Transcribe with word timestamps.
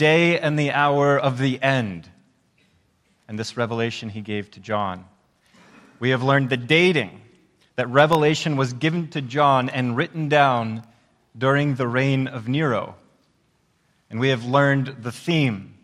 day 0.00 0.40
and 0.40 0.58
the 0.58 0.72
hour 0.72 1.18
of 1.18 1.36
the 1.36 1.62
end. 1.62 2.08
And 3.28 3.38
this 3.38 3.58
revelation 3.58 4.08
he 4.08 4.22
gave 4.22 4.50
to 4.52 4.60
John. 4.60 5.04
We 6.00 6.10
have 6.10 6.22
learned 6.22 6.48
the 6.48 6.56
dating 6.56 7.20
that 7.76 7.86
revelation 7.88 8.56
was 8.56 8.72
given 8.72 9.08
to 9.08 9.20
John 9.20 9.68
and 9.68 9.98
written 9.98 10.30
down 10.30 10.84
during 11.36 11.74
the 11.74 11.86
reign 11.86 12.26
of 12.28 12.48
Nero. 12.48 12.94
And 14.08 14.18
we 14.18 14.30
have 14.30 14.46
learned 14.46 14.96
the 15.02 15.12
theme. 15.12 15.74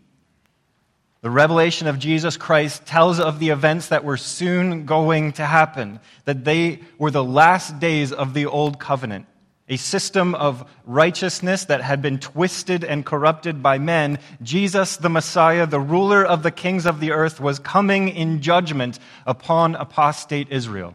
The 1.20 1.30
revelation 1.30 1.86
of 1.86 1.98
Jesus 1.98 2.38
Christ 2.38 2.86
tells 2.86 3.20
of 3.20 3.38
the 3.38 3.50
events 3.50 3.88
that 3.88 4.02
were 4.02 4.16
soon 4.16 4.86
going 4.86 5.32
to 5.32 5.44
happen, 5.44 6.00
that 6.24 6.44
they 6.44 6.80
were 6.98 7.10
the 7.10 7.22
last 7.22 7.78
days 7.78 8.12
of 8.12 8.32
the 8.32 8.46
old 8.46 8.78
covenant. 8.78 9.26
A 9.68 9.76
system 9.76 10.34
of 10.34 10.68
righteousness 10.84 11.64
that 11.64 11.82
had 11.82 12.00
been 12.00 12.18
twisted 12.20 12.84
and 12.84 13.04
corrupted 13.04 13.62
by 13.62 13.78
men. 13.78 14.18
Jesus, 14.40 14.96
the 14.96 15.08
Messiah, 15.08 15.66
the 15.66 15.80
ruler 15.80 16.24
of 16.24 16.42
the 16.42 16.52
kings 16.52 16.86
of 16.86 17.00
the 17.00 17.10
earth, 17.10 17.40
was 17.40 17.58
coming 17.58 18.08
in 18.08 18.42
judgment 18.42 18.98
upon 19.26 19.74
apostate 19.74 20.48
Israel. 20.50 20.94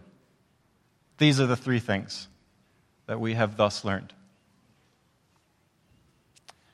These 1.17 1.39
are 1.41 1.47
the 1.47 1.57
three 1.57 1.79
things 1.79 2.29
that 3.07 3.19
we 3.19 3.33
have 3.33 3.57
thus 3.57 3.83
learned. 3.83 4.13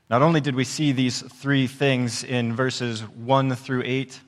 Not 0.10 0.22
only 0.22 0.40
did 0.40 0.56
we 0.56 0.64
see 0.64 0.94
these 0.94 1.22
three 1.22 1.68
things 1.68 2.24
in 2.24 2.56
verses 2.56 3.02
1 3.02 3.56
through 3.56 3.84
8, 3.86 4.22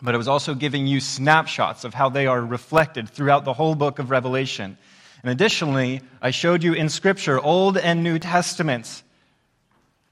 but 0.00 0.14
it 0.14 0.18
was 0.18 0.28
also 0.28 0.54
giving 0.54 0.86
you 0.86 1.00
snapshots 1.00 1.84
of 1.84 1.92
how 1.92 2.08
they 2.08 2.26
are 2.26 2.40
reflected 2.40 3.08
throughout 3.08 3.44
the 3.44 3.52
whole 3.52 3.74
book 3.74 3.98
of 3.98 4.10
Revelation. 4.10 4.78
And 5.26 5.32
additionally, 5.32 6.02
I 6.22 6.30
showed 6.30 6.62
you 6.62 6.72
in 6.72 6.88
Scripture, 6.88 7.40
Old 7.40 7.76
and 7.76 8.04
New 8.04 8.20
Testaments, 8.20 9.02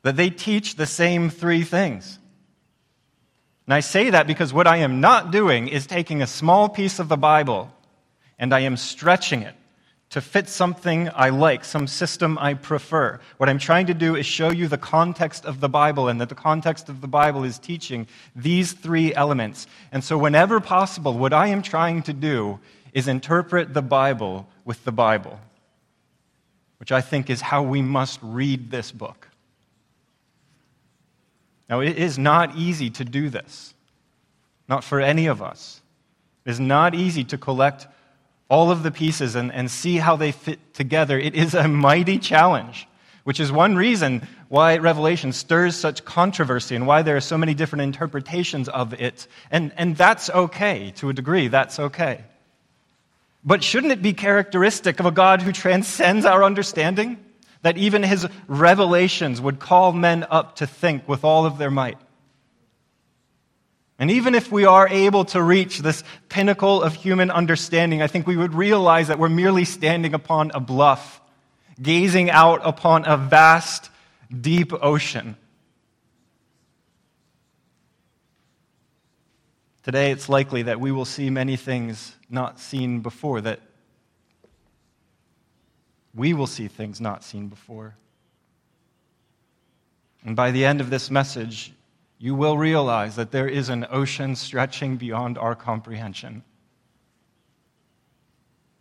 that 0.02 0.16
they 0.16 0.28
teach 0.28 0.74
the 0.74 0.86
same 0.86 1.30
three 1.30 1.62
things. 1.62 2.18
And 3.68 3.74
I 3.74 3.78
say 3.78 4.10
that 4.10 4.26
because 4.26 4.52
what 4.52 4.66
I 4.66 4.78
am 4.78 5.00
not 5.00 5.30
doing 5.30 5.68
is 5.68 5.86
taking 5.86 6.20
a 6.20 6.26
small 6.26 6.68
piece 6.68 6.98
of 6.98 7.08
the 7.08 7.16
Bible 7.16 7.70
and 8.40 8.52
I 8.52 8.60
am 8.62 8.76
stretching 8.76 9.42
it 9.42 9.54
to 10.10 10.20
fit 10.20 10.48
something 10.48 11.08
I 11.14 11.28
like, 11.28 11.64
some 11.64 11.86
system 11.86 12.36
I 12.40 12.54
prefer. 12.54 13.20
What 13.36 13.48
I'm 13.48 13.60
trying 13.60 13.86
to 13.86 13.94
do 13.94 14.16
is 14.16 14.26
show 14.26 14.50
you 14.50 14.66
the 14.66 14.78
context 14.78 15.44
of 15.44 15.60
the 15.60 15.68
Bible, 15.68 16.08
and 16.08 16.20
that 16.20 16.28
the 16.28 16.34
context 16.34 16.88
of 16.88 17.00
the 17.00 17.06
Bible 17.06 17.44
is 17.44 17.60
teaching 17.60 18.08
these 18.34 18.72
three 18.72 19.14
elements. 19.14 19.68
And 19.92 20.02
so, 20.02 20.18
whenever 20.18 20.58
possible, 20.58 21.16
what 21.16 21.32
I 21.32 21.46
am 21.48 21.62
trying 21.62 22.02
to 22.02 22.12
do 22.12 22.58
is 22.92 23.06
interpret 23.06 23.74
the 23.74 23.82
Bible 23.82 24.48
with 24.64 24.84
the 24.84 24.92
Bible, 24.92 25.38
which 26.78 26.92
I 26.92 27.00
think 27.00 27.30
is 27.30 27.40
how 27.40 27.62
we 27.62 27.82
must 27.82 28.18
read 28.22 28.70
this 28.70 28.92
book. 28.92 29.28
Now, 31.68 31.80
it 31.80 31.96
is 31.96 32.18
not 32.18 32.56
easy 32.56 32.90
to 32.90 33.04
do 33.04 33.30
this, 33.30 33.74
not 34.68 34.84
for 34.84 35.00
any 35.00 35.26
of 35.26 35.42
us. 35.42 35.80
It 36.44 36.50
is 36.50 36.60
not 36.60 36.94
easy 36.94 37.24
to 37.24 37.38
collect 37.38 37.86
all 38.48 38.70
of 38.70 38.82
the 38.82 38.90
pieces 38.90 39.34
and, 39.34 39.50
and 39.52 39.70
see 39.70 39.96
how 39.96 40.16
they 40.16 40.30
fit 40.30 40.74
together. 40.74 41.18
It 41.18 41.34
is 41.34 41.54
a 41.54 41.66
mighty 41.66 42.18
challenge, 42.18 42.86
which 43.24 43.40
is 43.40 43.50
one 43.50 43.76
reason 43.76 44.28
why 44.48 44.76
Revelation 44.76 45.32
stirs 45.32 45.74
such 45.74 46.04
controversy 46.04 46.76
and 46.76 46.86
why 46.86 47.02
there 47.02 47.16
are 47.16 47.22
so 47.22 47.38
many 47.38 47.54
different 47.54 47.82
interpretations 47.82 48.68
of 48.68 48.92
it. 48.94 49.26
And, 49.50 49.72
and 49.76 49.96
that's 49.96 50.28
okay, 50.30 50.92
to 50.96 51.08
a 51.08 51.14
degree, 51.14 51.48
that's 51.48 51.80
okay. 51.80 52.24
But 53.44 53.62
shouldn't 53.62 53.92
it 53.92 54.02
be 54.02 54.14
characteristic 54.14 55.00
of 55.00 55.06
a 55.06 55.10
God 55.10 55.42
who 55.42 55.52
transcends 55.52 56.24
our 56.24 56.42
understanding? 56.42 57.18
That 57.62 57.76
even 57.76 58.02
his 58.02 58.26
revelations 58.46 59.40
would 59.40 59.58
call 59.58 59.92
men 59.92 60.26
up 60.30 60.56
to 60.56 60.66
think 60.66 61.08
with 61.08 61.24
all 61.24 61.46
of 61.46 61.58
their 61.58 61.70
might. 61.70 61.98
And 63.98 64.10
even 64.10 64.34
if 64.34 64.50
we 64.50 64.64
are 64.64 64.88
able 64.88 65.24
to 65.26 65.42
reach 65.42 65.78
this 65.78 66.02
pinnacle 66.28 66.82
of 66.82 66.94
human 66.94 67.30
understanding, 67.30 68.02
I 68.02 68.06
think 68.06 68.26
we 68.26 68.36
would 68.36 68.54
realize 68.54 69.08
that 69.08 69.18
we're 69.18 69.28
merely 69.28 69.64
standing 69.64 70.14
upon 70.14 70.50
a 70.52 70.60
bluff, 70.60 71.20
gazing 71.80 72.30
out 72.30 72.60
upon 72.64 73.04
a 73.06 73.16
vast, 73.16 73.90
deep 74.40 74.72
ocean. 74.72 75.36
Today, 79.84 80.12
it's 80.12 80.30
likely 80.30 80.62
that 80.62 80.80
we 80.80 80.90
will 80.92 81.04
see 81.04 81.28
many 81.28 81.56
things 81.56 82.16
not 82.30 82.58
seen 82.58 83.00
before, 83.00 83.42
that 83.42 83.60
we 86.14 86.32
will 86.32 86.46
see 86.46 86.68
things 86.68 87.02
not 87.02 87.22
seen 87.22 87.48
before. 87.48 87.94
And 90.24 90.34
by 90.34 90.52
the 90.52 90.64
end 90.64 90.80
of 90.80 90.88
this 90.88 91.10
message, 91.10 91.74
you 92.18 92.34
will 92.34 92.56
realize 92.56 93.16
that 93.16 93.30
there 93.30 93.46
is 93.46 93.68
an 93.68 93.86
ocean 93.90 94.36
stretching 94.36 94.96
beyond 94.96 95.36
our 95.36 95.54
comprehension. 95.54 96.42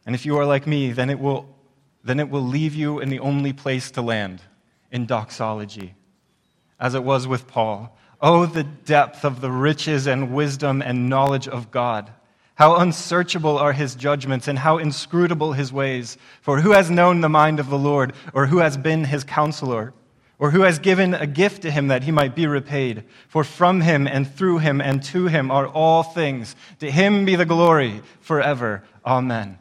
And 0.06 0.16
if 0.16 0.26
you 0.26 0.38
are 0.38 0.46
like 0.46 0.66
me, 0.66 0.94
then 0.94 1.10
it 1.10 1.20
will, 1.20 1.54
then 2.02 2.22
it 2.22 2.30
will 2.30 2.46
leave 2.46 2.76
you 2.76 3.00
in 3.02 3.10
the 3.10 3.20
only 3.20 3.52
place 3.52 3.92
to 3.92 4.02
land, 4.02 4.42
in 4.90 5.06
doxology, 5.06 5.96
as 6.80 6.96
it 6.96 7.04
was 7.04 7.28
with 7.28 7.46
Paul. 7.46 7.98
Oh, 8.26 8.46
the 8.46 8.64
depth 8.64 9.26
of 9.26 9.42
the 9.42 9.52
riches 9.52 10.08
and 10.08 10.34
wisdom 10.34 10.82
and 10.82 11.10
knowledge 11.10 11.50
of 11.50 11.72
God. 11.72 12.10
How 12.56 12.78
unsearchable 12.78 13.58
are 13.58 13.74
his 13.74 13.96
judgments 13.96 14.48
and 14.48 14.58
how 14.58 14.78
inscrutable 14.78 15.52
his 15.52 15.74
ways. 15.74 16.18
For 16.42 16.62
who 16.62 16.72
has 16.72 16.90
known 16.90 17.20
the 17.20 17.28
mind 17.28 17.60
of 17.60 17.70
the 17.70 17.78
Lord, 17.78 18.14
or 18.34 18.46
who 18.46 18.60
has 18.60 18.78
been 18.78 19.04
his 19.04 19.26
counselor? 19.26 19.94
Or 20.40 20.52
who 20.52 20.62
has 20.62 20.80
given 20.80 21.14
a 21.14 21.28
gift 21.28 21.64
to 21.64 21.72
him 21.72 21.90
that 21.90 22.04
he 22.04 22.12
might 22.12 22.34
be 22.34 22.48
repaid? 22.48 23.04
For 23.28 23.44
from 23.44 23.82
him 23.82 24.08
and 24.08 24.26
through 24.26 24.60
him 24.60 24.80
and 24.80 25.04
to 25.04 25.28
him 25.28 25.52
are 25.52 25.68
all 25.68 26.02
things. 26.02 26.56
To 26.80 26.90
him 26.90 27.26
be 27.26 27.36
the 27.36 27.46
glory 27.46 28.04
forever. 28.22 28.84
Amen. 29.06 29.60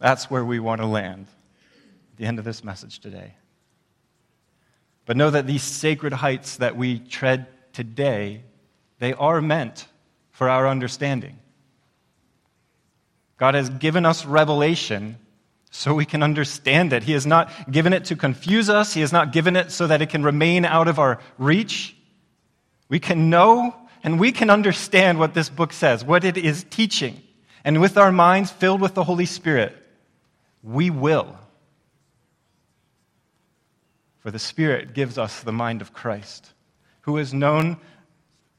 That's 0.00 0.28
where 0.28 0.44
we 0.44 0.58
want 0.58 0.80
to 0.80 0.88
land 0.88 1.28
at 2.12 2.18
the 2.18 2.26
end 2.26 2.40
of 2.40 2.44
this 2.44 2.64
message 2.64 2.98
today. 2.98 3.34
But 5.06 5.16
know 5.16 5.30
that 5.30 5.46
these 5.46 5.62
sacred 5.62 6.12
heights 6.12 6.56
that 6.56 6.76
we 6.76 6.98
tread 6.98 7.46
today, 7.72 8.42
they 8.98 9.12
are 9.14 9.40
meant 9.40 9.86
for 10.30 10.48
our 10.48 10.68
understanding. 10.68 11.38
God 13.36 13.54
has 13.54 13.68
given 13.68 14.06
us 14.06 14.24
revelation 14.24 15.16
so 15.70 15.94
we 15.94 16.04
can 16.04 16.22
understand 16.22 16.92
it. 16.92 17.02
He 17.02 17.12
has 17.12 17.26
not 17.26 17.70
given 17.70 17.92
it 17.92 18.04
to 18.06 18.16
confuse 18.16 18.68
us, 18.68 18.94
He 18.94 19.00
has 19.00 19.12
not 19.12 19.32
given 19.32 19.56
it 19.56 19.72
so 19.72 19.86
that 19.86 20.02
it 20.02 20.10
can 20.10 20.22
remain 20.22 20.64
out 20.64 20.86
of 20.86 20.98
our 20.98 21.18
reach. 21.38 21.96
We 22.88 23.00
can 23.00 23.30
know 23.30 23.74
and 24.04 24.20
we 24.20 24.32
can 24.32 24.50
understand 24.50 25.18
what 25.18 25.34
this 25.34 25.48
book 25.48 25.72
says, 25.72 26.04
what 26.04 26.24
it 26.24 26.36
is 26.36 26.64
teaching. 26.68 27.22
And 27.64 27.80
with 27.80 27.96
our 27.96 28.12
minds 28.12 28.50
filled 28.50 28.80
with 28.80 28.94
the 28.94 29.04
Holy 29.04 29.26
Spirit, 29.26 29.74
we 30.62 30.90
will. 30.90 31.38
For 34.22 34.30
the 34.30 34.38
Spirit 34.38 34.94
gives 34.94 35.18
us 35.18 35.40
the 35.40 35.52
mind 35.52 35.80
of 35.80 35.92
Christ, 35.92 36.52
who 37.02 37.16
has 37.16 37.34
known 37.34 37.76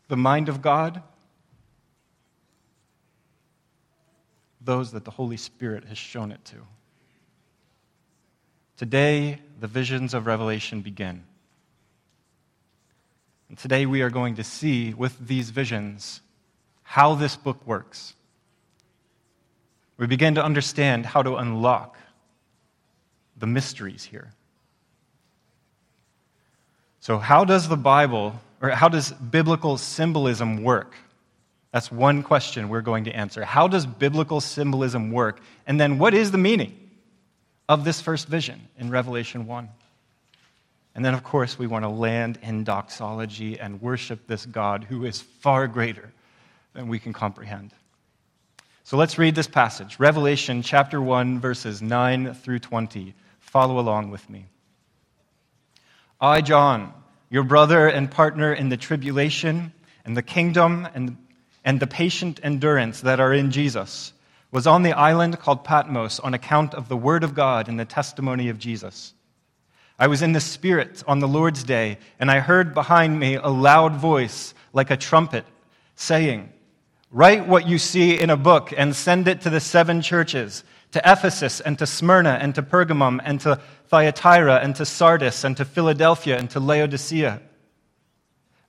the 0.09 0.18
mind 0.18 0.50
of 0.50 0.62
God, 0.62 1.01
those 4.59 4.91
that 4.91 5.06
the 5.06 5.12
Holy 5.12 5.38
Spirit 5.38 5.85
has 5.85 5.97
shown 5.97 6.31
it 6.31 6.44
to. 6.46 6.57
Today, 8.75 9.40
the 9.62 9.68
visions 9.68 10.13
of 10.13 10.25
Revelation 10.25 10.81
begin. 10.81 11.24
And 13.47 13.57
today, 13.57 13.85
we 13.85 14.01
are 14.01 14.09
going 14.09 14.35
to 14.35 14.44
see 14.44 14.94
with 14.94 15.28
these 15.28 15.50
visions 15.50 16.19
how 16.81 17.16
this 17.16 17.38
book 17.38 17.66
works. 17.66 18.16
We 19.95 20.07
begin 20.07 20.35
to 20.35 20.44
understand 20.44 21.06
how 21.06 21.24
to 21.24 21.38
unlock 21.38 21.97
the 23.38 23.47
mysteries 23.47 24.03
here. 24.03 24.34
So, 27.03 27.17
how 27.17 27.43
does 27.43 27.67
the 27.67 27.75
Bible, 27.75 28.39
or 28.61 28.69
how 28.69 28.88
does 28.88 29.11
biblical 29.11 29.77
symbolism 29.77 30.63
work? 30.63 30.95
That's 31.71 31.91
one 31.91 32.23
question 32.23 32.69
we're 32.69 32.81
going 32.81 33.03
to 33.03 33.11
answer. 33.11 33.44
How 33.44 33.67
does 33.67 33.85
biblical 33.85 34.39
symbolism 34.39 35.11
work? 35.11 35.41
And 35.67 35.79
then, 35.79 36.00
what 36.00 36.13
is 36.13 36.31
the 36.31 36.38
meaning? 36.38 36.79
of 37.69 37.85
this 37.85 38.01
first 38.01 38.27
vision 38.27 38.61
in 38.77 38.89
Revelation 38.89 39.47
1. 39.47 39.69
And 40.95 41.03
then, 41.03 41.13
of 41.13 41.23
course, 41.23 41.57
we 41.57 41.67
want 41.67 41.83
to 41.85 41.89
land 41.89 42.38
in 42.44 42.63
doxology 42.63 43.59
and 43.59 43.81
worship 43.81 44.27
this 44.27 44.45
God 44.45 44.83
who 44.83 45.06
is 45.06 45.21
far 45.21 45.67
greater 45.67 46.11
than 46.73 46.88
we 46.88 46.99
can 46.99 47.13
comprehend. 47.13 47.71
So 48.83 48.97
let's 48.97 49.17
read 49.17 49.33
this 49.33 49.47
passage 49.47 49.97
Revelation 49.99 50.61
chapter 50.61 51.01
1, 51.01 51.39
verses 51.39 51.81
9 51.81 52.33
through 52.35 52.59
20. 52.59 53.13
Follow 53.39 53.79
along 53.79 54.11
with 54.11 54.29
me. 54.29 54.45
I, 56.23 56.39
John, 56.39 56.93
your 57.29 57.43
brother 57.43 57.85
and 57.85 58.09
partner 58.09 58.53
in 58.53 58.69
the 58.69 58.77
tribulation 58.77 59.73
and 60.05 60.15
the 60.15 60.21
kingdom 60.21 60.87
and, 60.95 61.17
and 61.65 61.81
the 61.81 61.85
patient 61.85 62.39
endurance 62.41 63.01
that 63.01 63.19
are 63.19 63.33
in 63.33 63.51
Jesus 63.51 64.13
was 64.49 64.65
on 64.65 64.83
the 64.83 64.93
island 64.93 65.37
called 65.39 65.65
Patmos 65.65 66.21
on 66.21 66.33
account 66.33 66.75
of 66.75 66.87
the 66.87 66.95
word 66.95 67.25
of 67.25 67.35
God 67.35 67.67
and 67.67 67.77
the 67.77 67.83
testimony 67.83 68.47
of 68.47 68.57
Jesus. 68.57 69.13
I 69.99 70.07
was 70.07 70.21
in 70.21 70.31
the 70.31 70.39
Spirit 70.39 71.03
on 71.09 71.19
the 71.19 71.27
Lord's 71.27 71.65
day, 71.65 71.97
and 72.17 72.31
I 72.31 72.39
heard 72.39 72.73
behind 72.73 73.19
me 73.19 73.35
a 73.35 73.49
loud 73.49 73.97
voice 73.97 74.53
like 74.71 74.91
a 74.91 74.95
trumpet 74.95 75.43
saying, 75.97 76.53
Write 77.11 77.49
what 77.49 77.67
you 77.67 77.77
see 77.77 78.17
in 78.17 78.29
a 78.29 78.37
book 78.37 78.73
and 78.77 78.95
send 78.95 79.27
it 79.27 79.41
to 79.41 79.49
the 79.49 79.59
seven 79.59 80.01
churches 80.01 80.63
to 80.94 81.01
Ephesus 81.04 81.60
and 81.60 81.78
to 81.80 81.88
Smyrna 81.88 82.38
and 82.42 82.56
to 82.56 82.62
Pergamum 82.62 83.19
and 83.24 83.40
to 83.42 83.60
Thyatira 83.88 84.57
and 84.57 84.75
to 84.75 84.86
Sardis 84.86 85.44
and 85.44 85.57
to 85.57 85.66
Philadelphia 85.66 86.38
and 86.38 86.50
to 86.51 86.60
Laodicea. 86.60 87.42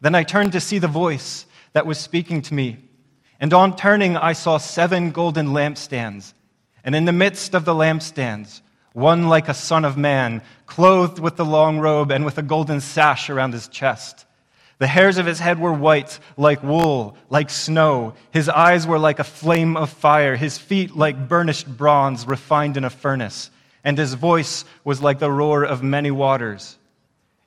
Then 0.00 0.15
I 0.15 0.23
turned 0.23 0.53
to 0.53 0.61
see 0.61 0.79
the 0.79 0.88
voice 0.88 1.47
that 1.75 1.87
was 1.87 1.99
speaking 1.99 2.43
to 2.43 2.55
me. 2.55 2.79
And 3.41 3.53
on 3.53 3.76
turning, 3.76 4.17
I 4.17 4.32
saw 4.32 4.59
seven 4.59 5.11
golden 5.11 5.49
lampstands. 5.49 6.32
And 6.82 6.94
in 6.94 7.05
the 7.05 7.12
midst 7.12 7.55
of 7.55 7.65
the 7.65 7.75
lampstands, 7.75 8.62
one 8.93 9.29
like 9.29 9.49
a 9.49 9.55
son 9.55 9.85
of 9.85 9.97
man, 9.97 10.43
clothed 10.67 11.19
with 11.19 11.37
the 11.37 11.44
long 11.44 11.79
robe 11.79 12.11
and 12.11 12.25
with 12.25 12.38
a 12.38 12.43
golden 12.43 12.81
sash 12.81 13.29
around 13.29 13.53
his 13.53 13.69
chest. 13.69 14.25
The 14.79 14.87
hairs 14.87 15.19
of 15.19 15.26
his 15.26 15.38
head 15.38 15.61
were 15.61 15.73
white, 15.73 16.19
like 16.37 16.62
wool, 16.62 17.17
like 17.31 17.49
snow. 17.49 18.15
His 18.32 18.49
eyes 18.49 18.87
were 18.87 18.99
like 18.99 19.19
a 19.19 19.25
flame 19.25 19.76
of 19.76 19.91
fire, 19.91 20.37
his 20.37 20.59
feet 20.59 20.97
like 20.97 21.29
burnished 21.29 21.69
bronze 21.69 22.26
refined 22.26 22.76
in 22.76 22.85
a 22.85 22.91
furnace, 22.91 23.50
and 23.85 23.97
his 23.97 24.15
voice 24.15 24.65
was 24.82 25.00
like 25.00 25.21
the 25.21 25.31
roar 25.31 25.65
of 25.65 25.82
many 25.82 26.11
waters. 26.11 26.76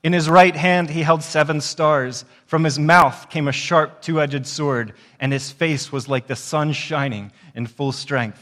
In 0.04 0.14
his 0.14 0.30
right 0.30 0.56
hand 0.56 0.90
he 0.90 1.02
held 1.02 1.22
seven 1.22 1.60
stars. 1.60 2.24
From 2.46 2.64
his 2.64 2.80
mouth 2.80 3.30
came 3.30 3.50
a 3.50 3.52
sharp 3.52 4.02
two 4.02 4.22
edged 4.22 4.48
sword, 4.48 4.94
and 5.20 5.34
his 5.34 5.52
face 5.52 5.92
was 5.92 6.08
like 6.08 6.28
the 6.28 6.36
sun 6.36 6.72
shining 6.72 7.34
in 7.56 7.68
full 7.68 7.92
strength. 7.92 8.42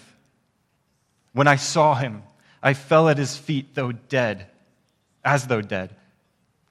When 1.33 1.47
I 1.47 1.55
saw 1.55 1.95
him, 1.95 2.21
I 2.61 2.75
fell 2.75 3.09
at 3.09 3.17
his 3.17 3.35
feet, 3.35 3.73
though 3.73 3.91
dead, 3.91 4.47
as 5.23 5.47
though 5.47 5.61
dead. 5.61 5.95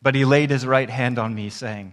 But 0.00 0.14
he 0.14 0.24
laid 0.24 0.50
his 0.50 0.66
right 0.66 0.88
hand 0.88 1.18
on 1.18 1.34
me, 1.34 1.50
saying, 1.50 1.92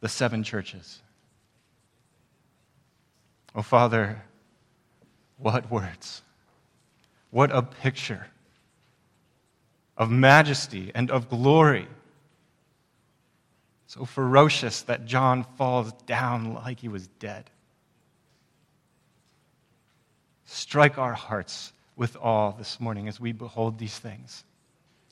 the 0.00 0.08
seven 0.08 0.42
churches. 0.42 1.00
Oh, 3.54 3.62
Father, 3.62 4.22
what 5.36 5.70
words! 5.70 6.22
What 7.30 7.50
a 7.52 7.62
picture 7.62 8.26
of 9.96 10.10
majesty 10.10 10.92
and 10.94 11.10
of 11.10 11.28
glory. 11.28 11.86
So 13.86 14.04
ferocious 14.04 14.82
that 14.82 15.06
John 15.06 15.44
falls 15.56 15.92
down 16.06 16.54
like 16.54 16.80
he 16.80 16.88
was 16.88 17.06
dead. 17.06 17.50
Strike 20.44 20.98
our 20.98 21.14
hearts 21.14 21.72
with 21.96 22.16
awe 22.16 22.52
this 22.52 22.80
morning 22.80 23.08
as 23.08 23.18
we 23.18 23.32
behold 23.32 23.78
these 23.78 23.98
things. 23.98 24.44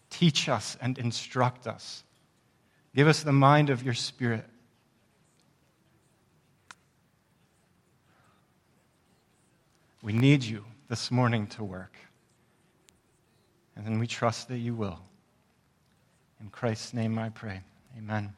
Teach 0.09 0.49
us 0.49 0.79
and 0.81 0.97
instruct 0.99 1.67
us. 1.67 2.05
Give 2.95 3.09
us 3.09 3.23
the 3.23 3.33
mind 3.33 3.69
of 3.71 3.83
your 3.83 3.93
Spirit. 3.93 4.45
We 10.07 10.13
need 10.13 10.45
you 10.45 10.65
this 10.89 11.11
morning 11.11 11.49
to 11.49 11.65
work. 11.65 11.97
And 13.75 13.85
then 13.85 13.99
we 13.99 14.07
trust 14.07 14.47
that 14.47 14.59
you 14.59 14.73
will. 14.73 15.01
In 16.41 16.49
Christ's 16.49 16.95
name 16.95 17.19
I 17.19 17.31
pray. 17.31 17.61
Amen. 17.99 18.33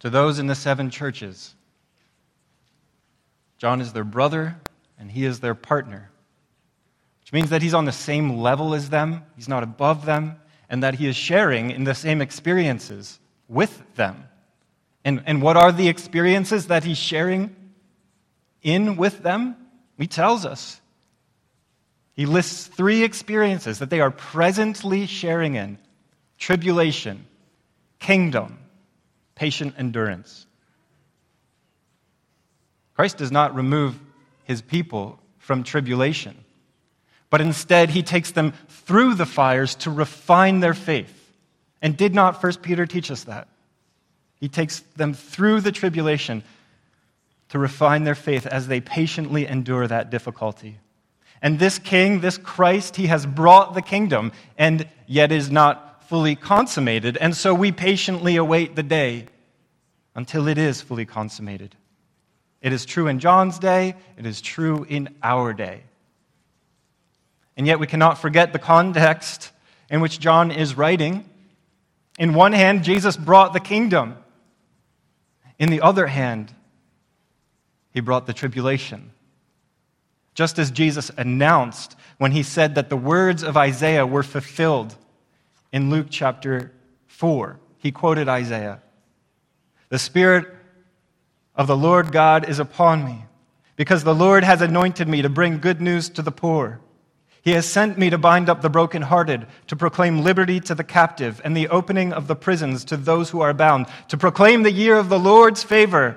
To 0.00 0.10
those 0.10 0.40
in 0.40 0.48
the 0.48 0.56
seven 0.56 0.90
churches, 0.90 1.54
John 3.56 3.80
is 3.80 3.92
their 3.92 4.02
brother 4.02 4.56
and 4.98 5.12
he 5.12 5.24
is 5.24 5.38
their 5.38 5.54
partner, 5.54 6.10
which 7.20 7.32
means 7.32 7.50
that 7.50 7.62
he's 7.62 7.72
on 7.72 7.84
the 7.84 7.92
same 7.92 8.38
level 8.38 8.74
as 8.74 8.90
them, 8.90 9.22
he's 9.36 9.48
not 9.48 9.62
above 9.62 10.06
them, 10.06 10.40
and 10.68 10.82
that 10.82 10.96
he 10.96 11.06
is 11.06 11.14
sharing 11.14 11.70
in 11.70 11.84
the 11.84 11.94
same 11.94 12.20
experiences 12.20 13.20
with 13.46 13.80
them. 13.94 14.24
And, 15.04 15.22
and 15.24 15.40
what 15.40 15.56
are 15.56 15.70
the 15.70 15.86
experiences 15.86 16.66
that 16.66 16.82
he's 16.82 16.98
sharing 16.98 17.54
in 18.72 18.96
with 18.96 19.22
them? 19.22 19.56
He 19.96 20.06
tells 20.06 20.46
us. 20.46 20.80
He 22.14 22.26
lists 22.26 22.66
three 22.66 23.04
experiences 23.04 23.78
that 23.78 23.90
they 23.90 24.00
are 24.00 24.10
presently 24.10 25.06
sharing 25.06 25.54
in 25.54 25.78
tribulation, 26.38 27.26
kingdom, 27.98 28.58
patient 29.34 29.74
endurance. 29.78 30.46
Christ 32.94 33.18
does 33.18 33.30
not 33.30 33.54
remove 33.54 33.98
his 34.44 34.62
people 34.62 35.20
from 35.38 35.62
tribulation. 35.62 36.36
But 37.30 37.40
instead, 37.40 37.90
he 37.90 38.02
takes 38.02 38.32
them 38.32 38.52
through 38.68 39.14
the 39.14 39.26
fires 39.26 39.74
to 39.76 39.90
refine 39.90 40.60
their 40.60 40.74
faith. 40.74 41.14
And 41.80 41.96
did 41.96 42.14
not 42.14 42.42
1 42.42 42.54
Peter 42.56 42.86
teach 42.86 43.10
us 43.10 43.24
that? 43.24 43.48
He 44.40 44.48
takes 44.48 44.80
them 44.96 45.14
through 45.14 45.60
the 45.60 45.72
tribulation 45.72 46.42
to 47.48 47.58
refine 47.58 48.04
their 48.04 48.14
faith 48.14 48.46
as 48.46 48.68
they 48.68 48.80
patiently 48.80 49.46
endure 49.46 49.86
that 49.86 50.10
difficulty. 50.10 50.78
And 51.40 51.58
this 51.58 51.78
king, 51.78 52.20
this 52.20 52.36
Christ, 52.36 52.96
he 52.96 53.06
has 53.06 53.24
brought 53.24 53.74
the 53.74 53.82
kingdom 53.82 54.32
and 54.56 54.88
yet 55.06 55.32
is 55.32 55.50
not 55.50 56.04
fully 56.08 56.34
consummated. 56.34 57.16
And 57.16 57.36
so 57.36 57.54
we 57.54 57.70
patiently 57.72 58.36
await 58.36 58.76
the 58.76 58.82
day 58.82 59.26
until 60.14 60.48
it 60.48 60.58
is 60.58 60.82
fully 60.82 61.06
consummated. 61.06 61.76
It 62.60 62.72
is 62.72 62.84
true 62.84 63.06
in 63.06 63.20
John's 63.20 63.58
day, 63.58 63.94
it 64.16 64.26
is 64.26 64.40
true 64.40 64.84
in 64.88 65.14
our 65.22 65.52
day. 65.52 65.82
And 67.56 67.66
yet 67.66 67.78
we 67.78 67.86
cannot 67.86 68.18
forget 68.18 68.52
the 68.52 68.58
context 68.58 69.52
in 69.90 70.00
which 70.00 70.18
John 70.18 70.50
is 70.50 70.76
writing. 70.76 71.28
In 72.18 72.34
one 72.34 72.52
hand, 72.52 72.84
Jesus 72.84 73.16
brought 73.16 73.52
the 73.52 73.60
kingdom. 73.60 74.16
In 75.58 75.70
the 75.70 75.80
other 75.80 76.06
hand, 76.06 76.54
he 77.92 78.00
brought 78.00 78.26
the 78.26 78.32
tribulation. 78.32 79.10
Just 80.34 80.58
as 80.58 80.70
Jesus 80.70 81.10
announced 81.16 81.96
when 82.18 82.32
he 82.32 82.42
said 82.42 82.76
that 82.76 82.90
the 82.90 82.96
words 82.96 83.42
of 83.42 83.56
Isaiah 83.56 84.06
were 84.06 84.22
fulfilled 84.22 84.94
in 85.72 85.90
Luke 85.90 86.06
chapter 86.10 86.72
4. 87.08 87.58
He 87.78 87.90
quoted 87.90 88.28
Isaiah 88.28 88.80
The 89.88 89.98
Spirit 89.98 90.46
of 91.54 91.66
the 91.66 91.76
Lord 91.76 92.12
God 92.12 92.48
is 92.48 92.60
upon 92.60 93.04
me, 93.04 93.24
because 93.74 94.04
the 94.04 94.14
Lord 94.14 94.44
has 94.44 94.62
anointed 94.62 95.08
me 95.08 95.22
to 95.22 95.28
bring 95.28 95.58
good 95.58 95.80
news 95.80 96.08
to 96.10 96.22
the 96.22 96.30
poor. 96.30 96.80
He 97.42 97.52
has 97.52 97.66
sent 97.66 97.98
me 97.98 98.10
to 98.10 98.18
bind 98.18 98.48
up 98.48 98.62
the 98.62 98.68
brokenhearted, 98.68 99.46
to 99.68 99.76
proclaim 99.76 100.22
liberty 100.22 100.60
to 100.60 100.74
the 100.74 100.84
captive, 100.84 101.40
and 101.44 101.56
the 101.56 101.68
opening 101.68 102.12
of 102.12 102.26
the 102.26 102.36
prisons 102.36 102.84
to 102.84 102.96
those 102.96 103.30
who 103.30 103.40
are 103.40 103.54
bound, 103.54 103.86
to 104.08 104.16
proclaim 104.16 104.62
the 104.62 104.70
year 104.70 104.96
of 104.96 105.08
the 105.08 105.18
Lord's 105.18 105.64
favor 105.64 106.16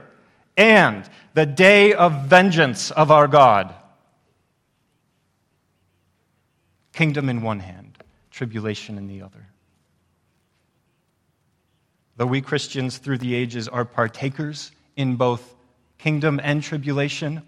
and 0.62 1.10
the 1.34 1.48
day 1.48 1.92
of 1.94 2.26
vengeance 2.26 2.92
of 2.92 3.10
our 3.10 3.28
God. 3.28 3.74
Kingdom 6.94 7.30
in 7.30 7.42
one 7.42 7.60
hand, 7.60 7.98
tribulation 8.30 9.00
in 9.00 9.08
the 9.08 9.24
other. 9.24 9.48
Though 12.16 12.28
we 12.28 12.42
Christians 12.42 13.00
through 13.00 13.18
the 13.18 13.34
ages 13.34 13.68
are 13.68 13.86
partakers 13.86 14.72
in 14.96 15.16
both 15.16 15.56
kingdom 15.98 16.40
and 16.44 16.62
tribulation, 16.62 17.42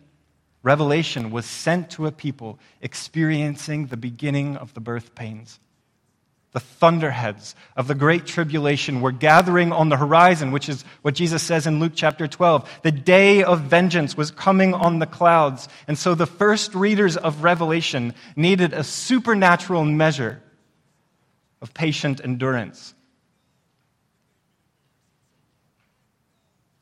revelation 0.63 1.29
was 1.29 1.45
sent 1.45 1.91
to 1.91 2.07
a 2.07 2.11
people 2.11 2.57
experiencing 2.81 3.87
the 3.87 3.97
beginning 3.97 4.57
of 4.57 4.73
the 4.73 4.81
birth 4.81 5.13
pains. 5.13 5.59
The 6.53 6.59
thunderheads 6.59 7.55
of 7.75 7.87
the 7.87 7.95
great 7.95 8.27
tribulation 8.27 9.01
were 9.01 9.11
gathering 9.11 9.71
on 9.71 9.89
the 9.89 9.97
horizon, 9.97 10.51
which 10.51 10.69
is 10.69 10.83
what 11.01 11.15
Jesus 11.15 11.41
says 11.41 11.65
in 11.65 11.79
Luke 11.79 11.93
chapter 11.95 12.27
12. 12.27 12.69
The 12.83 12.91
day 12.91 13.43
of 13.43 13.61
vengeance 13.61 14.15
was 14.15 14.29
coming 14.29 14.75
on 14.75 14.99
the 14.99 15.07
clouds. 15.07 15.67
And 15.87 15.97
so 15.97 16.13
the 16.13 16.27
first 16.27 16.75
readers 16.75 17.17
of 17.17 17.43
Revelation 17.43 18.13
needed 18.35 18.71
a 18.71 18.83
supernatural 18.83 19.83
measure 19.83 20.43
of 21.59 21.73
patient 21.73 22.21
endurance. 22.23 22.93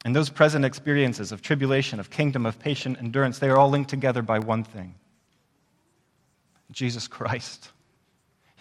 And 0.04 0.14
those 0.14 0.30
present 0.30 0.66
experiences 0.66 1.32
of 1.32 1.42
tribulation, 1.42 2.02
of 2.02 2.10
kingdom, 2.10 2.46
of 2.46 2.60
patient 2.60 2.98
endurance, 3.00 3.40
they 3.40 3.50
are 3.50 3.58
all 3.58 3.70
linked 3.70 3.90
together 3.90 4.22
by 4.22 4.40
one 4.40 4.66
thing 4.66 4.96
Jesus 6.72 7.08
Christ. 7.08 7.70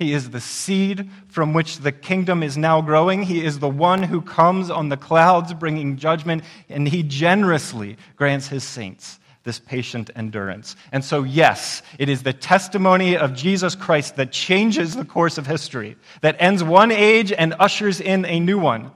He 0.01 0.15
is 0.15 0.31
the 0.31 0.41
seed 0.41 1.11
from 1.29 1.53
which 1.53 1.81
the 1.81 1.93
kingdom 1.93 2.43
is 2.43 2.57
now 2.57 2.81
growing. 2.81 3.23
He 3.23 3.45
is 3.45 3.59
the 3.59 3.69
one 3.69 4.03
who 4.03 4.23
comes 4.23 4.71
on 4.71 4.89
the 4.89 4.97
clouds 4.97 5.53
bringing 5.53 5.99
judgment, 5.99 6.43
and 6.71 6.89
he 6.89 7.03
generously 7.03 7.99
grants 8.17 8.49
his 8.49 8.65
saints 8.65 9.21
this 9.45 9.59
patient 9.59 10.11
endurance. 10.17 10.75
And 10.91 11.05
so, 11.05 11.23
yes, 11.23 11.83
it 11.99 12.09
is 12.09 12.23
the 12.23 12.33
testimony 12.33 13.15
of 13.17 13.35
Jesus 13.35 13.75
Christ 13.75 14.17
that 14.17 14.33
changes 14.33 14.97
the 14.97 15.05
course 15.05 15.37
of 15.37 15.47
history, 15.47 15.97
that 16.23 16.37
ends 16.39 16.65
one 16.65 16.91
age 16.91 17.31
and 17.31 17.55
ushers 17.59 18.01
in 18.01 18.25
a 18.25 18.41
new 18.41 18.59
one. 18.59 18.93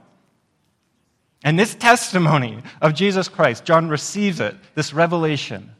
And 1.43 1.59
this 1.59 1.75
testimony 1.75 2.63
of 2.81 2.95
Jesus 2.95 3.27
Christ, 3.27 3.63
John 3.63 3.89
receives 3.89 4.39
it, 4.39 4.55
this 4.73 4.91
revelation, 4.91 5.71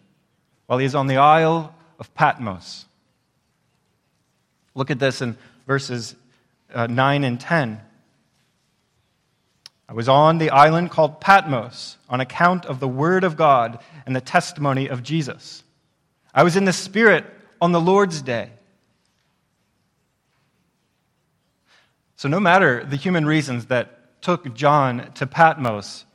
while 0.68 0.78
he 0.78 0.86
is 0.86 0.94
on 0.94 1.08
the 1.08 1.18
Isle 1.18 1.74
of 1.98 2.14
Patmos. 2.14 2.85
Look 4.76 4.92
at 4.92 5.00
this 5.00 5.22
in 5.22 5.38
verses 5.66 6.16
uh, 6.74 6.88
9 6.88 7.24
and 7.24 7.40
10. 7.40 7.82
I 9.88 9.94
was 9.94 10.10
on 10.10 10.40
the 10.40 10.50
island 10.50 10.92
called 10.92 11.22
Patmos 11.22 11.98
on 12.10 12.20
account 12.20 12.66
of 12.66 12.80
the 12.80 12.88
word 12.88 13.24
of 13.24 13.38
God 13.38 13.80
and 14.06 14.16
the 14.16 14.22
testimony 14.22 14.88
of 14.88 15.04
Jesus. 15.04 15.64
I 16.34 16.44
was 16.44 16.56
in 16.56 16.66
the 16.66 16.74
Spirit 16.74 17.26
on 17.62 17.72
the 17.72 17.80
Lord's 17.80 18.22
day. 18.22 18.50
So, 22.18 22.28
no 22.30 22.40
matter 22.40 22.84
the 22.84 22.96
human 22.96 23.26
reasons 23.26 23.68
that 23.68 24.22
took 24.22 24.56
John 24.56 25.12
to 25.16 25.28
Patmos, 25.28 26.06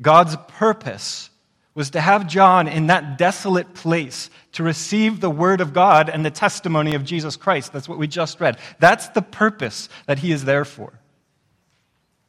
God's 0.00 0.36
purpose 0.48 1.30
was 1.74 1.90
to 1.90 2.00
have 2.00 2.26
John 2.26 2.66
in 2.66 2.88
that 2.88 3.16
desolate 3.16 3.74
place 3.74 4.28
to 4.52 4.62
receive 4.62 5.20
the 5.20 5.30
word 5.30 5.60
of 5.60 5.72
God 5.72 6.08
and 6.08 6.24
the 6.24 6.30
testimony 6.30 6.94
of 6.94 7.04
Jesus 7.04 7.36
Christ. 7.36 7.72
That's 7.72 7.88
what 7.88 7.98
we 7.98 8.08
just 8.08 8.40
read. 8.40 8.58
That's 8.80 9.08
the 9.08 9.22
purpose 9.22 9.88
that 10.06 10.18
he 10.18 10.32
is 10.32 10.44
there 10.44 10.64
for. 10.64 10.92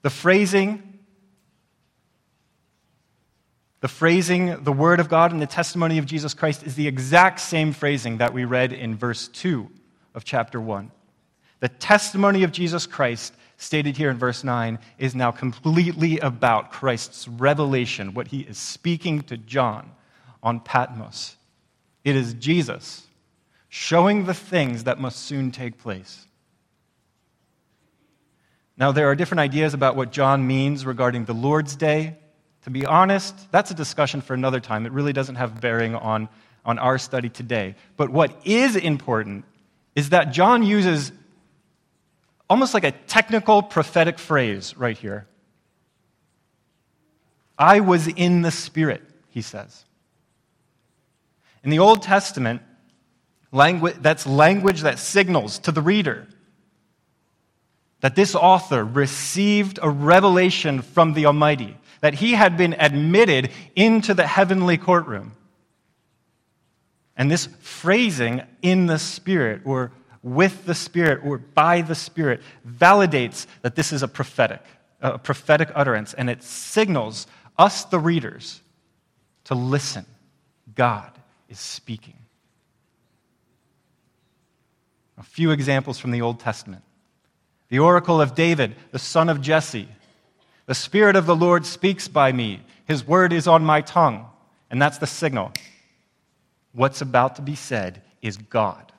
The 0.03 0.09
phrasing, 0.09 0.99
the 3.81 3.87
phrasing, 3.87 4.63
the 4.63 4.71
Word 4.71 4.99
of 4.99 5.09
God 5.09 5.31
and 5.31 5.41
the 5.41 5.47
testimony 5.47 5.97
of 5.97 6.05
Jesus 6.05 6.33
Christ 6.33 6.63
is 6.63 6.75
the 6.75 6.87
exact 6.87 7.39
same 7.39 7.73
phrasing 7.73 8.17
that 8.17 8.33
we 8.33 8.45
read 8.45 8.73
in 8.73 8.95
verse 8.95 9.27
2 9.27 9.67
of 10.13 10.23
chapter 10.23 10.61
1. 10.61 10.91
The 11.59 11.69
testimony 11.69 12.43
of 12.43 12.51
Jesus 12.51 12.85
Christ, 12.87 13.35
stated 13.61 13.95
here 13.95 14.09
in 14.09 14.17
verse 14.17 14.43
9, 14.43 14.79
is 14.97 15.13
now 15.13 15.29
completely 15.29 16.17
about 16.17 16.71
Christ's 16.71 17.27
revelation, 17.27 18.15
what 18.15 18.29
he 18.29 18.39
is 18.41 18.57
speaking 18.57 19.21
to 19.23 19.37
John 19.37 19.91
on 20.41 20.59
Patmos. 20.59 21.35
It 22.03 22.15
is 22.15 22.33
Jesus 22.33 23.05
showing 23.69 24.25
the 24.25 24.33
things 24.33 24.85
that 24.85 24.99
must 24.99 25.19
soon 25.19 25.51
take 25.51 25.77
place. 25.77 26.25
Now, 28.77 28.91
there 28.91 29.07
are 29.11 29.15
different 29.15 29.41
ideas 29.41 29.75
about 29.75 29.95
what 29.95 30.11
John 30.11 30.47
means 30.47 30.83
regarding 30.83 31.25
the 31.25 31.33
Lord's 31.33 31.75
Day. 31.75 32.17
To 32.63 32.71
be 32.71 32.83
honest, 32.87 33.51
that's 33.51 33.69
a 33.69 33.75
discussion 33.75 34.21
for 34.21 34.33
another 34.33 34.59
time. 34.59 34.87
It 34.87 34.91
really 34.91 35.13
doesn't 35.13 35.35
have 35.35 35.61
bearing 35.61 35.93
on, 35.93 36.29
on 36.65 36.79
our 36.79 36.97
study 36.97 37.29
today. 37.29 37.75
But 37.95 38.09
what 38.09 38.35
is 38.43 38.75
important 38.75 39.45
is 39.95 40.09
that 40.09 40.31
John 40.31 40.63
uses 40.63 41.11
almost 42.51 42.73
like 42.73 42.83
a 42.83 42.91
technical 42.91 43.63
prophetic 43.63 44.19
phrase 44.19 44.75
right 44.75 44.97
here. 44.97 45.25
I 47.57 47.79
was 47.79 48.09
in 48.09 48.41
the 48.41 48.51
Spirit, 48.51 49.01
he 49.29 49.41
says. 49.41 49.85
In 51.63 51.69
the 51.69 51.79
Old 51.79 52.01
Testament, 52.01 52.61
language, 53.53 53.95
that's 54.01 54.27
language 54.27 54.81
that 54.81 54.99
signals 54.99 55.59
to 55.59 55.71
the 55.71 55.81
reader 55.81 56.27
that 58.01 58.17
this 58.17 58.35
author 58.35 58.83
received 58.83 59.79
a 59.81 59.89
revelation 59.89 60.81
from 60.81 61.13
the 61.13 61.27
Almighty, 61.27 61.77
that 62.01 62.15
he 62.15 62.33
had 62.33 62.57
been 62.57 62.75
admitted 62.77 63.49
into 63.77 64.13
the 64.13 64.27
heavenly 64.27 64.77
courtroom. 64.77 65.31
And 67.15 67.31
this 67.31 67.45
phrasing, 67.61 68.41
in 68.61 68.87
the 68.87 68.99
Spirit, 68.99 69.61
or 69.63 69.93
with 70.23 70.65
the 70.65 70.75
Spirit, 70.75 71.21
or 71.23 71.37
by 71.37 71.81
the 71.81 71.95
Spirit, 71.95 72.41
validates 72.67 73.47
that 73.61 73.75
this 73.75 73.91
is 73.91 74.03
a 74.03 74.07
prophetic, 74.07 74.61
a 75.01 75.17
prophetic 75.17 75.71
utterance, 75.73 76.13
and 76.13 76.29
it 76.29 76.43
signals 76.43 77.27
us, 77.57 77.85
the 77.85 77.99
readers, 77.99 78.61
to 79.45 79.55
listen. 79.55 80.05
God 80.75 81.11
is 81.49 81.59
speaking. 81.59 82.15
A 85.17 85.23
few 85.23 85.51
examples 85.51 85.99
from 85.99 86.11
the 86.11 86.21
Old 86.21 86.39
Testament 86.39 86.83
the 87.69 87.79
oracle 87.79 88.19
of 88.19 88.35
David, 88.35 88.75
the 88.91 88.99
son 88.99 89.29
of 89.29 89.39
Jesse. 89.39 89.87
The 90.65 90.75
Spirit 90.75 91.15
of 91.15 91.25
the 91.25 91.35
Lord 91.35 91.65
speaks 91.65 92.09
by 92.09 92.33
me. 92.33 92.59
His 92.85 93.07
word 93.07 93.31
is 93.31 93.47
on 93.47 93.63
my 93.63 93.79
tongue. 93.79 94.25
And 94.69 94.81
that's 94.81 94.97
the 94.97 95.07
signal. 95.07 95.53
What's 96.73 96.99
about 96.99 97.37
to 97.37 97.41
be 97.41 97.55
said 97.55 98.01
is 98.21 98.35
God. 98.35 98.90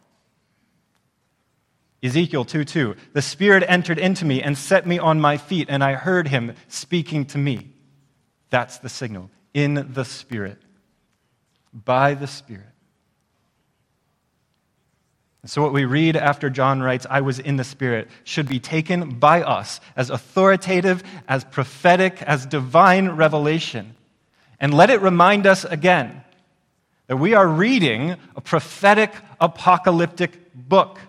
Ezekiel 2.02 2.44
2 2.44 2.64
2. 2.64 2.96
The 3.12 3.22
Spirit 3.22 3.64
entered 3.68 3.98
into 3.98 4.24
me 4.24 4.42
and 4.42 4.58
set 4.58 4.86
me 4.86 4.98
on 4.98 5.20
my 5.20 5.36
feet, 5.36 5.68
and 5.70 5.84
I 5.84 5.94
heard 5.94 6.28
him 6.28 6.54
speaking 6.68 7.26
to 7.26 7.38
me. 7.38 7.72
That's 8.50 8.78
the 8.78 8.88
signal. 8.88 9.30
In 9.54 9.92
the 9.92 10.04
Spirit. 10.04 10.60
By 11.72 12.14
the 12.14 12.26
Spirit. 12.26 12.66
And 15.42 15.50
So, 15.50 15.62
what 15.62 15.72
we 15.72 15.84
read 15.84 16.16
after 16.16 16.50
John 16.50 16.82
writes, 16.82 17.06
I 17.08 17.20
was 17.20 17.38
in 17.38 17.56
the 17.56 17.64
Spirit, 17.64 18.08
should 18.24 18.48
be 18.48 18.60
taken 18.60 19.18
by 19.18 19.42
us 19.42 19.80
as 19.96 20.10
authoritative, 20.10 21.02
as 21.28 21.44
prophetic, 21.44 22.22
as 22.22 22.46
divine 22.46 23.10
revelation. 23.10 23.96
And 24.60 24.72
let 24.72 24.90
it 24.90 25.00
remind 25.00 25.46
us 25.46 25.64
again 25.64 26.22
that 27.08 27.16
we 27.16 27.34
are 27.34 27.46
reading 27.46 28.16
a 28.36 28.40
prophetic, 28.40 29.12
apocalyptic 29.40 30.52
book. 30.54 31.00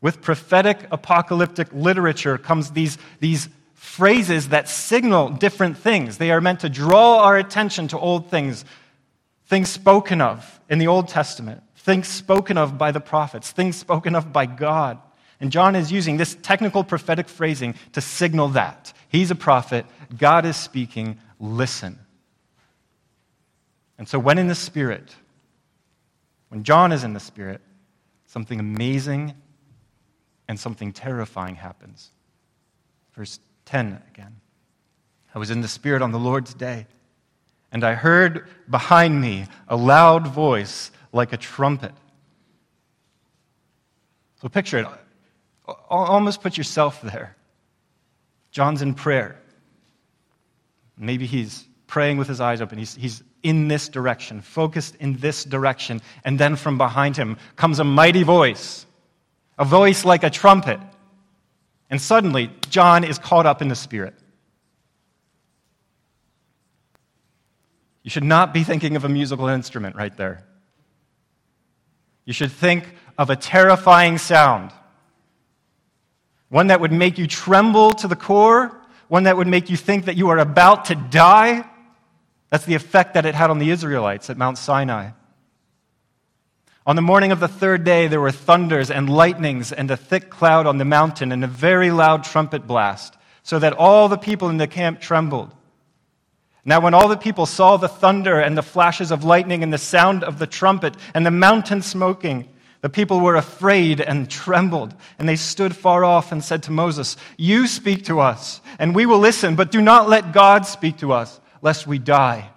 With 0.00 0.20
prophetic, 0.20 0.86
apocalyptic 0.90 1.68
literature 1.72 2.38
comes 2.38 2.70
these, 2.70 2.98
these 3.20 3.48
phrases 3.74 4.50
that 4.50 4.68
signal 4.68 5.30
different 5.30 5.76
things. 5.78 6.18
They 6.18 6.30
are 6.30 6.40
meant 6.40 6.60
to 6.60 6.68
draw 6.68 7.24
our 7.24 7.36
attention 7.36 7.88
to 7.88 7.98
old 7.98 8.30
things, 8.30 8.64
things 9.46 9.68
spoken 9.68 10.20
of 10.20 10.60
in 10.68 10.78
the 10.78 10.86
Old 10.86 11.08
Testament 11.08 11.62
things 11.88 12.06
spoken 12.06 12.58
of 12.58 12.76
by 12.76 12.92
the 12.92 13.00
prophets, 13.00 13.50
things 13.50 13.74
spoken 13.74 14.14
of 14.14 14.30
by 14.30 14.44
God. 14.44 14.98
And 15.40 15.50
John 15.50 15.74
is 15.74 15.90
using 15.90 16.18
this 16.18 16.36
technical 16.42 16.84
prophetic 16.84 17.30
phrasing 17.30 17.74
to 17.92 18.02
signal 18.02 18.48
that. 18.48 18.92
He's 19.08 19.30
a 19.30 19.34
prophet, 19.34 19.86
God 20.18 20.44
is 20.44 20.54
speaking, 20.54 21.18
listen. 21.40 21.98
And 23.96 24.06
so, 24.06 24.18
when 24.18 24.36
in 24.36 24.48
the 24.48 24.54
Spirit, 24.54 25.14
when 26.50 26.62
John 26.62 26.92
is 26.92 27.04
in 27.04 27.14
the 27.14 27.20
Spirit, 27.20 27.62
something 28.26 28.60
amazing 28.60 29.32
and 30.48 30.58
something 30.58 30.92
terrifying 30.92 31.54
happens. 31.54 32.10
Verse 33.14 33.38
10 33.66 34.02
again. 34.12 34.40
I 35.34 35.38
was 35.38 35.50
in 35.50 35.60
the 35.60 35.68
Spirit 35.68 36.02
on 36.02 36.10
the 36.10 36.18
Lord's 36.18 36.54
day, 36.54 36.86
and 37.70 37.84
I 37.84 37.94
heard 37.94 38.48
behind 38.68 39.20
me 39.20 39.46
a 39.68 39.76
loud 39.76 40.26
voice 40.26 40.90
like 41.12 41.32
a 41.32 41.36
trumpet. 41.36 41.92
So 44.40 44.48
picture 44.48 44.78
it. 44.78 44.86
Almost 45.90 46.40
put 46.40 46.56
yourself 46.56 47.02
there. 47.02 47.36
John's 48.50 48.82
in 48.82 48.94
prayer. 48.94 49.38
Maybe 50.96 51.26
he's 51.26 51.66
praying 51.86 52.18
with 52.18 52.28
his 52.28 52.40
eyes 52.40 52.60
open. 52.60 52.78
He's, 52.78 52.94
he's 52.94 53.22
in 53.42 53.68
this 53.68 53.88
direction, 53.88 54.40
focused 54.40 54.96
in 54.96 55.18
this 55.18 55.44
direction. 55.44 56.00
And 56.24 56.38
then 56.38 56.56
from 56.56 56.78
behind 56.78 57.16
him 57.16 57.36
comes 57.56 57.78
a 57.78 57.84
mighty 57.84 58.22
voice, 58.22 58.86
a 59.58 59.64
voice 59.64 60.04
like 60.04 60.22
a 60.22 60.30
trumpet. 60.30 60.80
And 61.90 62.00
suddenly, 62.00 62.50
John 62.70 63.04
is 63.04 63.18
caught 63.18 63.46
up 63.46 63.62
in 63.62 63.68
the 63.68 63.74
Spirit. 63.74 64.14
You 68.02 68.10
should 68.10 68.24
not 68.24 68.54
be 68.54 68.62
thinking 68.62 68.96
of 68.96 69.04
a 69.04 69.08
musical 69.08 69.48
instrument 69.48 69.96
right 69.96 70.16
there. 70.16 70.44
You 72.24 72.32
should 72.32 72.52
think 72.52 72.84
of 73.16 73.30
a 73.30 73.36
terrifying 73.36 74.18
sound. 74.18 74.70
One 76.48 76.68
that 76.68 76.80
would 76.80 76.92
make 76.92 77.18
you 77.18 77.26
tremble 77.26 77.90
to 77.92 78.08
the 78.08 78.16
core, 78.16 78.80
one 79.08 79.24
that 79.24 79.36
would 79.36 79.46
make 79.46 79.68
you 79.68 79.76
think 79.76 80.06
that 80.06 80.16
you 80.16 80.28
are 80.28 80.38
about 80.38 80.86
to 80.86 80.94
die. 80.94 81.68
That's 82.50 82.64
the 82.64 82.74
effect 82.74 83.14
that 83.14 83.26
it 83.26 83.34
had 83.34 83.50
on 83.50 83.58
the 83.58 83.70
Israelites 83.70 84.30
at 84.30 84.38
Mount 84.38 84.56
Sinai. 84.56 85.10
On 86.88 86.96
the 86.96 87.02
morning 87.02 87.32
of 87.32 87.38
the 87.38 87.48
third 87.48 87.84
day, 87.84 88.08
there 88.08 88.18
were 88.18 88.30
thunders 88.30 88.90
and 88.90 89.10
lightnings 89.10 89.72
and 89.72 89.90
a 89.90 89.96
thick 89.98 90.30
cloud 90.30 90.66
on 90.66 90.78
the 90.78 90.86
mountain 90.86 91.32
and 91.32 91.44
a 91.44 91.46
very 91.46 91.90
loud 91.90 92.24
trumpet 92.24 92.66
blast, 92.66 93.14
so 93.42 93.58
that 93.58 93.74
all 93.74 94.08
the 94.08 94.16
people 94.16 94.48
in 94.48 94.56
the 94.56 94.66
camp 94.66 94.98
trembled. 94.98 95.54
Now, 96.64 96.80
when 96.80 96.94
all 96.94 97.08
the 97.08 97.18
people 97.18 97.44
saw 97.44 97.76
the 97.76 97.90
thunder 97.90 98.40
and 98.40 98.56
the 98.56 98.62
flashes 98.62 99.10
of 99.10 99.22
lightning 99.22 99.62
and 99.62 99.70
the 99.70 99.76
sound 99.76 100.24
of 100.24 100.38
the 100.38 100.46
trumpet 100.46 100.96
and 101.12 101.26
the 101.26 101.30
mountain 101.30 101.82
smoking, 101.82 102.48
The 102.80 102.88
people 102.88 103.20
were 103.20 103.34
afraid 103.34 104.00
and 104.00 104.30
trembled, 104.30 104.94
and 105.18 105.28
they 105.28 105.36
stood 105.36 105.74
far 105.74 106.04
off 106.04 106.30
and 106.30 106.44
said 106.44 106.62
to 106.64 106.70
Moses, 106.70 107.16
You 107.36 107.66
speak 107.66 108.04
to 108.04 108.20
us, 108.20 108.60
and 108.78 108.94
we 108.94 109.04
will 109.04 109.18
listen, 109.18 109.56
but 109.56 109.72
do 109.72 109.82
not 109.82 110.08
let 110.08 110.32
God 110.32 110.64
speak 110.64 110.98
to 110.98 111.12
us, 111.12 111.40
lest 111.60 111.88
we 111.88 111.98
die. 111.98 112.50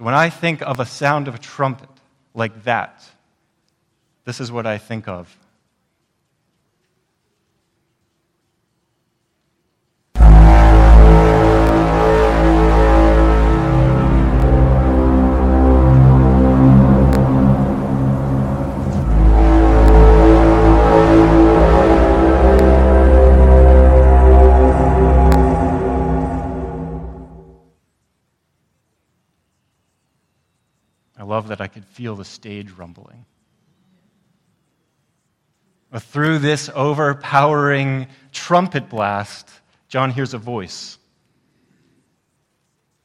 So 0.00 0.04
when 0.04 0.14
I 0.14 0.30
think 0.30 0.62
of 0.62 0.80
a 0.80 0.86
sound 0.86 1.28
of 1.28 1.34
a 1.34 1.38
trumpet 1.38 1.90
like 2.32 2.64
that, 2.64 3.04
this 4.24 4.40
is 4.40 4.50
what 4.50 4.66
I 4.66 4.78
think 4.78 5.06
of. 5.08 5.36
Love 31.40 31.48
that 31.48 31.62
I 31.62 31.68
could 31.68 31.86
feel 31.86 32.16
the 32.16 32.24
stage 32.24 32.70
rumbling. 32.72 33.24
But 35.90 36.02
through 36.02 36.40
this 36.40 36.68
overpowering 36.74 38.08
trumpet 38.30 38.90
blast, 38.90 39.48
John 39.88 40.10
hears 40.10 40.34
a 40.34 40.38
voice. 40.38 40.98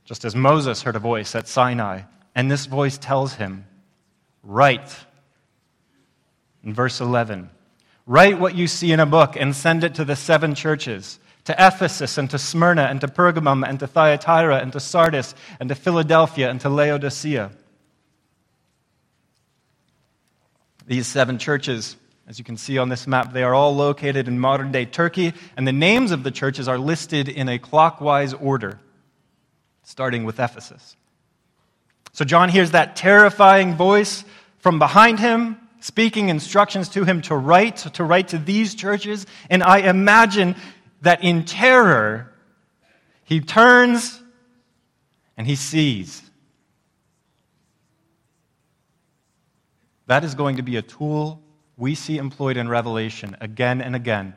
Just 0.04 0.25
as 0.25 0.36
Moses 0.36 0.82
heard 0.82 0.98
a 0.98 1.00
voice 1.00 1.34
at 1.34 1.48
Sinai, 1.48 2.01
and 2.36 2.51
this 2.51 2.65
voice 2.65 2.98
tells 2.98 3.36
him, 3.36 3.65
Write. 4.44 4.94
In 6.62 6.74
verse 6.74 7.00
11, 7.00 7.50
write 8.06 8.38
what 8.38 8.56
you 8.56 8.68
see 8.68 8.92
in 8.92 9.00
a 9.00 9.06
book 9.06 9.38
and 9.38 9.56
send 9.56 9.86
it 9.86 9.96
to 9.96 10.04
the 10.04 10.18
seven 10.18 10.56
churches 10.56 11.20
to 11.46 11.54
Ephesus 11.58 12.18
and 12.18 12.30
to 12.32 12.38
Smyrna 12.38 12.84
and 12.84 13.00
to 13.00 13.08
Pergamum 13.08 13.65
and 13.65 13.80
to 13.80 13.88
Thyatira 13.88 14.58
and 14.58 14.74
to 14.74 14.80
Sardis 14.82 15.36
and 15.62 15.70
to 15.70 15.75
Philadelphia 15.75 16.50
and 16.50 16.60
to 16.60 16.70
Laodicea. 16.70 17.51
These 20.88 21.08
seven 21.08 21.39
churches, 21.39 21.96
as 22.27 22.38
you 22.38 22.46
can 22.46 22.58
see 22.58 22.77
on 22.77 22.89
this 22.89 23.08
map, 23.08 23.34
they 23.34 23.44
are 23.44 23.54
all 23.54 23.75
located 23.75 24.27
in 24.27 24.39
modern 24.39 24.72
day 24.72 24.86
Turkey, 24.86 25.34
and 25.58 25.68
the 25.68 25.74
names 25.74 26.12
of 26.12 26.24
the 26.24 26.32
churches 26.32 26.68
are 26.68 26.77
listed 26.77 27.27
in 27.27 27.50
a 27.50 27.58
clockwise 27.58 28.34
order, 28.34 28.80
starting 29.84 30.25
with 30.25 30.39
Ephesus. 30.39 30.96
So 32.13 32.24
John 32.24 32.50
hears 32.50 32.72
that 32.72 32.96
terrifying 32.96 33.75
voice 33.75 34.24
from 34.60 34.80
behind 34.80 35.20
him, 35.20 35.58
speaking 35.80 36.30
instructions 36.30 36.89
to 36.89 37.04
him 37.04 37.22
to 37.24 37.36
write, 37.36 37.77
to 37.77 38.04
write 38.04 38.30
to 38.30 38.38
these 38.38 38.75
churches, 38.75 39.25
and 39.50 39.63
I 39.63 39.80
imagine 39.80 40.56
that 41.01 41.24
in 41.24 41.46
terror, 41.46 42.32
he 43.24 43.42
turns 43.42 44.22
and 45.38 45.46
he 45.46 45.56
sees 45.56 46.22
That 50.08 50.24
is 50.24 50.36
going 50.36 50.58
to 50.58 50.64
be 50.64 50.78
a 50.78 50.82
tool 50.82 51.42
we 51.78 51.96
see 51.96 52.18
employed 52.18 52.58
in 52.58 52.70
Revelation 52.70 53.36
again 53.42 53.82
and 53.82 53.96
again. 53.96 54.36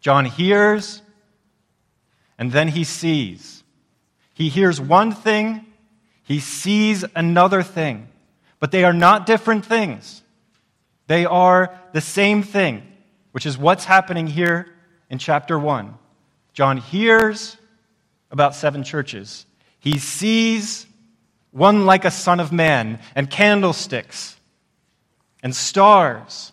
John 0.00 0.24
hears, 0.24 1.02
and 2.38 2.52
then 2.52 2.68
he 2.68 2.84
sees. 2.84 3.62
He 4.34 4.48
hears 4.48 4.80
one 4.80 5.12
thing, 5.12 5.66
he 6.22 6.40
sees 6.40 7.04
another 7.14 7.62
thing, 7.62 8.08
but 8.58 8.70
they 8.70 8.84
are 8.84 8.92
not 8.92 9.26
different 9.26 9.64
things. 9.64 10.22
They 11.06 11.24
are 11.24 11.78
the 11.92 12.00
same 12.00 12.42
thing, 12.42 12.82
which 13.32 13.46
is 13.46 13.56
what's 13.56 13.84
happening 13.84 14.26
here 14.26 14.66
in 15.08 15.18
chapter 15.18 15.58
1. 15.58 15.94
John 16.52 16.78
hears 16.78 17.56
about 18.30 18.54
seven 18.54 18.82
churches. 18.82 19.46
He 19.78 19.98
sees 19.98 20.86
one 21.50 21.86
like 21.86 22.04
a 22.04 22.10
son 22.10 22.40
of 22.40 22.50
man 22.50 22.98
and 23.14 23.30
candlesticks 23.30 24.35
and 25.46 25.54
stars. 25.54 26.52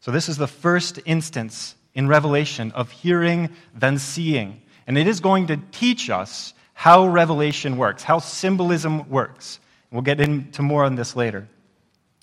So, 0.00 0.10
this 0.10 0.28
is 0.28 0.36
the 0.36 0.48
first 0.48 0.98
instance 1.04 1.76
in 1.94 2.08
Revelation 2.08 2.72
of 2.72 2.90
hearing, 2.90 3.50
then 3.72 4.00
seeing. 4.00 4.62
And 4.88 4.98
it 4.98 5.06
is 5.06 5.20
going 5.20 5.46
to 5.46 5.58
teach 5.70 6.10
us 6.10 6.54
how 6.74 7.06
revelation 7.06 7.76
works, 7.76 8.02
how 8.02 8.18
symbolism 8.18 9.08
works. 9.08 9.60
We'll 9.92 10.02
get 10.02 10.20
into 10.20 10.60
more 10.60 10.84
on 10.84 10.96
this 10.96 11.14
later. 11.14 11.46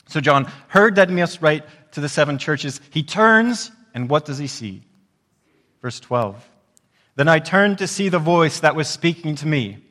So, 0.09 0.19
John 0.19 0.51
heard 0.67 0.95
that 0.95 1.09
must 1.09 1.41
write 1.41 1.63
to 1.93 2.01
the 2.01 2.09
seven 2.09 2.37
churches. 2.37 2.81
He 2.89 3.01
turns, 3.01 3.71
and 3.93 4.09
what 4.09 4.25
does 4.25 4.39
he 4.39 4.47
see? 4.47 4.83
Verse 5.81 6.01
12. 6.01 6.35
Then 7.15 7.29
I 7.29 7.39
turned 7.39 7.77
to 7.77 7.87
see 7.87 8.09
the 8.09 8.19
voice 8.19 8.59
that 8.59 8.75
was 8.75 8.89
speaking 8.89 9.35
to 9.35 9.47
me. 9.47 9.85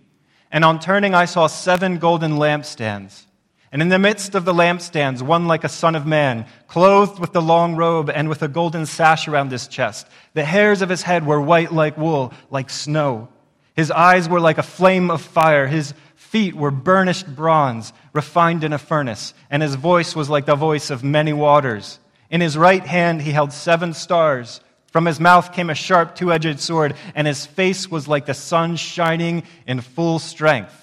And 0.51 0.63
on 0.63 0.79
turning, 0.79 1.15
I 1.15 1.25
saw 1.25 1.47
seven 1.47 1.97
golden 1.97 2.33
lampstands. 2.33 3.25
And 3.73 3.81
in 3.81 3.89
the 3.89 3.99
midst 3.99 4.35
of 4.35 4.45
the 4.45 4.53
lampstands, 4.53 5.23
one 5.23 5.49
like 5.49 5.65
a 5.65 5.69
son 5.69 5.95
of 5.95 6.07
man, 6.07 6.45
clothed 6.69 7.19
with 7.19 7.33
the 7.33 7.41
long 7.41 7.75
robe 7.75 8.11
and 8.11 8.29
with 8.29 8.43
a 8.43 8.49
golden 8.49 8.85
sash 8.85 9.27
around 9.27 9.51
his 9.51 9.67
chest. 9.67 10.07
The 10.35 10.45
hairs 10.45 10.83
of 10.83 10.91
his 10.91 11.01
head 11.01 11.27
were 11.27 11.41
white 11.41 11.73
like 11.73 11.97
wool, 11.97 12.35
like 12.51 12.69
snow. 12.69 13.29
His 13.75 13.91
eyes 13.91 14.29
were 14.29 14.41
like 14.41 14.59
a 14.59 14.63
flame 14.63 15.11
of 15.11 15.23
fire. 15.23 15.67
His 15.67 15.95
feet 16.17 16.55
were 16.55 16.71
burnished 16.71 17.35
bronze, 17.35 17.95
refined 18.13 18.63
in 18.63 18.75
a 18.75 18.79
furnace. 18.79 19.33
And 19.51 19.63
his 19.63 19.75
voice 19.75 20.15
was 20.15 20.29
like 20.29 20.45
the 20.45 20.55
voice 20.55 20.91
of 20.91 21.03
many 21.03 21.33
waters. 21.33 21.99
In 22.29 22.43
his 22.43 22.59
right 22.59 22.85
hand, 22.85 23.23
he 23.23 23.31
held 23.31 23.55
seven 23.55 23.95
stars. 23.95 24.61
From 24.89 25.07
his 25.07 25.19
mouth 25.19 25.55
came 25.55 25.71
a 25.71 25.75
sharp 25.75 26.15
two 26.15 26.31
edged 26.31 26.61
sword, 26.61 26.95
and 27.15 27.27
his 27.27 27.47
face 27.47 27.91
was 27.91 28.07
like 28.07 28.27
the 28.27 28.35
sun 28.35 28.77
shining 28.77 29.45
in 29.67 29.81
full 29.81 30.19
strength. 30.19 30.82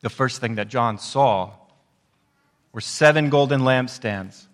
The 0.00 0.10
first 0.10 0.40
thing 0.40 0.56
that 0.56 0.68
John 0.68 0.98
saw 0.98 1.52
were 2.72 2.80
seven 2.80 3.30
golden 3.30 3.62
lampstands. 3.62 4.46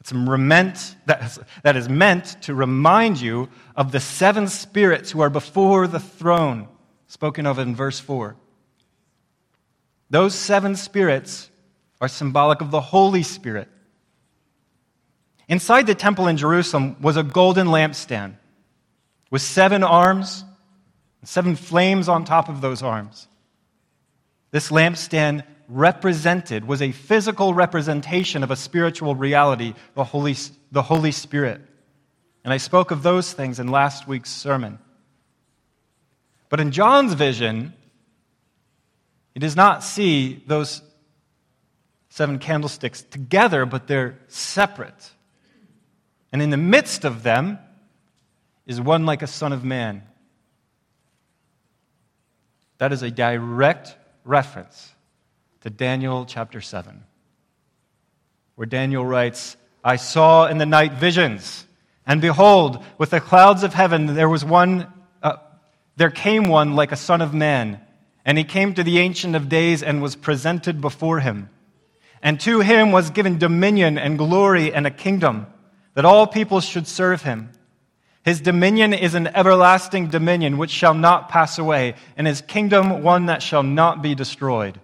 It's 0.00 0.12
meant, 0.12 0.96
that 1.06 1.76
is 1.76 1.88
meant 1.88 2.42
to 2.42 2.54
remind 2.54 3.20
you 3.20 3.48
of 3.76 3.92
the 3.92 4.00
seven 4.00 4.48
spirits 4.48 5.12
who 5.12 5.20
are 5.20 5.30
before 5.30 5.86
the 5.86 6.00
throne, 6.00 6.66
spoken 7.06 7.46
of 7.46 7.58
in 7.58 7.76
verse 7.76 8.00
4. 8.00 8.34
Those 10.10 10.34
seven 10.34 10.74
spirits 10.74 11.50
are 12.00 12.08
symbolic 12.08 12.60
of 12.60 12.72
the 12.72 12.80
Holy 12.80 13.22
Spirit. 13.22 13.68
Inside 15.48 15.86
the 15.86 15.94
temple 15.94 16.26
in 16.26 16.36
Jerusalem 16.36 16.96
was 17.00 17.16
a 17.16 17.22
golden 17.22 17.68
lampstand 17.68 18.34
with 19.30 19.42
seven 19.42 19.84
arms 19.84 20.44
and 21.20 21.28
seven 21.28 21.54
flames 21.54 22.08
on 22.08 22.24
top 22.24 22.48
of 22.48 22.60
those 22.60 22.82
arms. 22.82 23.28
This 24.52 24.70
lampstand 24.70 25.44
represented, 25.66 26.66
was 26.66 26.82
a 26.82 26.92
physical 26.92 27.54
representation 27.54 28.42
of 28.42 28.50
a 28.50 28.56
spiritual 28.56 29.16
reality, 29.16 29.74
the 29.94 30.04
Holy, 30.04 30.36
the 30.70 30.82
Holy 30.82 31.10
Spirit. 31.10 31.60
And 32.44 32.52
I 32.52 32.58
spoke 32.58 32.90
of 32.90 33.02
those 33.02 33.32
things 33.32 33.58
in 33.58 33.68
last 33.68 34.06
week's 34.06 34.30
sermon. 34.30 34.78
But 36.50 36.60
in 36.60 36.70
John's 36.70 37.14
vision, 37.14 37.72
he 39.32 39.40
does 39.40 39.56
not 39.56 39.82
see 39.82 40.42
those 40.46 40.82
seven 42.10 42.38
candlesticks 42.38 43.02
together, 43.02 43.64
but 43.64 43.86
they're 43.86 44.18
separate. 44.28 45.10
And 46.30 46.42
in 46.42 46.50
the 46.50 46.58
midst 46.58 47.06
of 47.06 47.22
them 47.22 47.58
is 48.66 48.78
one 48.78 49.06
like 49.06 49.22
a 49.22 49.26
son 49.26 49.54
of 49.54 49.64
man. 49.64 50.02
That 52.76 52.92
is 52.92 53.02
a 53.02 53.10
direct 53.10 53.96
reference 54.24 54.94
to 55.62 55.70
Daniel 55.70 56.24
chapter 56.24 56.60
7, 56.60 57.02
where 58.54 58.66
Daniel 58.66 59.04
writes, 59.04 59.56
I 59.84 59.96
saw 59.96 60.46
in 60.46 60.58
the 60.58 60.66
night 60.66 60.92
visions, 60.92 61.66
and 62.06 62.20
behold, 62.20 62.84
with 62.98 63.10
the 63.10 63.20
clouds 63.20 63.62
of 63.62 63.74
heaven 63.74 64.14
there 64.14 64.28
was 64.28 64.44
one, 64.44 64.86
uh, 65.22 65.36
there 65.96 66.10
came 66.10 66.44
one 66.44 66.74
like 66.74 66.92
a 66.92 66.96
son 66.96 67.20
of 67.20 67.34
man, 67.34 67.80
and 68.24 68.38
he 68.38 68.44
came 68.44 68.74
to 68.74 68.84
the 68.84 68.98
Ancient 68.98 69.34
of 69.34 69.48
Days 69.48 69.82
and 69.82 70.02
was 70.02 70.16
presented 70.16 70.80
before 70.80 71.20
him. 71.20 71.48
And 72.22 72.38
to 72.40 72.60
him 72.60 72.92
was 72.92 73.10
given 73.10 73.38
dominion 73.38 73.98
and 73.98 74.16
glory 74.16 74.72
and 74.72 74.86
a 74.86 74.90
kingdom, 74.90 75.46
that 75.94 76.04
all 76.04 76.26
people 76.26 76.60
should 76.60 76.86
serve 76.86 77.22
him. 77.22 77.50
His 78.24 78.40
dominion 78.40 78.94
is 78.94 79.14
an 79.14 79.26
everlasting 79.28 80.08
dominion 80.08 80.56
which 80.56 80.70
shall 80.70 80.94
not 80.94 81.28
pass 81.28 81.58
away, 81.58 81.94
and 82.16 82.26
his 82.26 82.40
kingdom 82.40 83.02
one 83.02 83.26
that 83.26 83.42
shall 83.42 83.62
not 83.64 84.00
be 84.00 84.14
destroyed. 84.14 84.80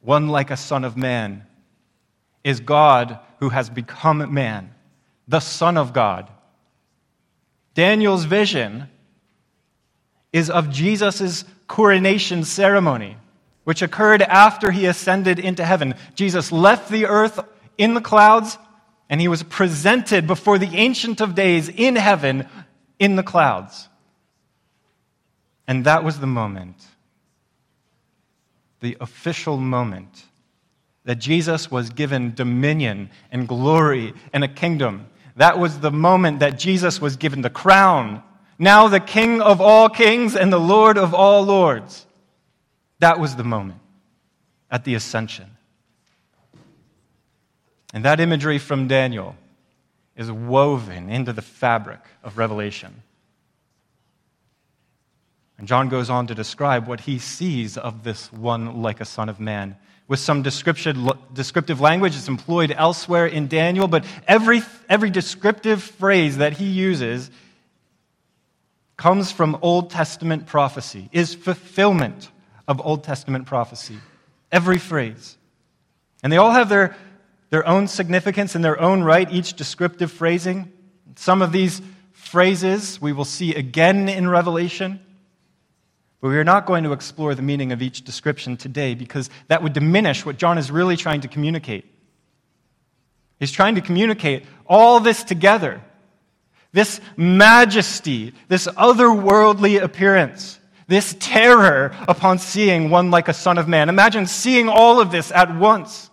One 0.00 0.28
like 0.28 0.50
a 0.50 0.56
son 0.56 0.84
of 0.84 0.96
man 0.96 1.46
is 2.44 2.60
God 2.60 3.18
who 3.38 3.48
has 3.48 3.70
become 3.70 4.32
man, 4.34 4.74
the 5.28 5.40
Son 5.40 5.76
of 5.76 5.92
God. 5.92 6.28
Daniel's 7.74 8.24
vision 8.24 8.88
is 10.32 10.50
of 10.50 10.70
Jesus' 10.70 11.44
coronation 11.68 12.44
ceremony, 12.44 13.16
which 13.64 13.80
occurred 13.80 14.22
after 14.22 14.70
he 14.70 14.86
ascended 14.86 15.38
into 15.38 15.64
heaven. 15.64 15.94
Jesus 16.14 16.52
left 16.52 16.90
the 16.90 17.06
earth 17.06 17.40
in 17.78 17.94
the 17.94 18.00
clouds, 18.00 18.58
and 19.12 19.20
he 19.20 19.28
was 19.28 19.42
presented 19.42 20.26
before 20.26 20.56
the 20.56 20.74
Ancient 20.74 21.20
of 21.20 21.34
Days 21.34 21.68
in 21.68 21.96
heaven 21.96 22.48
in 22.98 23.16
the 23.16 23.22
clouds. 23.22 23.90
And 25.68 25.84
that 25.84 26.02
was 26.02 26.18
the 26.18 26.26
moment, 26.26 26.82
the 28.80 28.96
official 29.02 29.58
moment, 29.58 30.24
that 31.04 31.16
Jesus 31.16 31.70
was 31.70 31.90
given 31.90 32.32
dominion 32.32 33.10
and 33.30 33.46
glory 33.46 34.14
and 34.32 34.44
a 34.44 34.48
kingdom. 34.48 35.06
That 35.36 35.58
was 35.58 35.80
the 35.80 35.92
moment 35.92 36.40
that 36.40 36.58
Jesus 36.58 36.98
was 36.98 37.16
given 37.16 37.42
the 37.42 37.50
crown 37.50 38.22
now 38.58 38.88
the 38.88 39.00
King 39.00 39.42
of 39.42 39.60
all 39.60 39.88
kings 39.88 40.36
and 40.36 40.52
the 40.52 40.60
Lord 40.60 40.96
of 40.96 41.14
all 41.14 41.42
lords. 41.42 42.06
That 43.00 43.18
was 43.18 43.34
the 43.34 43.44
moment 43.44 43.80
at 44.70 44.84
the 44.84 44.94
ascension. 44.94 45.51
And 47.92 48.04
that 48.04 48.20
imagery 48.20 48.58
from 48.58 48.88
Daniel 48.88 49.36
is 50.16 50.30
woven 50.30 51.10
into 51.10 51.32
the 51.32 51.42
fabric 51.42 52.00
of 52.22 52.38
Revelation. 52.38 53.02
And 55.58 55.68
John 55.68 55.88
goes 55.88 56.10
on 56.10 56.26
to 56.26 56.34
describe 56.34 56.88
what 56.88 57.00
he 57.00 57.18
sees 57.18 57.76
of 57.78 58.02
this 58.02 58.32
one 58.32 58.82
like 58.82 59.00
a 59.00 59.04
son 59.04 59.28
of 59.28 59.38
man. 59.38 59.76
With 60.08 60.18
some 60.18 60.42
descriptive 60.42 61.80
language, 61.80 62.16
it's 62.16 62.28
employed 62.28 62.74
elsewhere 62.76 63.26
in 63.26 63.46
Daniel, 63.46 63.86
but 63.88 64.04
every, 64.26 64.62
every 64.88 65.10
descriptive 65.10 65.82
phrase 65.82 66.38
that 66.38 66.54
he 66.54 66.66
uses 66.66 67.30
comes 68.96 69.32
from 69.32 69.58
Old 69.62 69.90
Testament 69.90 70.46
prophecy, 70.46 71.08
is 71.12 71.34
fulfillment 71.34 72.30
of 72.68 72.80
Old 72.84 73.04
Testament 73.04 73.46
prophecy. 73.46 73.98
Every 74.50 74.78
phrase. 74.78 75.36
And 76.22 76.32
they 76.32 76.36
all 76.36 76.50
have 76.50 76.68
their, 76.68 76.96
their 77.52 77.68
own 77.68 77.86
significance 77.86 78.56
in 78.56 78.62
their 78.62 78.80
own 78.80 79.02
right, 79.02 79.30
each 79.30 79.52
descriptive 79.52 80.10
phrasing. 80.10 80.72
Some 81.16 81.42
of 81.42 81.52
these 81.52 81.82
phrases 82.12 82.98
we 82.98 83.12
will 83.12 83.26
see 83.26 83.54
again 83.54 84.08
in 84.08 84.26
Revelation. 84.26 84.98
But 86.22 86.28
we 86.28 86.38
are 86.38 86.44
not 86.44 86.64
going 86.64 86.84
to 86.84 86.92
explore 86.92 87.34
the 87.34 87.42
meaning 87.42 87.70
of 87.70 87.82
each 87.82 88.04
description 88.04 88.56
today 88.56 88.94
because 88.94 89.28
that 89.48 89.62
would 89.62 89.74
diminish 89.74 90.24
what 90.24 90.38
John 90.38 90.56
is 90.56 90.70
really 90.70 90.96
trying 90.96 91.20
to 91.20 91.28
communicate. 91.28 91.84
He's 93.38 93.52
trying 93.52 93.74
to 93.74 93.82
communicate 93.82 94.46
all 94.66 94.98
this 95.00 95.22
together 95.22 95.82
this 96.72 97.02
majesty, 97.18 98.32
this 98.48 98.66
otherworldly 98.66 99.82
appearance, 99.82 100.58
this 100.86 101.14
terror 101.20 101.94
upon 102.08 102.38
seeing 102.38 102.88
one 102.88 103.10
like 103.10 103.28
a 103.28 103.34
son 103.34 103.58
of 103.58 103.68
man. 103.68 103.90
Imagine 103.90 104.26
seeing 104.26 104.70
all 104.70 105.02
of 105.02 105.12
this 105.12 105.30
at 105.30 105.54
once. 105.54 106.08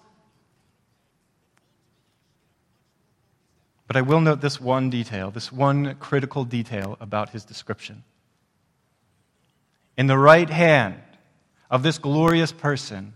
But 3.90 3.98
I 3.98 4.02
will 4.04 4.22
note 4.22 4.40
this 4.40 4.62
one 4.62 4.92
detail, 4.92 5.32
this 5.32 5.52
one 5.52 5.96
critical 5.96 6.46
detail 6.46 6.96
about 7.02 7.32
his 7.32 7.44
description. 7.44 8.04
In 9.98 10.06
the 10.06 10.16
right 10.16 10.48
hand 10.48 11.02
of 11.72 11.82
this 11.82 11.98
glorious 11.98 12.52
person 12.52 13.14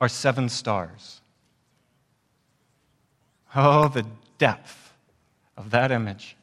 are 0.00 0.08
seven 0.08 0.50
stars. 0.50 1.20
Oh, 3.56 3.88
the 3.88 4.06
depth 4.38 4.92
of 5.56 5.70
that 5.70 5.90
image. 5.90 6.36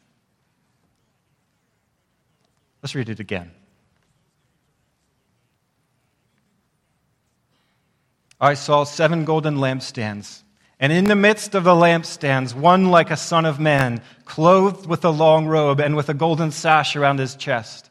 Let's 2.83 2.93
read 2.93 3.07
it 3.07 3.21
again. 3.21 3.51
I 8.41 8.55
saw 8.55 8.83
seven 8.83 9.23
golden 9.23 9.55
lampstands, 9.55 10.41
and 10.79 10.91
in 10.91 11.05
the 11.05 11.15
midst 11.15 11.55
of 11.55 11.63
the 11.63 11.73
lampstands, 11.73 12.53
one 12.53 12.89
like 12.89 13.09
a 13.09 13.17
son 13.17 13.45
of 13.45 13.59
man, 13.59 14.01
clothed 14.25 14.85
with 14.85 15.05
a 15.05 15.09
long 15.09 15.47
robe 15.47 15.79
and 15.79 15.95
with 15.95 16.09
a 16.09 16.13
golden 16.13 16.51
sash 16.51 16.95
around 16.95 17.19
his 17.19 17.35
chest. 17.35 17.89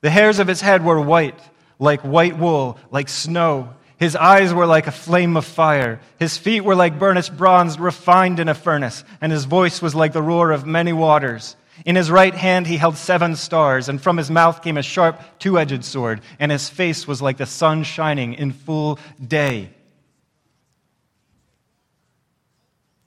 The 0.00 0.10
hairs 0.10 0.38
of 0.38 0.48
his 0.48 0.60
head 0.60 0.84
were 0.84 1.00
white, 1.00 1.38
like 1.78 2.00
white 2.00 2.36
wool, 2.36 2.78
like 2.90 3.08
snow. 3.08 3.70
His 3.98 4.16
eyes 4.16 4.52
were 4.52 4.66
like 4.66 4.88
a 4.88 4.92
flame 4.92 5.36
of 5.36 5.44
fire. 5.44 6.00
His 6.18 6.36
feet 6.36 6.62
were 6.62 6.74
like 6.74 6.98
burnished 6.98 7.36
bronze 7.36 7.78
refined 7.78 8.40
in 8.40 8.48
a 8.48 8.54
furnace, 8.54 9.04
and 9.20 9.30
his 9.30 9.44
voice 9.44 9.80
was 9.80 9.94
like 9.94 10.12
the 10.12 10.22
roar 10.22 10.50
of 10.50 10.66
many 10.66 10.92
waters. 10.92 11.56
In 11.84 11.96
his 11.96 12.10
right 12.10 12.34
hand 12.34 12.66
he 12.66 12.78
held 12.78 12.96
seven 12.96 13.36
stars, 13.36 13.88
and 13.88 14.00
from 14.00 14.16
his 14.16 14.30
mouth 14.30 14.62
came 14.62 14.76
a 14.76 14.82
sharp, 14.82 15.20
two 15.38 15.58
edged 15.58 15.84
sword, 15.84 16.20
and 16.38 16.50
his 16.50 16.68
face 16.68 17.06
was 17.06 17.22
like 17.22 17.36
the 17.36 17.46
sun 17.46 17.84
shining 17.84 18.34
in 18.34 18.52
full 18.52 18.98
day. 19.24 19.70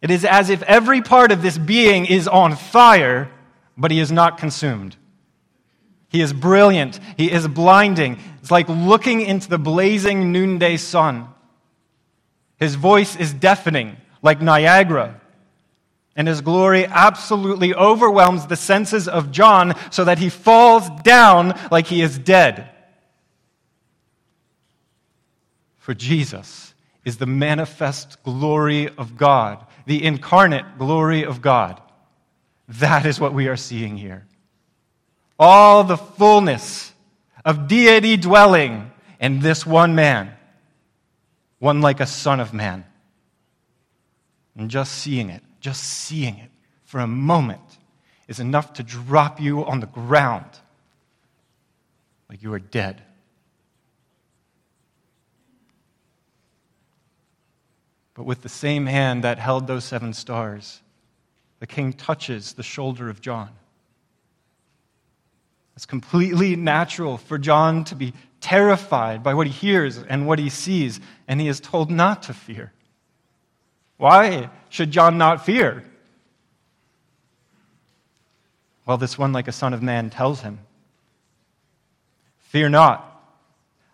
It 0.02 0.12
is 0.12 0.24
as 0.24 0.50
if 0.50 0.62
every 0.64 1.02
part 1.02 1.32
of 1.32 1.42
this 1.42 1.58
being 1.58 2.06
is 2.06 2.28
on 2.28 2.56
fire, 2.56 3.30
but 3.78 3.92
he 3.92 4.00
is 4.00 4.12
not 4.12 4.38
consumed. 4.38 4.96
He 6.10 6.22
is 6.22 6.34
brilliant. 6.34 7.00
He 7.18 7.32
is 7.32 7.48
blinding. 7.48 8.18
It's 8.42 8.52
like 8.52 8.68
looking 8.70 9.22
into 9.22 9.50
the 9.50 9.60
blazing 9.60 10.32
noonday 10.32 10.78
sun. 10.78 11.28
His 12.58 12.76
voice 12.76 13.16
is 13.16 13.34
deafening, 13.34 13.98
like 14.22 14.42
Niagara 14.42 15.20
and 16.20 16.28
his 16.28 16.42
glory 16.42 16.86
absolutely 16.86 17.74
overwhelms 17.74 18.46
the 18.46 18.58
senses 18.58 19.08
of 19.08 19.32
John 19.32 19.74
so 19.90 20.04
that 20.04 20.20
he 20.20 20.28
falls 20.28 20.90
down 21.02 21.58
like 21.72 21.88
he 21.88 22.02
is 22.02 22.20
dead. 22.20 22.70
For 25.78 25.94
Jesus 25.94 26.74
is 27.06 27.20
the 27.20 27.26
manifest 27.26 28.22
glory 28.24 28.90
of 28.98 29.16
God, 29.16 29.66
the 29.90 30.04
incarnate 30.04 30.78
glory 30.78 31.24
of 31.26 31.42
God. 31.42 31.82
That 32.68 33.06
is 33.06 33.20
what 33.20 33.34
we 33.34 33.48
are 33.48 33.58
seeing 33.58 33.98
here. 33.98 34.26
All 35.38 35.84
the 35.84 35.98
fullness 35.98 36.94
of 37.44 37.68
deity 37.68 38.16
dwelling 38.16 38.92
in 39.20 39.40
this 39.40 39.66
one 39.66 39.96
man, 39.96 40.32
one 41.58 41.82
like 41.82 42.00
a 42.00 42.06
son 42.06 42.40
of 42.40 42.54
man. 42.54 42.86
And 44.56 44.70
just 44.70 44.94
seeing 44.94 45.30
it 45.30 45.42
just 45.60 45.84
seeing 45.84 46.38
it 46.38 46.50
for 46.86 47.00
a 47.00 47.08
moment 47.08 47.60
is 48.28 48.40
enough 48.40 48.74
to 48.74 48.84
drop 48.84 49.42
you 49.42 49.66
on 49.66 49.80
the 49.80 49.88
ground 49.88 50.46
like 52.30 52.42
you 52.42 52.54
are 52.54 52.60
dead. 52.60 53.02
But 58.20 58.26
with 58.26 58.42
the 58.42 58.50
same 58.50 58.86
hand 58.86 59.24
that 59.24 59.40
held 59.40 59.66
those 59.66 59.86
seven 59.86 60.12
stars, 60.12 60.82
the 61.62 61.68
king 61.68 61.94
touches 61.94 62.52
the 62.52 62.64
shoulder 62.64 63.10
of 63.10 63.22
John. 63.22 63.48
It's 65.78 65.86
completely 65.86 66.58
natural 66.58 67.18
for 67.18 67.38
John 67.38 67.86
to 67.86 67.96
be 67.96 68.14
terrified 68.42 69.24
by 69.24 69.36
what 69.36 69.48
he 69.48 69.54
hears 69.54 69.98
and 70.00 70.28
what 70.28 70.38
he 70.38 70.50
sees, 70.50 71.00
and 71.30 71.40
he 71.40 71.48
is 71.48 71.62
told 71.62 71.90
not 71.90 72.24
to 72.24 72.34
fear. 72.34 72.74
Why 73.96 74.50
should 74.68 74.92
John 74.92 75.18
not 75.18 75.46
fear? 75.46 75.86
Well, 78.86 78.98
this 78.98 79.18
one, 79.18 79.32
like 79.32 79.48
a 79.48 79.54
son 79.54 79.74
of 79.74 79.82
man, 79.82 80.10
tells 80.10 80.42
him 80.42 80.60
Fear 82.50 82.68
not. 82.68 83.24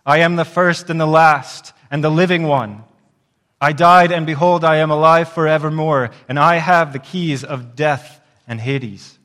I 0.03 0.21
am 0.21 0.35
the 0.35 0.45
first 0.45 0.89
and 0.89 0.99
the 0.99 1.05
last 1.05 1.73
and 1.91 2.03
the 2.03 2.09
living 2.09 2.47
one. 2.47 2.85
I 3.59 3.73
died, 3.73 4.11
and 4.11 4.25
behold, 4.25 4.63
I 4.63 4.77
am 4.77 4.91
alive 4.91 5.29
forevermore, 5.29 6.11
and 6.27 6.37
I 6.37 6.57
have 6.57 6.93
the 6.93 6.99
keys 6.99 7.43
of 7.43 7.75
death 7.75 8.21
and 8.47 8.59
Hades. 8.59 9.17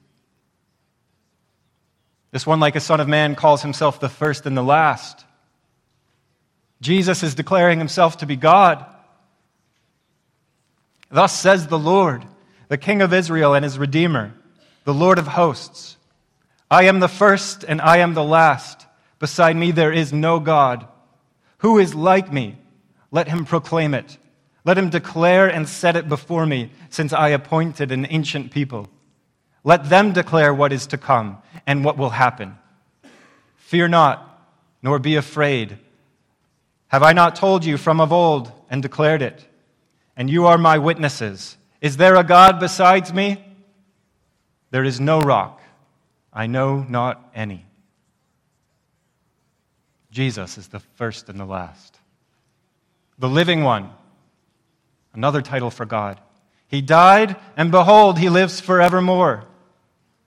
This 2.30 2.46
one, 2.46 2.60
like 2.60 2.76
a 2.76 2.80
son 2.80 3.00
of 3.00 3.08
man, 3.08 3.34
calls 3.34 3.62
himself 3.62 3.98
the 3.98 4.08
first 4.08 4.46
and 4.46 4.56
the 4.56 4.62
last. 4.62 5.24
Jesus 6.80 7.22
is 7.22 7.34
declaring 7.34 7.78
himself 7.78 8.18
to 8.18 8.26
be 8.26 8.36
God. 8.36 8.86
Thus 11.10 11.38
says 11.38 11.66
the 11.66 11.78
Lord, 11.78 12.24
the 12.68 12.78
King 12.78 13.02
of 13.02 13.12
Israel 13.12 13.54
and 13.54 13.64
his 13.64 13.78
Redeemer, 13.78 14.32
the 14.84 14.94
Lord 14.94 15.18
of 15.18 15.26
hosts 15.26 15.96
I 16.70 16.84
am 16.84 17.00
the 17.00 17.08
first 17.08 17.64
and 17.66 17.80
I 17.80 17.98
am 17.98 18.14
the 18.14 18.22
last. 18.22 18.86
Beside 19.18 19.56
me 19.56 19.72
there 19.72 19.92
is 19.92 20.12
no 20.12 20.38
God. 20.38 20.86
Who 21.58 21.78
is 21.78 21.94
like 21.94 22.32
me? 22.32 22.58
Let 23.10 23.28
him 23.28 23.44
proclaim 23.44 23.92
it. 23.92 24.16
Let 24.70 24.78
him 24.78 24.90
declare 24.90 25.48
and 25.48 25.68
set 25.68 25.96
it 25.96 26.08
before 26.08 26.46
me, 26.46 26.70
since 26.90 27.12
I 27.12 27.30
appointed 27.30 27.90
an 27.90 28.06
ancient 28.08 28.52
people. 28.52 28.88
Let 29.64 29.88
them 29.88 30.12
declare 30.12 30.54
what 30.54 30.72
is 30.72 30.86
to 30.86 30.96
come 30.96 31.38
and 31.66 31.84
what 31.84 31.98
will 31.98 32.10
happen. 32.10 32.56
Fear 33.56 33.88
not, 33.88 34.48
nor 34.80 35.00
be 35.00 35.16
afraid. 35.16 35.76
Have 36.86 37.02
I 37.02 37.12
not 37.12 37.34
told 37.34 37.64
you 37.64 37.76
from 37.76 38.00
of 38.00 38.12
old 38.12 38.52
and 38.70 38.80
declared 38.80 39.22
it? 39.22 39.44
and 40.20 40.28
you 40.28 40.46
are 40.46 40.58
my 40.58 40.76
witnesses. 40.76 41.56
Is 41.80 41.96
there 41.96 42.16
a 42.16 42.22
God 42.22 42.60
besides 42.60 43.10
me? 43.10 43.42
There 44.70 44.84
is 44.84 45.00
no 45.00 45.18
rock. 45.20 45.62
I 46.30 46.46
know 46.46 46.84
not 46.86 47.30
any. 47.34 47.64
Jesus 50.10 50.58
is 50.58 50.68
the 50.68 50.80
first 50.80 51.30
and 51.30 51.40
the 51.40 51.46
last. 51.46 51.96
The 53.18 53.30
living 53.30 53.64
one, 53.64 53.90
another 55.14 55.42
title 55.42 55.70
for 55.70 55.84
God. 55.84 56.20
He 56.68 56.80
died, 56.82 57.36
and 57.56 57.70
behold, 57.70 58.18
he 58.18 58.28
lives 58.28 58.60
forevermore. 58.60 59.44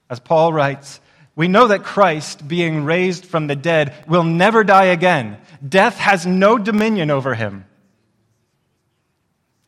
As 0.09 0.19
Paul 0.19 0.51
writes, 0.51 0.99
we 1.35 1.47
know 1.47 1.67
that 1.67 1.83
Christ, 1.83 2.47
being 2.47 2.85
raised 2.85 3.25
from 3.25 3.47
the 3.47 3.55
dead, 3.55 3.93
will 4.07 4.23
never 4.23 4.63
die 4.63 4.85
again. 4.85 5.37
Death 5.67 5.97
has 5.97 6.25
no 6.25 6.57
dominion 6.57 7.09
over 7.09 7.33
him. 7.33 7.65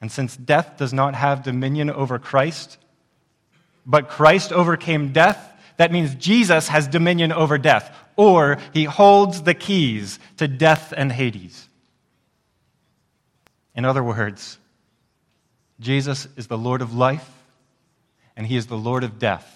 And 0.02 0.12
since 0.12 0.38
death 0.38 0.78
does 0.78 0.94
not 0.94 1.16
have 1.16 1.44
dominion 1.44 1.90
over 1.90 2.20
Christ, 2.20 2.78
but 3.86 4.10
Christ 4.10 4.52
overcame 4.52 5.14
death, 5.14 5.54
that 5.78 5.92
means 5.92 6.14
Jesus 6.16 6.68
has 6.68 6.88
dominion 6.88 7.32
over 7.32 7.58
death, 7.58 7.96
or 8.16 8.58
he 8.74 8.84
holds 8.84 9.42
the 9.42 9.54
keys 9.54 10.20
to 10.38 10.48
death 10.48 10.94
and 10.96 11.12
Hades. 11.12 11.68
In 13.76 13.86
other 13.86 14.04
words, 14.04 14.60
Jesus 15.80 16.28
is 16.38 16.48
the 16.48 16.58
Lord 16.58 16.82
of 16.82 16.94
life, 16.94 17.30
and 18.36 18.48
he 18.48 18.56
is 18.56 18.68
the 18.68 18.78
Lord 18.78 19.04
of 19.04 19.20
death. 19.20 19.52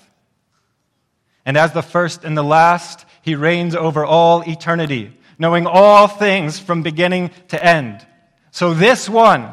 And 1.46 1.58
as 1.58 1.72
the 1.74 1.82
first 1.82 2.24
and 2.24 2.38
the 2.38 2.44
last, 2.44 3.06
he 3.22 3.36
reigns 3.36 3.76
over 3.76 4.06
all 4.06 4.42
eternity, 4.42 5.18
knowing 5.38 5.66
all 5.66 6.08
things 6.08 6.60
from 6.60 6.84
beginning 6.84 7.32
to 7.48 7.64
end. 7.64 8.06
So 8.52 8.74
this 8.74 9.10
one, 9.10 9.52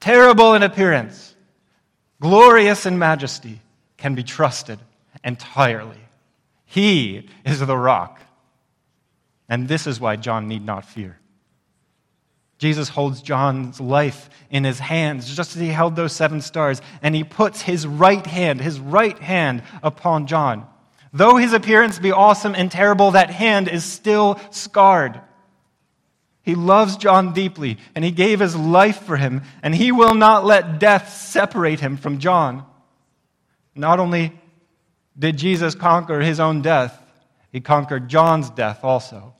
terrible 0.00 0.54
in 0.54 0.62
appearance, 0.62 1.34
glorious 2.20 2.86
in 2.86 2.98
majesty, 2.98 3.60
can 3.98 4.14
be 4.14 4.22
trusted 4.22 4.78
entirely. 5.22 6.00
He 6.64 7.28
is 7.44 7.60
the 7.60 7.76
rock. 7.76 8.20
And 9.48 9.68
this 9.68 9.86
is 9.86 10.00
why 10.00 10.16
John 10.16 10.48
need 10.48 10.64
not 10.64 10.86
fear. 10.86 11.18
Jesus 12.62 12.88
holds 12.88 13.22
John's 13.22 13.80
life 13.80 14.30
in 14.48 14.62
his 14.62 14.78
hands, 14.78 15.34
just 15.34 15.56
as 15.56 15.60
he 15.60 15.66
held 15.66 15.96
those 15.96 16.12
seven 16.12 16.40
stars, 16.40 16.80
and 17.02 17.12
he 17.12 17.24
puts 17.24 17.60
his 17.60 17.88
right 17.88 18.24
hand, 18.24 18.60
his 18.60 18.78
right 18.78 19.18
hand 19.18 19.64
upon 19.82 20.28
John. 20.28 20.68
Though 21.12 21.38
his 21.38 21.54
appearance 21.54 21.98
be 21.98 22.12
awesome 22.12 22.54
and 22.54 22.70
terrible, 22.70 23.10
that 23.10 23.30
hand 23.30 23.66
is 23.66 23.82
still 23.82 24.38
scarred. 24.52 25.20
He 26.42 26.54
loves 26.54 26.96
John 26.96 27.32
deeply, 27.32 27.78
and 27.96 28.04
he 28.04 28.12
gave 28.12 28.38
his 28.38 28.54
life 28.54 29.02
for 29.02 29.16
him, 29.16 29.42
and 29.64 29.74
he 29.74 29.90
will 29.90 30.14
not 30.14 30.44
let 30.44 30.78
death 30.78 31.12
separate 31.12 31.80
him 31.80 31.96
from 31.96 32.20
John. 32.20 32.64
Not 33.74 33.98
only 33.98 34.40
did 35.18 35.36
Jesus 35.36 35.74
conquer 35.74 36.20
his 36.20 36.38
own 36.38 36.62
death, 36.62 36.96
he 37.50 37.60
conquered 37.60 38.08
John's 38.08 38.50
death 38.50 38.84
also. 38.84 39.34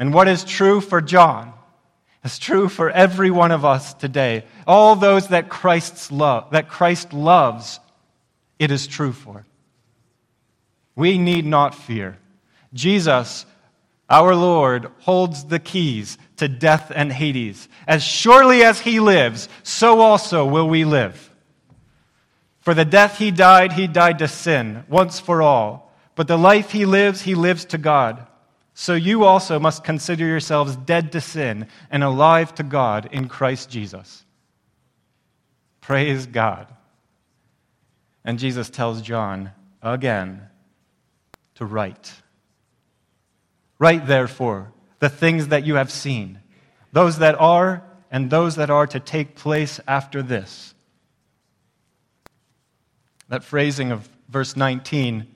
And 0.00 0.12
what 0.12 0.26
is 0.26 0.42
true 0.42 0.80
for 0.80 1.00
John 1.00 1.52
is 2.24 2.38
true 2.38 2.68
for 2.68 2.90
every 2.90 3.30
one 3.30 3.50
of 3.50 3.64
us 3.64 3.94
today. 3.94 4.44
All 4.66 4.96
those 4.96 5.28
that 5.28 5.48
Christ's 5.48 6.12
love, 6.12 6.50
that 6.50 6.68
Christ 6.68 7.12
loves, 7.12 7.80
it 8.58 8.70
is 8.70 8.86
true 8.86 9.12
for. 9.12 9.44
We 10.94 11.18
need 11.18 11.46
not 11.46 11.74
fear. 11.74 12.18
Jesus, 12.72 13.44
our 14.08 14.34
Lord, 14.34 14.90
holds 15.00 15.44
the 15.44 15.58
keys 15.58 16.16
to 16.36 16.48
death 16.48 16.92
and 16.94 17.12
Hades. 17.12 17.68
As 17.88 18.02
surely 18.02 18.62
as 18.62 18.80
he 18.80 19.00
lives, 19.00 19.48
so 19.62 20.00
also 20.00 20.46
will 20.46 20.68
we 20.68 20.84
live. 20.84 21.30
For 22.60 22.74
the 22.74 22.84
death 22.84 23.18
he 23.18 23.32
died, 23.32 23.72
he 23.72 23.88
died 23.88 24.20
to 24.20 24.28
sin, 24.28 24.84
once 24.88 25.18
for 25.18 25.42
all. 25.42 25.92
But 26.14 26.28
the 26.28 26.38
life 26.38 26.70
he 26.70 26.86
lives, 26.86 27.22
he 27.22 27.34
lives 27.34 27.64
to 27.66 27.78
God. 27.78 28.26
So 28.74 28.94
you 28.94 29.24
also 29.24 29.58
must 29.58 29.84
consider 29.84 30.26
yourselves 30.26 30.76
dead 30.76 31.12
to 31.12 31.20
sin 31.20 31.68
and 31.90 32.02
alive 32.02 32.54
to 32.54 32.62
God 32.62 33.08
in 33.12 33.28
Christ 33.28 33.70
Jesus. 33.70 34.24
Praise 35.80 36.26
God. 36.26 36.68
And 38.24 38.38
Jesus 38.38 38.70
tells 38.70 39.02
John 39.02 39.50
again 39.82 40.42
to 41.56 41.64
write. 41.64 42.12
Write, 43.78 44.06
therefore, 44.06 44.72
the 45.00 45.08
things 45.08 45.48
that 45.48 45.66
you 45.66 45.74
have 45.74 45.90
seen, 45.90 46.38
those 46.92 47.18
that 47.18 47.38
are 47.40 47.82
and 48.10 48.30
those 48.30 48.56
that 48.56 48.70
are 48.70 48.86
to 48.86 49.00
take 49.00 49.34
place 49.34 49.80
after 49.86 50.22
this 50.22 50.74
that 53.32 53.42
phrasing 53.42 53.92
of 53.92 54.06
verse 54.28 54.56
19 54.56 55.26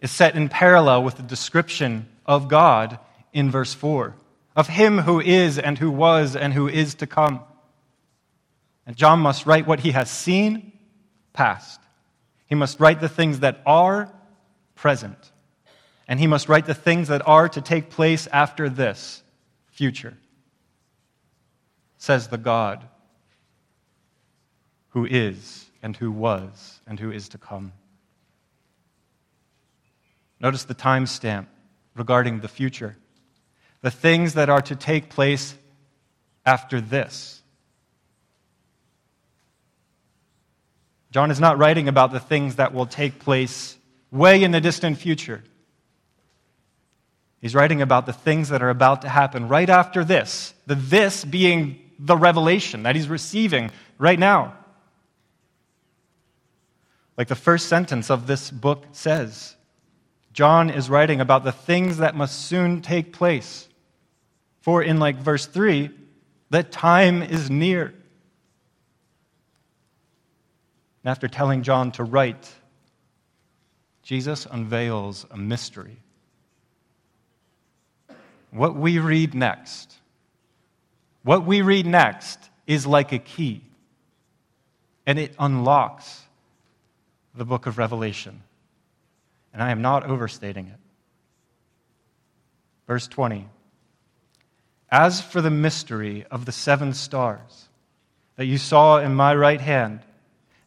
is 0.00 0.10
set 0.10 0.34
in 0.34 0.48
parallel 0.48 1.04
with 1.04 1.16
the 1.16 1.22
description 1.22 2.04
of 2.28 2.46
God 2.46 3.00
in 3.32 3.50
verse 3.50 3.74
4 3.74 4.14
of 4.58 4.66
him 4.66 4.98
who 4.98 5.20
is 5.20 5.56
and 5.56 5.78
who 5.78 5.88
was 5.88 6.34
and 6.34 6.52
who 6.52 6.66
is 6.66 6.96
to 6.96 7.06
come. 7.06 7.40
And 8.84 8.96
John 8.96 9.20
must 9.20 9.46
write 9.46 9.68
what 9.68 9.78
he 9.78 9.92
has 9.92 10.10
seen, 10.10 10.72
past. 11.32 11.80
He 12.46 12.56
must 12.56 12.80
write 12.80 12.98
the 12.98 13.08
things 13.08 13.38
that 13.38 13.62
are 13.64 14.12
present. 14.74 15.30
And 16.08 16.18
he 16.18 16.26
must 16.26 16.48
write 16.48 16.66
the 16.66 16.74
things 16.74 17.06
that 17.06 17.22
are 17.24 17.48
to 17.50 17.60
take 17.60 17.90
place 17.90 18.26
after 18.32 18.68
this, 18.68 19.22
future. 19.70 20.18
Says 21.98 22.26
the 22.26 22.36
God 22.36 22.84
who 24.88 25.06
is 25.06 25.66
and 25.84 25.96
who 25.96 26.10
was 26.10 26.80
and 26.84 26.98
who 26.98 27.12
is 27.12 27.28
to 27.28 27.38
come. 27.38 27.72
Notice 30.40 30.64
the 30.64 30.74
timestamp 30.74 31.46
regarding 31.98 32.40
the 32.40 32.48
future. 32.48 32.96
The 33.82 33.90
things 33.90 34.34
that 34.34 34.48
are 34.48 34.62
to 34.62 34.76
take 34.76 35.08
place 35.08 35.54
after 36.44 36.80
this. 36.80 37.42
John 41.10 41.30
is 41.30 41.40
not 41.40 41.58
writing 41.58 41.88
about 41.88 42.12
the 42.12 42.20
things 42.20 42.56
that 42.56 42.74
will 42.74 42.86
take 42.86 43.18
place 43.18 43.76
way 44.10 44.42
in 44.42 44.50
the 44.50 44.60
distant 44.60 44.98
future. 44.98 45.42
He's 47.40 47.54
writing 47.54 47.82
about 47.82 48.06
the 48.06 48.12
things 48.12 48.48
that 48.48 48.62
are 48.62 48.70
about 48.70 49.02
to 49.02 49.08
happen 49.08 49.48
right 49.48 49.68
after 49.68 50.04
this, 50.04 50.54
the 50.66 50.74
this 50.74 51.24
being 51.24 51.78
the 51.98 52.16
revelation 52.16 52.82
that 52.82 52.96
he's 52.96 53.08
receiving 53.08 53.70
right 53.96 54.18
now. 54.18 54.54
Like 57.16 57.28
the 57.28 57.34
first 57.34 57.68
sentence 57.68 58.10
of 58.10 58.26
this 58.26 58.50
book 58.50 58.84
says, 58.92 59.56
John 60.38 60.70
is 60.70 60.88
writing 60.88 61.20
about 61.20 61.42
the 61.42 61.50
things 61.50 61.98
that 61.98 62.14
must 62.14 62.46
soon 62.46 62.80
take 62.80 63.12
place. 63.12 63.68
For 64.60 64.80
in 64.80 65.00
like 65.00 65.16
verse 65.16 65.46
3, 65.46 65.90
the 66.50 66.62
time 66.62 67.24
is 67.24 67.50
near. 67.50 67.86
And 71.02 71.10
after 71.10 71.26
telling 71.26 71.64
John 71.64 71.90
to 71.90 72.04
write, 72.04 72.54
Jesus 74.04 74.46
unveils 74.48 75.26
a 75.28 75.36
mystery. 75.36 75.96
What 78.52 78.76
we 78.76 79.00
read 79.00 79.34
next, 79.34 79.92
what 81.24 81.44
we 81.46 81.62
read 81.62 81.84
next 81.84 82.38
is 82.64 82.86
like 82.86 83.10
a 83.10 83.18
key, 83.18 83.60
and 85.04 85.18
it 85.18 85.34
unlocks 85.36 86.22
the 87.34 87.44
book 87.44 87.66
of 87.66 87.76
Revelation. 87.76 88.44
And 89.52 89.62
I 89.62 89.70
am 89.70 89.82
not 89.82 90.04
overstating 90.04 90.66
it. 90.66 90.78
Verse 92.86 93.06
20 93.06 93.48
As 94.90 95.20
for 95.20 95.40
the 95.40 95.50
mystery 95.50 96.24
of 96.30 96.44
the 96.44 96.52
seven 96.52 96.94
stars 96.94 97.68
that 98.36 98.46
you 98.46 98.58
saw 98.58 98.98
in 98.98 99.14
my 99.14 99.34
right 99.34 99.60
hand, 99.60 100.00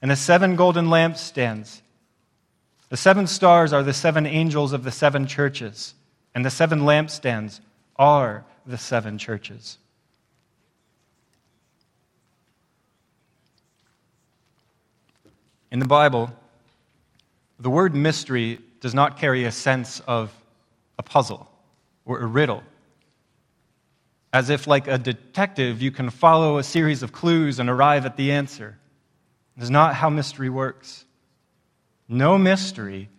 and 0.02 0.12
the 0.12 0.16
seven 0.16 0.56
golden 0.56 0.88
lampstands, 0.88 1.82
the 2.90 2.98
seven 2.98 3.28
stars 3.28 3.72
are 3.72 3.84
the 3.84 3.94
seven 3.94 4.26
angels 4.26 4.74
of 4.74 4.84
the 4.84 4.92
seven 4.92 5.26
churches, 5.26 5.94
and 6.36 6.46
the 6.46 6.50
seven 6.50 6.82
lampstands 6.82 7.62
are 7.96 8.44
the 8.66 8.78
seven 8.78 9.18
churches. 9.18 9.78
In 15.72 15.80
the 15.80 15.86
Bible, 15.86 16.32
the 17.60 17.70
word 17.70 17.96
mystery 17.96 18.60
does 18.82 18.94
not 18.94 19.18
carry 19.18 19.46
a 19.46 19.52
sense 19.52 20.02
of 20.02 20.34
a 21.00 21.04
puzzle 21.04 21.50
or 22.04 22.20
a 22.20 22.26
riddle. 22.26 22.64
As 24.34 24.50
if, 24.50 24.68
like 24.68 24.88
a 24.88 24.98
detective, 24.98 25.82
you 25.82 25.92
can 25.92 26.10
follow 26.10 26.58
a 26.58 26.64
series 26.64 27.04
of 27.04 27.12
clues 27.12 27.60
and 27.60 27.70
arrive 27.70 28.06
at 28.06 28.18
the 28.18 28.32
answer. 28.32 28.78
This 29.56 29.66
is 29.66 29.70
not 29.70 29.96
how 29.96 30.10
mystery 30.10 30.50
works. 30.50 31.06
No 32.08 32.38
mystery, 32.38 33.10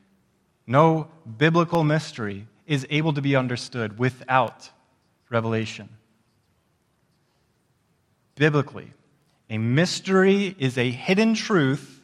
no 0.66 1.08
biblical 1.38 1.84
mystery, 1.84 2.46
is 2.66 2.86
able 2.90 3.12
to 3.12 3.22
be 3.22 3.36
understood 3.36 3.98
without 3.98 4.70
revelation. 5.30 5.88
Biblically, 8.34 8.92
a 9.50 9.58
mystery 9.58 10.56
is 10.58 10.78
a 10.78 10.90
hidden 10.90 11.34
truth 11.34 12.00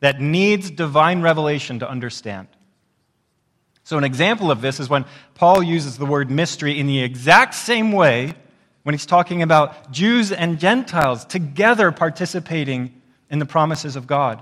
that 0.00 0.20
needs 0.20 0.70
divine 0.70 1.22
revelation 1.22 1.80
to 1.80 1.88
understand. 1.88 2.46
So, 3.84 3.98
an 3.98 4.04
example 4.04 4.50
of 4.50 4.62
this 4.62 4.80
is 4.80 4.88
when 4.88 5.04
Paul 5.34 5.62
uses 5.62 5.98
the 5.98 6.06
word 6.06 6.30
mystery 6.30 6.78
in 6.78 6.86
the 6.86 7.02
exact 7.02 7.54
same 7.54 7.92
way 7.92 8.34
when 8.82 8.94
he's 8.94 9.06
talking 9.06 9.42
about 9.42 9.92
Jews 9.92 10.32
and 10.32 10.58
Gentiles 10.58 11.24
together 11.26 11.92
participating 11.92 13.00
in 13.30 13.38
the 13.38 13.46
promises 13.46 13.96
of 13.96 14.06
God, 14.06 14.40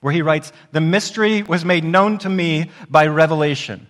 where 0.00 0.12
he 0.12 0.22
writes, 0.22 0.52
The 0.72 0.80
mystery 0.80 1.42
was 1.44 1.64
made 1.64 1.84
known 1.84 2.18
to 2.18 2.28
me 2.28 2.70
by 2.90 3.06
revelation. 3.06 3.86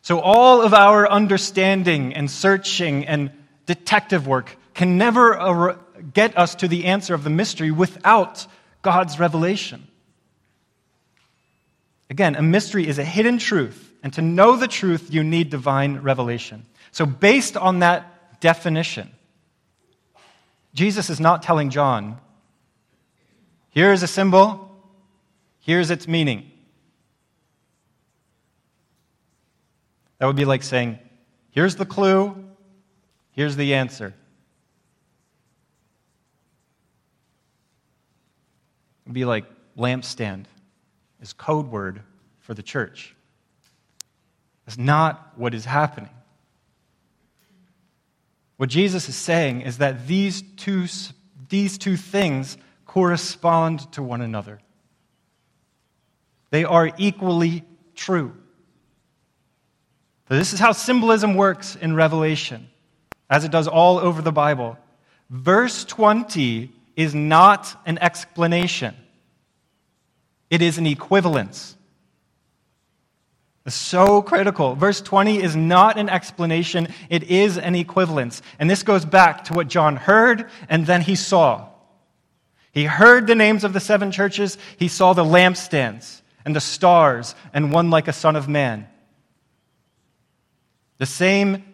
So, 0.00 0.20
all 0.20 0.62
of 0.62 0.72
our 0.72 1.06
understanding 1.10 2.14
and 2.14 2.30
searching 2.30 3.06
and 3.06 3.32
detective 3.66 4.26
work 4.26 4.56
can 4.72 4.96
never 4.96 5.78
get 6.14 6.38
us 6.38 6.54
to 6.56 6.68
the 6.68 6.86
answer 6.86 7.12
of 7.12 7.22
the 7.22 7.30
mystery 7.30 7.70
without 7.70 8.46
God's 8.80 9.18
revelation. 9.18 9.86
Again, 12.10 12.34
a 12.36 12.42
mystery 12.42 12.86
is 12.86 12.98
a 12.98 13.04
hidden 13.04 13.38
truth, 13.38 13.92
and 14.02 14.12
to 14.12 14.22
know 14.22 14.56
the 14.56 14.68
truth, 14.68 15.12
you 15.12 15.24
need 15.24 15.50
divine 15.50 15.98
revelation. 15.98 16.66
So, 16.92 17.06
based 17.06 17.56
on 17.56 17.78
that 17.80 18.40
definition, 18.40 19.10
Jesus 20.74 21.08
is 21.08 21.18
not 21.18 21.42
telling 21.42 21.70
John, 21.70 22.18
here 23.70 23.92
is 23.92 24.02
a 24.02 24.06
symbol, 24.06 24.70
here's 25.60 25.90
its 25.90 26.06
meaning. 26.06 26.50
That 30.18 30.26
would 30.26 30.36
be 30.36 30.44
like 30.44 30.62
saying, 30.62 30.98
here's 31.50 31.76
the 31.76 31.86
clue, 31.86 32.44
here's 33.32 33.56
the 33.56 33.74
answer. 33.74 34.08
It 39.04 39.08
would 39.08 39.14
be 39.14 39.24
like 39.24 39.44
lampstand 39.76 40.44
is 41.24 41.32
code 41.32 41.70
word 41.70 42.02
for 42.40 42.52
the 42.52 42.62
church. 42.62 43.16
That's 44.66 44.78
not 44.78 45.32
what 45.36 45.54
is 45.54 45.64
happening. 45.64 46.10
What 48.58 48.68
Jesus 48.68 49.08
is 49.08 49.16
saying 49.16 49.62
is 49.62 49.78
that 49.78 50.06
these 50.06 50.42
two, 50.56 50.86
these 51.48 51.78
two 51.78 51.96
things 51.96 52.56
correspond 52.86 53.90
to 53.92 54.02
one 54.02 54.20
another. 54.20 54.60
They 56.50 56.64
are 56.64 56.92
equally 56.98 57.64
true. 57.96 58.32
So 60.28 60.36
this 60.36 60.52
is 60.52 60.60
how 60.60 60.72
symbolism 60.72 61.34
works 61.34 61.74
in 61.74 61.94
Revelation, 61.94 62.68
as 63.28 63.44
it 63.44 63.50
does 63.50 63.66
all 63.66 63.98
over 63.98 64.22
the 64.22 64.32
Bible. 64.32 64.78
Verse 65.30 65.84
20 65.84 66.70
is 66.96 67.14
not 67.14 67.80
an 67.86 67.98
explanation. 67.98 68.94
It 70.54 70.62
is 70.62 70.78
an 70.78 70.86
equivalence. 70.86 71.76
It's 73.66 73.74
so 73.74 74.22
critical. 74.22 74.76
Verse 74.76 75.00
20 75.00 75.42
is 75.42 75.56
not 75.56 75.98
an 75.98 76.08
explanation, 76.08 76.86
it 77.10 77.24
is 77.24 77.58
an 77.58 77.74
equivalence. 77.74 78.40
And 78.60 78.70
this 78.70 78.84
goes 78.84 79.04
back 79.04 79.42
to 79.46 79.52
what 79.52 79.66
John 79.66 79.96
heard 79.96 80.48
and 80.68 80.86
then 80.86 81.00
he 81.00 81.16
saw. 81.16 81.70
He 82.70 82.84
heard 82.84 83.26
the 83.26 83.34
names 83.34 83.64
of 83.64 83.72
the 83.72 83.80
seven 83.80 84.12
churches, 84.12 84.56
he 84.76 84.86
saw 84.86 85.12
the 85.12 85.24
lampstands 85.24 86.22
and 86.44 86.54
the 86.54 86.60
stars 86.60 87.34
and 87.52 87.72
one 87.72 87.90
like 87.90 88.06
a 88.06 88.12
son 88.12 88.36
of 88.36 88.48
man. 88.48 88.86
The 90.98 91.06
same 91.06 91.64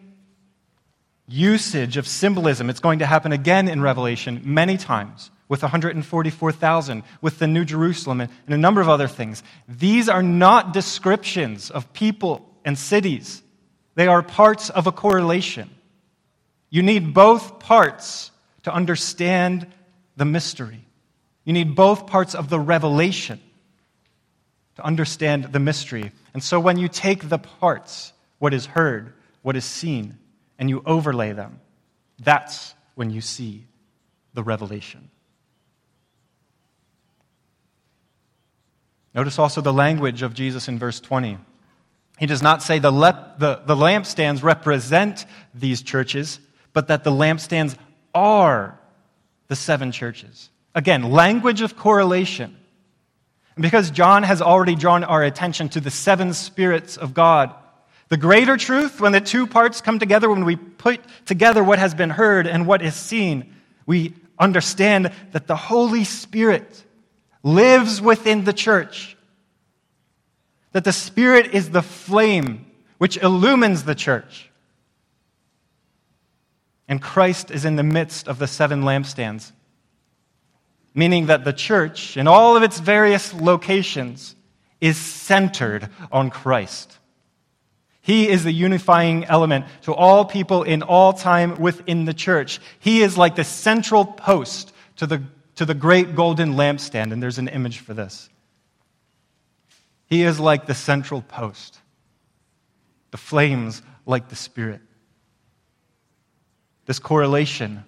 usage 1.27 1.97
of 1.97 2.07
symbolism, 2.07 2.67
it's 2.67 2.79
going 2.79 2.97
to 2.97 3.05
happen 3.05 3.31
again 3.31 3.67
in 3.67 3.79
Revelation 3.79 4.41
many 4.43 4.75
times 4.75 5.29
with 5.51 5.63
144,000, 5.63 7.03
with 7.19 7.37
the 7.37 7.45
New 7.45 7.65
Jerusalem, 7.65 8.21
and 8.21 8.31
a 8.47 8.57
number 8.57 8.79
of 8.79 8.87
other 8.87 9.09
things. 9.09 9.43
These 9.67 10.07
are 10.07 10.23
not 10.23 10.71
descriptions 10.71 11.69
of 11.69 11.91
people 11.91 12.49
and 12.63 12.77
cities, 12.77 13.43
they 13.95 14.07
are 14.07 14.23
parts 14.23 14.69
of 14.69 14.87
a 14.87 14.93
correlation. 14.93 15.69
You 16.69 16.83
need 16.83 17.13
both 17.13 17.59
parts 17.59 18.31
to 18.63 18.73
understand 18.73 19.67
the 20.15 20.23
mystery. 20.23 20.85
You 21.43 21.51
need 21.51 21.75
both 21.75 22.07
parts 22.07 22.33
of 22.33 22.47
the 22.47 22.59
revelation 22.59 23.41
to 24.77 24.85
understand 24.85 25.51
the 25.51 25.59
mystery. 25.59 26.13
And 26.33 26.41
so 26.41 26.61
when 26.61 26.77
you 26.77 26.87
take 26.87 27.27
the 27.27 27.39
parts, 27.39 28.13
what 28.39 28.53
is 28.53 28.67
heard, 28.67 29.11
what 29.41 29.57
is 29.57 29.65
seen, 29.65 30.17
and 30.57 30.69
you 30.69 30.81
overlay 30.85 31.33
them, 31.33 31.59
that's 32.19 32.73
when 32.95 33.09
you 33.09 33.19
see 33.19 33.65
the 34.33 34.43
revelation. 34.43 35.09
Notice 39.13 39.39
also 39.39 39.61
the 39.61 39.73
language 39.73 40.21
of 40.21 40.33
Jesus 40.33 40.67
in 40.67 40.79
verse 40.79 40.99
20. 40.99 41.37
He 42.19 42.25
does 42.25 42.41
not 42.41 42.61
say 42.61 42.79
the, 42.79 42.91
lep- 42.91 43.39
the, 43.39 43.61
the 43.65 43.75
lampstands 43.75 44.43
represent 44.43 45.25
these 45.53 45.81
churches, 45.81 46.39
but 46.71 46.87
that 46.87 47.03
the 47.03 47.11
lampstands 47.11 47.75
are 48.13 48.79
the 49.47 49.55
seven 49.55 49.91
churches. 49.91 50.49
Again, 50.73 51.11
language 51.11 51.61
of 51.61 51.75
correlation. 51.75 52.55
And 53.55 53.63
because 53.63 53.91
John 53.91 54.23
has 54.23 54.41
already 54.41 54.75
drawn 54.75 55.03
our 55.03 55.23
attention 55.23 55.69
to 55.69 55.81
the 55.81 55.91
seven 55.91 56.33
spirits 56.33 56.95
of 56.95 57.13
God, 57.13 57.53
the 58.07 58.17
greater 58.17 58.55
truth, 58.55 59.01
when 59.01 59.11
the 59.11 59.21
two 59.21 59.47
parts 59.47 59.81
come 59.81 59.99
together, 59.99 60.29
when 60.29 60.45
we 60.45 60.55
put 60.55 61.01
together 61.25 61.63
what 61.63 61.79
has 61.79 61.95
been 61.95 62.09
heard 62.09 62.47
and 62.47 62.67
what 62.67 62.81
is 62.81 62.95
seen, 62.95 63.53
we 63.85 64.13
understand 64.37 65.11
that 65.31 65.47
the 65.47 65.55
Holy 65.55 66.03
Spirit 66.03 66.85
lives 67.43 68.01
within 68.01 68.43
the 68.43 68.53
church. 68.53 69.17
That 70.73 70.83
the 70.83 70.93
Spirit 70.93 71.53
is 71.53 71.69
the 71.69 71.81
flame 71.81 72.65
which 72.97 73.17
illumines 73.17 73.83
the 73.83 73.95
church. 73.95 74.49
And 76.87 77.01
Christ 77.01 77.51
is 77.51 77.65
in 77.65 77.75
the 77.75 77.83
midst 77.83 78.27
of 78.27 78.37
the 78.37 78.47
seven 78.47 78.83
lampstands, 78.83 79.51
meaning 80.93 81.27
that 81.27 81.45
the 81.45 81.53
church, 81.53 82.17
in 82.17 82.27
all 82.27 82.57
of 82.57 82.63
its 82.63 82.79
various 82.79 83.33
locations, 83.33 84.35
is 84.81 84.97
centered 84.97 85.89
on 86.11 86.29
Christ. 86.29 86.97
He 88.01 88.27
is 88.27 88.43
the 88.43 88.51
unifying 88.51 89.25
element 89.25 89.65
to 89.83 89.93
all 89.93 90.25
people 90.25 90.63
in 90.63 90.81
all 90.81 91.13
time 91.13 91.55
within 91.55 92.05
the 92.05 92.13
church. 92.13 92.59
He 92.79 93.03
is 93.03 93.17
like 93.17 93.35
the 93.35 93.43
central 93.43 94.05
post 94.05 94.73
to 94.97 95.05
the 95.05 95.21
to 95.61 95.65
the 95.67 95.75
great 95.75 96.15
golden 96.15 96.55
lampstand, 96.55 97.13
and 97.13 97.21
there's 97.21 97.37
an 97.37 97.47
image 97.47 97.81
for 97.81 97.93
this. 97.93 98.31
He 100.07 100.23
is 100.23 100.39
like 100.39 100.65
the 100.65 100.73
central 100.73 101.21
post, 101.21 101.77
the 103.11 103.17
flames 103.17 103.83
like 104.07 104.27
the 104.29 104.35
Spirit. 104.35 104.81
This 106.87 106.97
correlation 106.97 107.83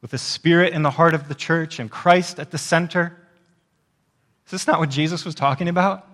with 0.00 0.10
the 0.10 0.18
Spirit 0.18 0.72
in 0.72 0.82
the 0.82 0.90
heart 0.90 1.14
of 1.14 1.28
the 1.28 1.36
church 1.36 1.78
and 1.78 1.88
Christ 1.88 2.40
at 2.40 2.50
the 2.50 2.58
center. 2.58 3.16
Is 4.46 4.50
this 4.50 4.66
not 4.66 4.80
what 4.80 4.90
Jesus 4.90 5.24
was 5.24 5.36
talking 5.36 5.68
about? 5.68 6.04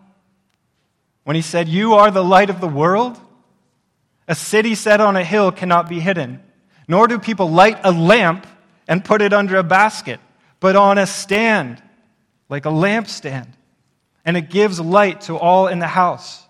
When 1.24 1.34
he 1.34 1.40
said, 1.40 1.66
You 1.66 1.94
are 1.94 2.10
the 2.10 2.22
light 2.22 2.50
of 2.50 2.60
the 2.60 2.68
world? 2.68 3.18
A 4.28 4.34
city 4.34 4.74
set 4.74 5.00
on 5.00 5.16
a 5.16 5.24
hill 5.24 5.50
cannot 5.50 5.88
be 5.88 5.98
hidden, 5.98 6.42
nor 6.86 7.08
do 7.08 7.18
people 7.18 7.50
light 7.50 7.80
a 7.84 7.90
lamp 7.90 8.46
and 8.88 9.04
put 9.04 9.22
it 9.22 9.32
under 9.32 9.56
a 9.56 9.62
basket, 9.62 10.18
but 10.58 10.74
on 10.74 10.98
a 10.98 11.06
stand, 11.06 11.80
like 12.48 12.64
a 12.64 12.70
lampstand. 12.70 13.46
And 14.24 14.36
it 14.36 14.50
gives 14.50 14.80
light 14.80 15.20
to 15.22 15.36
all 15.36 15.68
in 15.68 15.78
the 15.78 15.86
house. 15.86 16.44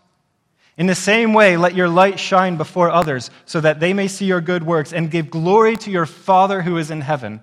In 0.79 0.87
the 0.87 0.94
same 0.94 1.35
way, 1.35 1.57
let 1.57 1.74
your 1.74 1.88
light 1.88 2.20
shine 2.20 2.57
before 2.57 2.88
others, 2.88 3.31
so 3.44 3.61
that 3.61 3.81
they 3.81 3.92
may 3.92 4.07
see 4.07 4.27
your 4.27 4.40
good 4.40 4.62
works 4.62 4.92
and 4.92 5.11
give 5.11 5.29
glory 5.29 5.77
to 5.79 5.90
your 5.90 6.07
Father 6.07 6.62
who 6.62 6.77
is 6.77 6.90
in 6.92 7.01
heaven. 7.01 7.42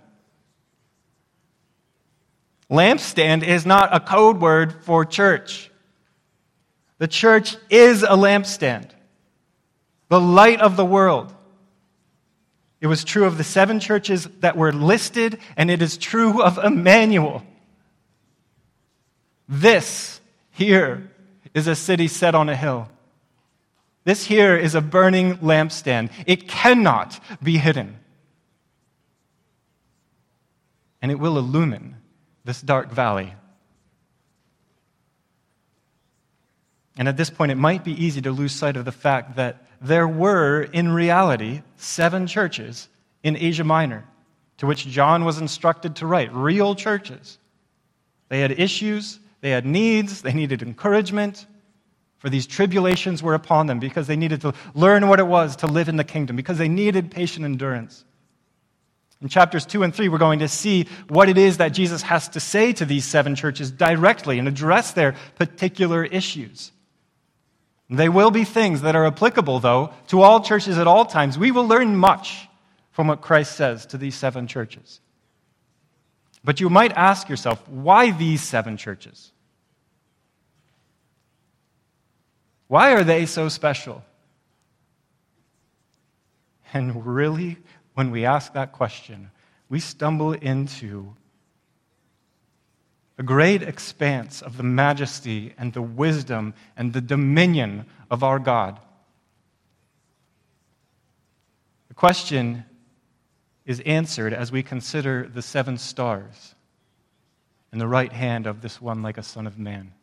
Lampstand 2.71 3.43
is 3.43 3.65
not 3.65 3.93
a 3.93 3.99
code 3.99 4.39
word 4.39 4.83
for 4.85 5.03
church. 5.03 5.69
The 6.97 7.09
church 7.09 7.57
is 7.69 8.03
a 8.03 8.15
lampstand, 8.15 8.89
the 10.07 10.21
light 10.21 10.61
of 10.61 10.77
the 10.77 10.85
world. 10.85 11.34
It 12.85 12.87
was 12.87 13.03
true 13.03 13.25
of 13.25 13.39
the 13.39 13.43
seven 13.43 13.79
churches 13.79 14.25
that 14.41 14.55
were 14.55 14.71
listed, 14.71 15.39
and 15.57 15.71
it 15.71 15.81
is 15.81 15.97
true 15.97 16.43
of 16.43 16.59
Emmanuel. 16.59 17.41
This 19.49 20.21
here 20.51 21.09
is 21.55 21.65
a 21.65 21.75
city 21.75 22.07
set 22.07 22.35
on 22.35 22.47
a 22.47 22.55
hill. 22.55 22.87
This 24.03 24.27
here 24.27 24.55
is 24.55 24.75
a 24.75 24.81
burning 24.81 25.37
lampstand. 25.37 26.11
It 26.27 26.47
cannot 26.47 27.19
be 27.41 27.57
hidden. 27.57 27.97
And 31.01 31.11
it 31.11 31.17
will 31.17 31.39
illumine 31.39 31.95
this 32.43 32.61
dark 32.61 32.91
valley. 32.91 33.33
And 36.99 37.07
at 37.07 37.17
this 37.17 37.31
point, 37.31 37.51
it 37.51 37.55
might 37.55 37.83
be 37.83 38.05
easy 38.05 38.21
to 38.21 38.31
lose 38.31 38.51
sight 38.51 38.77
of 38.77 38.85
the 38.85 38.91
fact 38.91 39.37
that 39.37 39.64
there 39.81 40.07
were, 40.07 40.63
in 40.63 40.91
reality, 40.91 41.61
seven 41.77 42.27
churches 42.27 42.87
in 43.23 43.35
Asia 43.37 43.63
Minor 43.63 44.05
to 44.57 44.65
which 44.65 44.87
John 44.87 45.25
was 45.25 45.39
instructed 45.39 45.97
to 45.97 46.07
write, 46.07 46.33
real 46.33 46.75
churches. 46.75 47.37
They 48.29 48.39
had 48.39 48.59
issues, 48.59 49.19
they 49.41 49.49
had 49.51 49.65
needs, 49.65 50.21
they 50.21 50.33
needed 50.33 50.61
encouragement, 50.61 51.45
for 52.19 52.29
these 52.29 52.47
tribulations 52.47 53.21
were 53.21 53.33
upon 53.33 53.67
them 53.67 53.79
because 53.79 54.07
they 54.07 54.15
needed 54.15 54.41
to 54.41 54.53
learn 54.73 55.07
what 55.07 55.19
it 55.19 55.27
was 55.27 55.57
to 55.57 55.67
live 55.67 55.89
in 55.89 55.97
the 55.97 56.03
kingdom, 56.03 56.35
because 56.35 56.57
they 56.57 56.69
needed 56.69 57.11
patient 57.11 57.45
endurance. 57.45 58.03
In 59.21 59.29
chapters 59.29 59.65
2 59.65 59.83
and 59.83 59.93
3, 59.93 60.09
we're 60.09 60.17
going 60.17 60.39
to 60.39 60.47
see 60.47 60.87
what 61.07 61.29
it 61.29 61.37
is 61.37 61.57
that 61.57 61.69
Jesus 61.69 62.01
has 62.01 62.29
to 62.29 62.39
say 62.39 62.73
to 62.73 62.85
these 62.85 63.05
seven 63.05 63.35
churches 63.35 63.71
directly 63.71 64.39
and 64.39 64.47
address 64.47 64.91
their 64.93 65.15
particular 65.35 66.03
issues. 66.03 66.71
They 67.89 68.09
will 68.09 68.31
be 68.31 68.43
things 68.43 68.81
that 68.81 68.95
are 68.95 69.05
applicable, 69.05 69.59
though, 69.59 69.93
to 70.07 70.21
all 70.21 70.41
churches 70.41 70.77
at 70.77 70.87
all 70.87 71.05
times. 71.05 71.37
We 71.37 71.51
will 71.51 71.67
learn 71.67 71.95
much 71.95 72.47
from 72.91 73.07
what 73.07 73.21
Christ 73.21 73.55
says 73.55 73.85
to 73.87 73.97
these 73.97 74.15
seven 74.15 74.47
churches. 74.47 75.01
But 76.43 76.59
you 76.59 76.69
might 76.69 76.93
ask 76.93 77.29
yourself, 77.29 77.67
why 77.67 78.11
these 78.11 78.41
seven 78.41 78.77
churches? 78.77 79.31
Why 82.67 82.93
are 82.93 83.03
they 83.03 83.25
so 83.25 83.49
special? 83.49 84.03
And 86.73 87.05
really, 87.05 87.57
when 87.93 88.11
we 88.11 88.25
ask 88.25 88.53
that 88.53 88.71
question, 88.73 89.31
we 89.69 89.79
stumble 89.79 90.33
into 90.33 91.15
a 93.17 93.23
great 93.23 93.61
expanse 93.61 94.41
of 94.41 94.57
the 94.57 94.63
majesty 94.63 95.53
and 95.57 95.73
the 95.73 95.81
wisdom 95.81 96.53
and 96.75 96.91
the 96.91 97.01
dominion 97.01 97.85
of 98.11 98.23
our 98.23 98.39
God. 98.39 98.79
The 101.87 101.93
question 101.93 102.65
is 103.65 103.79
answered 103.81 104.33
as 104.33 104.51
we 104.51 104.63
consider 104.63 105.29
the 105.33 105.41
seven 105.41 105.77
stars 105.77 106.55
in 107.71 107.79
the 107.79 107.87
right 107.87 108.11
hand 108.11 108.47
of 108.47 108.61
this 108.61 108.81
one 108.81 109.01
like 109.01 109.17
a 109.17 109.23
son 109.23 109.47
of 109.47 109.57
man. 109.57 109.93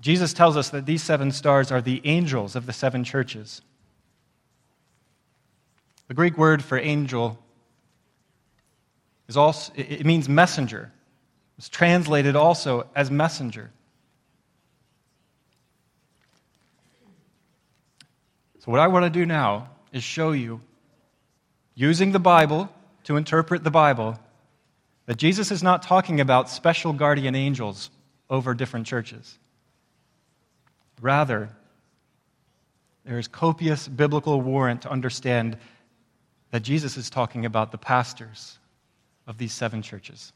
Jesus 0.00 0.32
tells 0.32 0.56
us 0.56 0.70
that 0.70 0.86
these 0.86 1.02
seven 1.02 1.32
stars 1.32 1.72
are 1.72 1.80
the 1.80 2.00
angels 2.04 2.54
of 2.54 2.66
the 2.66 2.72
seven 2.72 3.04
churches. 3.04 3.62
The 6.06 6.14
Greek 6.14 6.38
word 6.38 6.62
for 6.62 6.78
angel 6.78 7.38
is 9.28 9.36
also, 9.36 9.72
it 9.76 10.04
means 10.06 10.28
messenger. 10.28 10.90
It's 11.58 11.68
translated 11.68 12.34
also 12.34 12.88
as 12.94 13.10
messenger. 13.10 13.70
So, 18.60 18.72
what 18.72 18.80
I 18.80 18.88
want 18.88 19.04
to 19.04 19.10
do 19.10 19.26
now 19.26 19.68
is 19.92 20.02
show 20.02 20.32
you, 20.32 20.60
using 21.74 22.12
the 22.12 22.18
Bible 22.18 22.70
to 23.04 23.16
interpret 23.16 23.64
the 23.64 23.70
Bible, 23.70 24.18
that 25.06 25.16
Jesus 25.16 25.50
is 25.50 25.62
not 25.62 25.82
talking 25.82 26.20
about 26.20 26.50
special 26.50 26.92
guardian 26.92 27.34
angels 27.34 27.90
over 28.28 28.54
different 28.54 28.86
churches. 28.86 29.38
Rather, 31.00 31.50
there 33.04 33.18
is 33.18 33.28
copious 33.28 33.88
biblical 33.88 34.40
warrant 34.40 34.82
to 34.82 34.90
understand 34.90 35.56
that 36.50 36.62
Jesus 36.62 36.96
is 36.96 37.08
talking 37.10 37.46
about 37.46 37.72
the 37.72 37.78
pastors 37.78 38.58
of 39.28 39.38
these 39.38 39.52
seven 39.52 39.82
churches. 39.82 40.32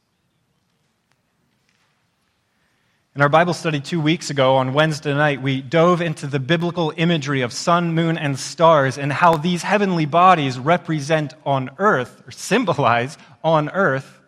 In 3.14 3.20
our 3.20 3.28
Bible 3.28 3.52
study 3.52 3.80
two 3.80 4.00
weeks 4.00 4.30
ago 4.30 4.56
on 4.56 4.72
Wednesday 4.72 5.12
night, 5.12 5.42
we 5.42 5.60
dove 5.60 6.00
into 6.00 6.26
the 6.26 6.38
biblical 6.38 6.94
imagery 6.96 7.42
of 7.42 7.52
sun, 7.52 7.94
moon, 7.94 8.16
and 8.16 8.38
stars 8.38 8.96
and 8.96 9.12
how 9.12 9.36
these 9.36 9.62
heavenly 9.62 10.06
bodies 10.06 10.58
represent 10.58 11.34
on 11.44 11.70
earth, 11.78 12.22
or 12.26 12.30
symbolize 12.30 13.18
on 13.42 13.68
earth, 13.70 14.20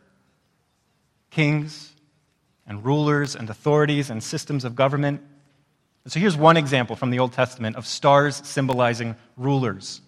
kings 1.30 1.92
and 2.66 2.84
rulers 2.84 3.36
and 3.36 3.48
authorities 3.48 4.10
and 4.10 4.22
systems 4.22 4.64
of 4.64 4.76
government. 4.76 5.22
And 6.04 6.12
so 6.12 6.20
here's 6.20 6.36
one 6.36 6.56
example 6.58 6.96
from 6.96 7.10
the 7.10 7.18
Old 7.20 7.32
Testament 7.32 7.76
of 7.76 7.86
stars 7.86 8.36
symbolizing 8.44 9.16
rulers. 9.36 10.02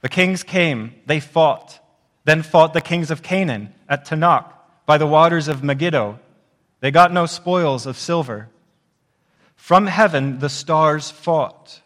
The 0.00 0.08
kings 0.08 0.42
came, 0.42 0.94
they 1.06 1.20
fought, 1.20 1.78
then 2.26 2.42
fought 2.42 2.74
the 2.74 2.80
kings 2.80 3.12
of 3.12 3.22
Canaan 3.22 3.72
at 3.88 4.04
Taanach 4.04 4.52
by 4.84 4.98
the 4.98 5.06
waters 5.06 5.46
of 5.46 5.62
Megiddo. 5.62 6.18
They 6.80 6.90
got 6.90 7.12
no 7.12 7.24
spoils 7.24 7.86
of 7.86 7.96
silver. 7.96 8.48
From 9.54 9.86
heaven 9.86 10.40
the 10.40 10.48
stars 10.48 11.08
fought. 11.08 11.80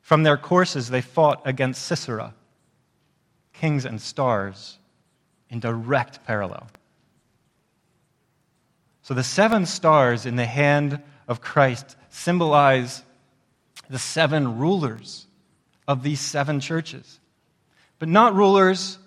From 0.00 0.24
their 0.24 0.36
courses 0.36 0.90
they 0.90 1.00
fought 1.02 1.40
against 1.44 1.82
Sisera. 1.82 2.34
Kings 3.52 3.84
and 3.84 4.00
stars 4.00 4.76
in 5.50 5.60
direct 5.60 6.26
parallel. 6.26 6.66
So 9.02 9.14
the 9.14 9.22
seven 9.22 9.66
stars 9.66 10.26
in 10.26 10.34
the 10.34 10.46
hand 10.46 11.00
of 11.28 11.40
Christ 11.40 11.96
symbolize 12.10 13.04
the 13.88 14.00
seven 14.00 14.58
rulers 14.58 15.28
of 15.86 16.02
these 16.02 16.20
seven 16.20 16.58
churches. 16.58 17.20
But 18.00 18.08
not 18.08 18.34
rulers, 18.34 18.98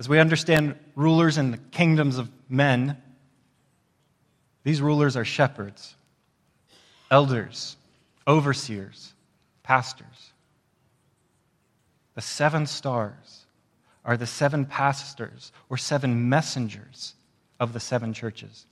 as 0.00 0.08
we 0.08 0.18
understand 0.18 0.74
rulers 0.96 1.36
in 1.36 1.50
the 1.50 1.58
kingdoms 1.58 2.16
of 2.16 2.30
men. 2.48 2.96
These 4.64 4.80
rulers 4.80 5.14
are 5.14 5.26
shepherds, 5.26 5.94
elders, 7.10 7.76
overseers, 8.26 9.12
pastors. 9.62 10.32
The 12.14 12.22
seven 12.22 12.64
stars 12.66 13.44
are 14.02 14.16
the 14.16 14.26
seven 14.26 14.64
pastors 14.64 15.52
or 15.68 15.76
seven 15.76 16.30
messengers 16.30 17.12
of 17.60 17.74
the 17.74 17.80
seven 17.80 18.14
churches. 18.14 18.64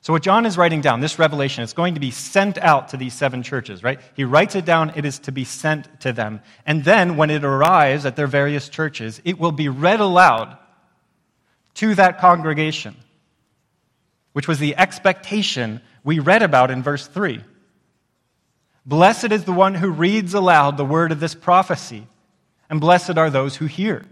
So, 0.00 0.12
what 0.12 0.22
John 0.22 0.46
is 0.46 0.56
writing 0.56 0.80
down, 0.80 1.00
this 1.00 1.18
revelation, 1.18 1.64
is 1.64 1.72
going 1.72 1.94
to 1.94 2.00
be 2.00 2.12
sent 2.12 2.56
out 2.56 2.88
to 2.88 2.96
these 2.96 3.14
seven 3.14 3.42
churches, 3.42 3.82
right? 3.82 4.00
He 4.14 4.24
writes 4.24 4.54
it 4.54 4.64
down, 4.64 4.92
it 4.94 5.04
is 5.04 5.18
to 5.20 5.32
be 5.32 5.44
sent 5.44 6.00
to 6.02 6.12
them. 6.12 6.40
And 6.64 6.84
then, 6.84 7.16
when 7.16 7.30
it 7.30 7.44
arrives 7.44 8.06
at 8.06 8.14
their 8.14 8.28
various 8.28 8.68
churches, 8.68 9.20
it 9.24 9.40
will 9.40 9.52
be 9.52 9.68
read 9.68 10.00
aloud 10.00 10.56
to 11.74 11.94
that 11.96 12.20
congregation, 12.20 12.96
which 14.32 14.46
was 14.46 14.60
the 14.60 14.76
expectation 14.76 15.80
we 16.04 16.20
read 16.20 16.42
about 16.42 16.70
in 16.70 16.82
verse 16.82 17.06
3. 17.06 17.42
Blessed 18.86 19.32
is 19.32 19.44
the 19.44 19.52
one 19.52 19.74
who 19.74 19.90
reads 19.90 20.32
aloud 20.32 20.76
the 20.76 20.84
word 20.84 21.10
of 21.10 21.20
this 21.20 21.34
prophecy, 21.34 22.06
and 22.70 22.80
blessed 22.80 23.18
are 23.18 23.30
those 23.30 23.56
who 23.56 23.66
hear. 23.66 24.04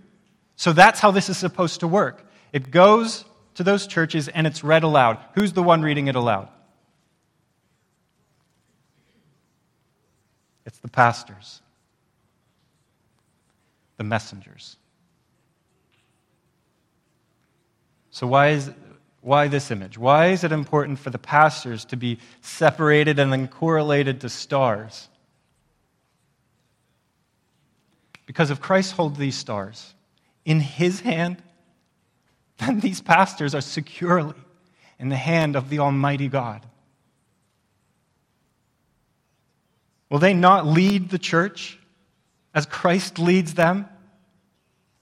So, 0.56 0.72
that's 0.72 0.98
how 0.98 1.12
this 1.12 1.28
is 1.28 1.38
supposed 1.38 1.80
to 1.80 1.88
work. 1.88 2.28
It 2.52 2.72
goes 2.72 3.24
to 3.56 3.64
those 3.64 3.86
churches 3.86 4.28
and 4.28 4.46
it's 4.46 4.62
read 4.62 4.82
aloud. 4.82 5.18
Who's 5.34 5.52
the 5.52 5.62
one 5.62 5.82
reading 5.82 6.08
it 6.08 6.14
aloud? 6.14 6.48
It's 10.64 10.78
the 10.78 10.88
pastors, 10.88 11.62
the 13.96 14.04
messengers. 14.04 14.76
So, 18.10 18.26
why, 18.26 18.48
is, 18.48 18.70
why 19.20 19.48
this 19.48 19.70
image? 19.70 19.98
Why 19.98 20.28
is 20.28 20.42
it 20.42 20.52
important 20.52 20.98
for 20.98 21.10
the 21.10 21.18
pastors 21.18 21.84
to 21.86 21.96
be 21.96 22.18
separated 22.40 23.18
and 23.18 23.32
then 23.32 23.46
correlated 23.46 24.22
to 24.22 24.28
stars? 24.28 25.08
Because 28.26 28.50
if 28.50 28.60
Christ 28.60 28.92
holds 28.92 29.18
these 29.18 29.36
stars 29.36 29.94
in 30.44 30.60
his 30.60 31.00
hand, 31.00 31.42
then 32.58 32.80
these 32.80 33.00
pastors 33.00 33.54
are 33.54 33.60
securely 33.60 34.34
in 34.98 35.08
the 35.08 35.16
hand 35.16 35.56
of 35.56 35.68
the 35.68 35.78
Almighty 35.80 36.28
God. 36.28 36.64
Will 40.08 40.18
they 40.18 40.34
not 40.34 40.66
lead 40.66 41.10
the 41.10 41.18
church 41.18 41.78
as 42.54 42.64
Christ 42.66 43.18
leads 43.18 43.54
them? 43.54 43.86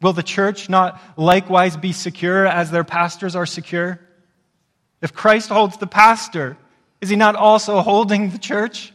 Will 0.00 0.12
the 0.12 0.22
church 0.22 0.68
not 0.68 1.00
likewise 1.16 1.76
be 1.76 1.92
secure 1.92 2.46
as 2.46 2.70
their 2.70 2.84
pastors 2.84 3.36
are 3.36 3.46
secure? 3.46 4.00
If 5.00 5.12
Christ 5.12 5.50
holds 5.50 5.76
the 5.76 5.86
pastor, 5.86 6.56
is 7.00 7.10
he 7.10 7.16
not 7.16 7.36
also 7.36 7.80
holding 7.80 8.30
the 8.30 8.38
church? 8.38 8.92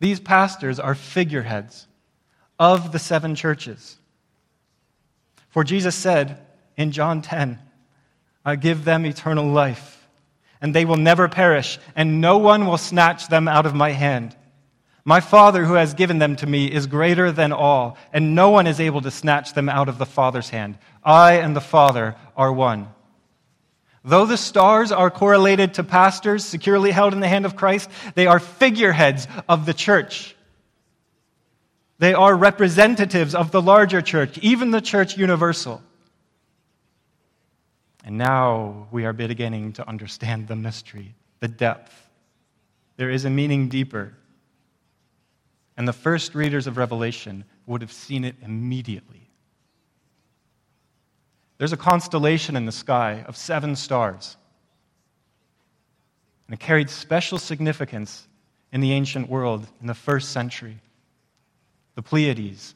These 0.00 0.18
pastors 0.18 0.80
are 0.80 0.96
figureheads 0.96 1.86
of 2.58 2.90
the 2.90 2.98
seven 2.98 3.36
churches. 3.36 3.96
For 5.52 5.64
Jesus 5.64 5.94
said 5.94 6.40
in 6.76 6.92
John 6.92 7.20
10, 7.20 7.58
I 8.44 8.56
give 8.56 8.84
them 8.84 9.04
eternal 9.04 9.46
life, 9.46 10.08
and 10.62 10.74
they 10.74 10.86
will 10.86 10.96
never 10.96 11.28
perish, 11.28 11.78
and 11.94 12.20
no 12.22 12.38
one 12.38 12.66
will 12.66 12.78
snatch 12.78 13.28
them 13.28 13.46
out 13.46 13.66
of 13.66 13.74
my 13.74 13.90
hand. 13.90 14.34
My 15.04 15.20
Father, 15.20 15.64
who 15.64 15.74
has 15.74 15.92
given 15.92 16.18
them 16.18 16.36
to 16.36 16.46
me, 16.46 16.66
is 16.66 16.86
greater 16.86 17.30
than 17.30 17.52
all, 17.52 17.98
and 18.14 18.34
no 18.34 18.48
one 18.48 18.66
is 18.66 18.80
able 18.80 19.02
to 19.02 19.10
snatch 19.10 19.52
them 19.52 19.68
out 19.68 19.90
of 19.90 19.98
the 19.98 20.06
Father's 20.06 20.48
hand. 20.48 20.78
I 21.04 21.34
and 21.34 21.54
the 21.54 21.60
Father 21.60 22.16
are 22.34 22.52
one. 22.52 22.88
Though 24.04 24.24
the 24.24 24.38
stars 24.38 24.90
are 24.90 25.10
correlated 25.10 25.74
to 25.74 25.84
pastors 25.84 26.46
securely 26.46 26.92
held 26.92 27.12
in 27.12 27.20
the 27.20 27.28
hand 27.28 27.44
of 27.44 27.56
Christ, 27.56 27.90
they 28.14 28.26
are 28.26 28.40
figureheads 28.40 29.28
of 29.50 29.66
the 29.66 29.74
church. 29.74 30.34
They 32.02 32.14
are 32.14 32.34
representatives 32.34 33.32
of 33.32 33.52
the 33.52 33.62
larger 33.62 34.02
church, 34.02 34.36
even 34.38 34.72
the 34.72 34.80
church 34.80 35.16
universal. 35.16 35.80
And 38.04 38.18
now 38.18 38.88
we 38.90 39.04
are 39.04 39.12
beginning 39.12 39.74
to 39.74 39.88
understand 39.88 40.48
the 40.48 40.56
mystery, 40.56 41.14
the 41.38 41.46
depth. 41.46 41.94
There 42.96 43.08
is 43.08 43.24
a 43.24 43.30
meaning 43.30 43.68
deeper. 43.68 44.14
And 45.76 45.86
the 45.86 45.92
first 45.92 46.34
readers 46.34 46.66
of 46.66 46.76
Revelation 46.76 47.44
would 47.66 47.82
have 47.82 47.92
seen 47.92 48.24
it 48.24 48.34
immediately. 48.42 49.30
There's 51.58 51.72
a 51.72 51.76
constellation 51.76 52.56
in 52.56 52.66
the 52.66 52.72
sky 52.72 53.24
of 53.28 53.36
seven 53.36 53.76
stars. 53.76 54.36
And 56.48 56.54
it 56.54 56.58
carried 56.58 56.90
special 56.90 57.38
significance 57.38 58.26
in 58.72 58.80
the 58.80 58.90
ancient 58.90 59.28
world 59.28 59.68
in 59.80 59.86
the 59.86 59.94
first 59.94 60.30
century 60.32 60.80
the 61.94 62.02
Pleiades. 62.02 62.74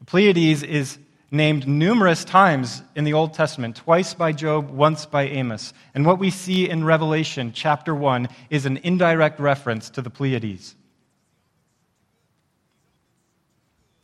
The 0.00 0.06
Pleiades 0.06 0.62
is 0.62 0.98
named 1.30 1.66
numerous 1.66 2.24
times 2.24 2.82
in 2.94 3.04
the 3.04 3.12
Old 3.12 3.34
Testament, 3.34 3.76
twice 3.76 4.14
by 4.14 4.32
Job, 4.32 4.70
once 4.70 5.04
by 5.04 5.24
Amos. 5.24 5.72
And 5.94 6.06
what 6.06 6.18
we 6.18 6.30
see 6.30 6.68
in 6.68 6.84
Revelation 6.84 7.52
chapter 7.52 7.94
1 7.94 8.28
is 8.50 8.66
an 8.66 8.78
indirect 8.78 9.40
reference 9.40 9.90
to 9.90 10.02
the 10.02 10.10
Pleiades. 10.10 10.76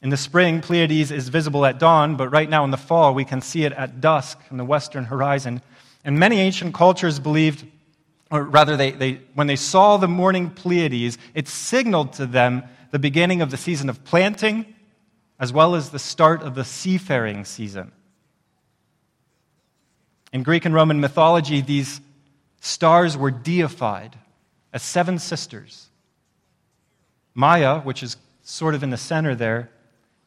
In 0.03 0.09
the 0.09 0.17
spring, 0.17 0.61
Pleiades 0.61 1.11
is 1.11 1.29
visible 1.29 1.67
at 1.67 1.79
dawn, 1.79 2.17
but 2.17 2.31
right 2.31 2.49
now 2.49 2.65
in 2.65 2.71
the 2.71 2.79
fall, 2.79 3.15
we 3.15 3.25
can 3.25 3.43
see 3.43 3.65
it 3.65 3.73
at 3.75 4.01
dusk 4.01 4.39
in 4.51 4.57
the 4.57 4.65
western 4.65 5.05
horizon. 5.05 5.61
And 6.05 6.19
many 6.19 6.41
ancient 6.41 6.75
cultures 6.75 7.21
believed, 7.21 7.67
or 8.31 8.43
rather, 8.45 8.77
they, 8.77 8.93
they, 8.93 9.21
when 9.35 9.47
they 9.47 9.57
saw 9.57 9.99
the 9.99 10.09
morning 10.09 10.51
Pleiades, 10.51 11.19
it 11.35 11.49
signaled 11.49 12.15
to 12.15 12.25
them 12.27 12.65
the 12.91 12.99
beginning 12.99 13.43
of 13.43 13.51
the 13.51 13.57
season 13.57 13.89
of 13.89 14.05
planting, 14.05 14.75
as 15.39 15.53
well 15.53 15.75
as 15.75 15.91
the 15.91 15.99
start 15.99 16.43
of 16.43 16.55
the 16.55 16.65
seafaring 16.65 17.45
season. 17.45 17.93
In 20.33 20.43
Greek 20.43 20.65
and 20.65 20.75
Roman 20.75 21.01
mythology, 21.01 21.61
these 21.61 22.01
stars 22.61 23.17
were 23.17 23.31
deified 23.31 24.17
as 24.73 24.83
seven 24.83 25.19
sisters. 25.19 25.89
Maya, 27.35 27.81
which 27.81 28.03
is 28.03 28.17
sort 28.43 28.75
of 28.75 28.83
in 28.83 28.91
the 28.91 28.97
center 28.97 29.35
there, 29.35 29.71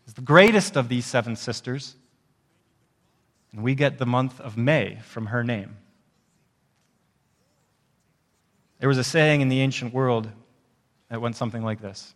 is 0.07 0.13
the 0.13 0.21
greatest 0.21 0.75
of 0.75 0.89
these 0.89 1.05
seven 1.05 1.35
sisters, 1.35 1.95
and 3.51 3.63
we 3.63 3.75
get 3.75 3.97
the 3.97 4.05
month 4.05 4.39
of 4.41 4.57
May 4.57 4.99
from 5.03 5.27
her 5.27 5.43
name. 5.43 5.77
There 8.79 8.89
was 8.89 8.97
a 8.97 9.03
saying 9.03 9.41
in 9.41 9.47
the 9.47 9.61
ancient 9.61 9.93
world 9.93 10.29
that 11.09 11.21
went 11.21 11.35
something 11.37 11.63
like 11.63 11.79
this 11.79 12.13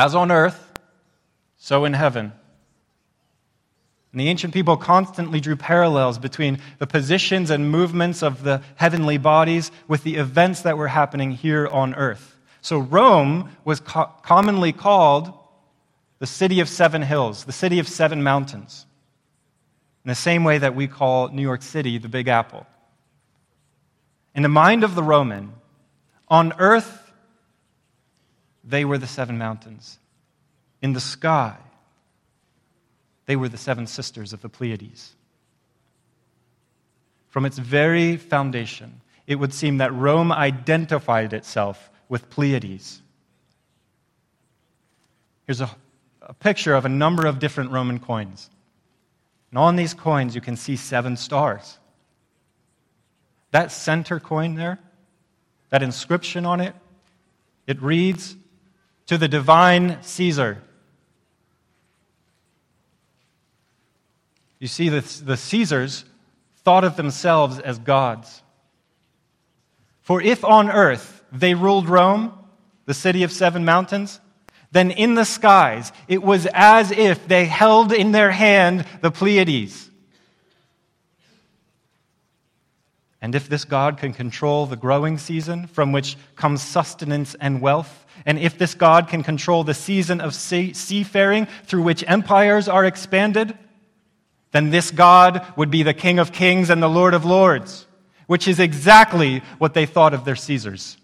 As 0.00 0.14
on 0.14 0.30
earth, 0.30 0.72
so 1.58 1.84
in 1.84 1.92
heaven. 1.92 2.32
And 4.12 4.20
the 4.20 4.28
ancient 4.28 4.54
people 4.54 4.78
constantly 4.78 5.40
drew 5.40 5.56
parallels 5.56 6.18
between 6.18 6.58
the 6.78 6.86
positions 6.86 7.50
and 7.50 7.70
movements 7.70 8.22
of 8.22 8.42
the 8.42 8.62
heavenly 8.76 9.18
bodies 9.18 9.70
with 9.88 10.02
the 10.02 10.16
events 10.16 10.62
that 10.62 10.78
were 10.78 10.88
happening 10.88 11.32
here 11.32 11.68
on 11.68 11.94
earth. 11.96 12.38
So 12.62 12.78
Rome 12.78 13.50
was 13.66 13.80
co- 13.80 14.10
commonly 14.22 14.72
called 14.72 15.34
the 16.18 16.26
city 16.26 16.60
of 16.60 16.70
seven 16.70 17.02
hills, 17.02 17.44
the 17.44 17.52
city 17.52 17.78
of 17.78 17.86
seven 17.86 18.22
mountains, 18.22 18.86
in 20.02 20.08
the 20.08 20.14
same 20.14 20.44
way 20.44 20.56
that 20.56 20.74
we 20.74 20.88
call 20.88 21.28
New 21.28 21.42
York 21.42 21.60
City 21.60 21.98
the 21.98 22.08
Big 22.08 22.26
Apple. 22.26 22.66
In 24.34 24.42
the 24.42 24.48
mind 24.48 24.82
of 24.82 24.94
the 24.94 25.02
Roman, 25.02 25.52
on 26.26 26.54
earth, 26.58 26.99
they 28.64 28.84
were 28.84 28.98
the 28.98 29.06
seven 29.06 29.38
mountains. 29.38 29.98
In 30.82 30.92
the 30.92 31.00
sky, 31.00 31.56
they 33.26 33.36
were 33.36 33.48
the 33.48 33.56
seven 33.56 33.86
sisters 33.86 34.32
of 34.32 34.42
the 34.42 34.48
Pleiades. 34.48 35.14
From 37.28 37.46
its 37.46 37.58
very 37.58 38.16
foundation, 38.16 39.00
it 39.26 39.36
would 39.36 39.54
seem 39.54 39.78
that 39.78 39.94
Rome 39.94 40.32
identified 40.32 41.32
itself 41.32 41.90
with 42.08 42.28
Pleiades. 42.30 43.02
Here's 45.46 45.60
a 45.60 45.70
a 46.30 46.34
picture 46.34 46.74
of 46.76 46.84
a 46.84 46.88
number 46.88 47.26
of 47.26 47.40
different 47.40 47.72
Roman 47.72 47.98
coins. 47.98 48.50
And 49.50 49.58
on 49.58 49.74
these 49.74 49.94
coins, 49.94 50.36
you 50.36 50.40
can 50.40 50.56
see 50.56 50.76
seven 50.76 51.16
stars. 51.16 51.78
That 53.50 53.72
center 53.72 54.20
coin 54.20 54.54
there, 54.54 54.78
that 55.70 55.82
inscription 55.82 56.46
on 56.46 56.60
it, 56.60 56.72
it 57.66 57.82
reads, 57.82 58.36
To 59.10 59.18
the 59.18 59.26
divine 59.26 60.00
Caesar. 60.02 60.62
You 64.60 64.68
see, 64.68 64.88
the, 64.88 65.00
the 65.24 65.36
Caesars 65.36 66.04
thought 66.58 66.84
of 66.84 66.94
themselves 66.94 67.58
as 67.58 67.80
gods. 67.80 68.44
For 70.00 70.22
if 70.22 70.44
on 70.44 70.70
earth 70.70 71.24
they 71.32 71.54
ruled 71.54 71.88
Rome, 71.88 72.38
the 72.86 72.94
city 72.94 73.24
of 73.24 73.32
seven 73.32 73.64
mountains, 73.64 74.20
then 74.70 74.92
in 74.92 75.16
the 75.16 75.24
skies 75.24 75.90
it 76.06 76.22
was 76.22 76.46
as 76.54 76.92
if 76.92 77.26
they 77.26 77.46
held 77.46 77.92
in 77.92 78.12
their 78.12 78.30
hand 78.30 78.86
the 79.00 79.10
Pleiades. 79.10 79.90
And 83.20 83.34
if 83.34 83.48
this 83.48 83.64
God 83.64 83.98
can 83.98 84.12
control 84.12 84.66
the 84.66 84.76
growing 84.76 85.18
season 85.18 85.66
from 85.66 85.90
which 85.90 86.16
comes 86.36 86.62
sustenance 86.62 87.34
and 87.34 87.60
wealth, 87.60 88.06
and 88.26 88.38
if 88.38 88.58
this 88.58 88.74
God 88.74 89.08
can 89.08 89.22
control 89.22 89.64
the 89.64 89.74
season 89.74 90.20
of 90.20 90.34
seafaring 90.34 91.46
through 91.64 91.82
which 91.82 92.04
empires 92.06 92.68
are 92.68 92.84
expanded, 92.84 93.56
then 94.52 94.70
this 94.70 94.90
God 94.90 95.44
would 95.56 95.70
be 95.70 95.82
the 95.82 95.94
King 95.94 96.18
of 96.18 96.32
kings 96.32 96.70
and 96.70 96.82
the 96.82 96.88
Lord 96.88 97.14
of 97.14 97.24
lords, 97.24 97.86
which 98.26 98.48
is 98.48 98.58
exactly 98.58 99.42
what 99.58 99.74
they 99.74 99.86
thought 99.86 100.14
of 100.14 100.24
their 100.24 100.36
Caesars. 100.36 100.96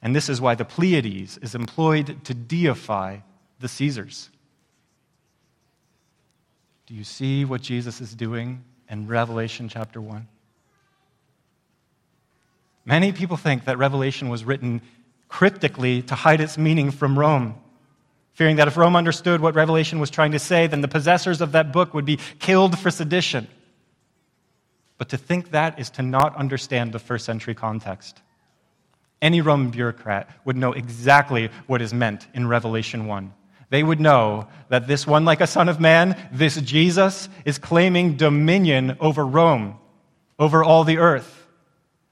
And 0.00 0.14
this 0.14 0.28
is 0.28 0.40
why 0.40 0.54
the 0.54 0.64
Pleiades 0.64 1.38
is 1.38 1.54
employed 1.54 2.24
to 2.24 2.34
deify 2.34 3.18
the 3.58 3.68
Caesars. 3.68 4.30
Do 6.86 6.94
you 6.94 7.04
see 7.04 7.44
what 7.44 7.60
Jesus 7.60 8.00
is 8.00 8.14
doing 8.14 8.64
in 8.88 9.08
Revelation 9.08 9.68
chapter 9.68 10.00
1? 10.00 10.26
Many 12.86 13.12
people 13.12 13.36
think 13.36 13.66
that 13.66 13.76
Revelation 13.76 14.30
was 14.30 14.44
written 14.44 14.80
cryptically 15.28 16.02
to 16.02 16.14
hide 16.14 16.40
its 16.40 16.58
meaning 16.58 16.90
from 16.90 17.18
Rome, 17.18 17.54
fearing 18.32 18.56
that 18.56 18.68
if 18.68 18.76
Rome 18.76 18.96
understood 18.96 19.40
what 19.40 19.54
Revelation 19.54 19.98
was 19.98 20.10
trying 20.10 20.32
to 20.32 20.38
say, 20.38 20.66
then 20.66 20.80
the 20.80 20.88
possessors 20.88 21.40
of 21.40 21.52
that 21.52 21.72
book 21.72 21.94
would 21.94 22.04
be 22.04 22.18
killed 22.38 22.78
for 22.78 22.90
sedition. 22.90 23.46
But 24.96 25.10
to 25.10 25.16
think 25.16 25.50
that 25.50 25.78
is 25.78 25.90
to 25.90 26.02
not 26.02 26.36
understand 26.36 26.92
the 26.92 26.98
first 26.98 27.24
century 27.24 27.54
context. 27.54 28.20
Any 29.20 29.40
Roman 29.40 29.70
bureaucrat 29.70 30.30
would 30.44 30.56
know 30.56 30.72
exactly 30.72 31.50
what 31.66 31.82
is 31.82 31.92
meant 31.92 32.26
in 32.34 32.46
Revelation 32.46 33.06
1. 33.06 33.32
They 33.70 33.82
would 33.82 34.00
know 34.00 34.48
that 34.70 34.86
this 34.86 35.06
one, 35.06 35.24
like 35.24 35.40
a 35.40 35.46
son 35.46 35.68
of 35.68 35.80
man, 35.80 36.16
this 36.32 36.60
Jesus, 36.60 37.28
is 37.44 37.58
claiming 37.58 38.16
dominion 38.16 38.96
over 38.98 39.26
Rome, 39.26 39.78
over 40.38 40.64
all 40.64 40.84
the 40.84 40.98
earth. 40.98 41.46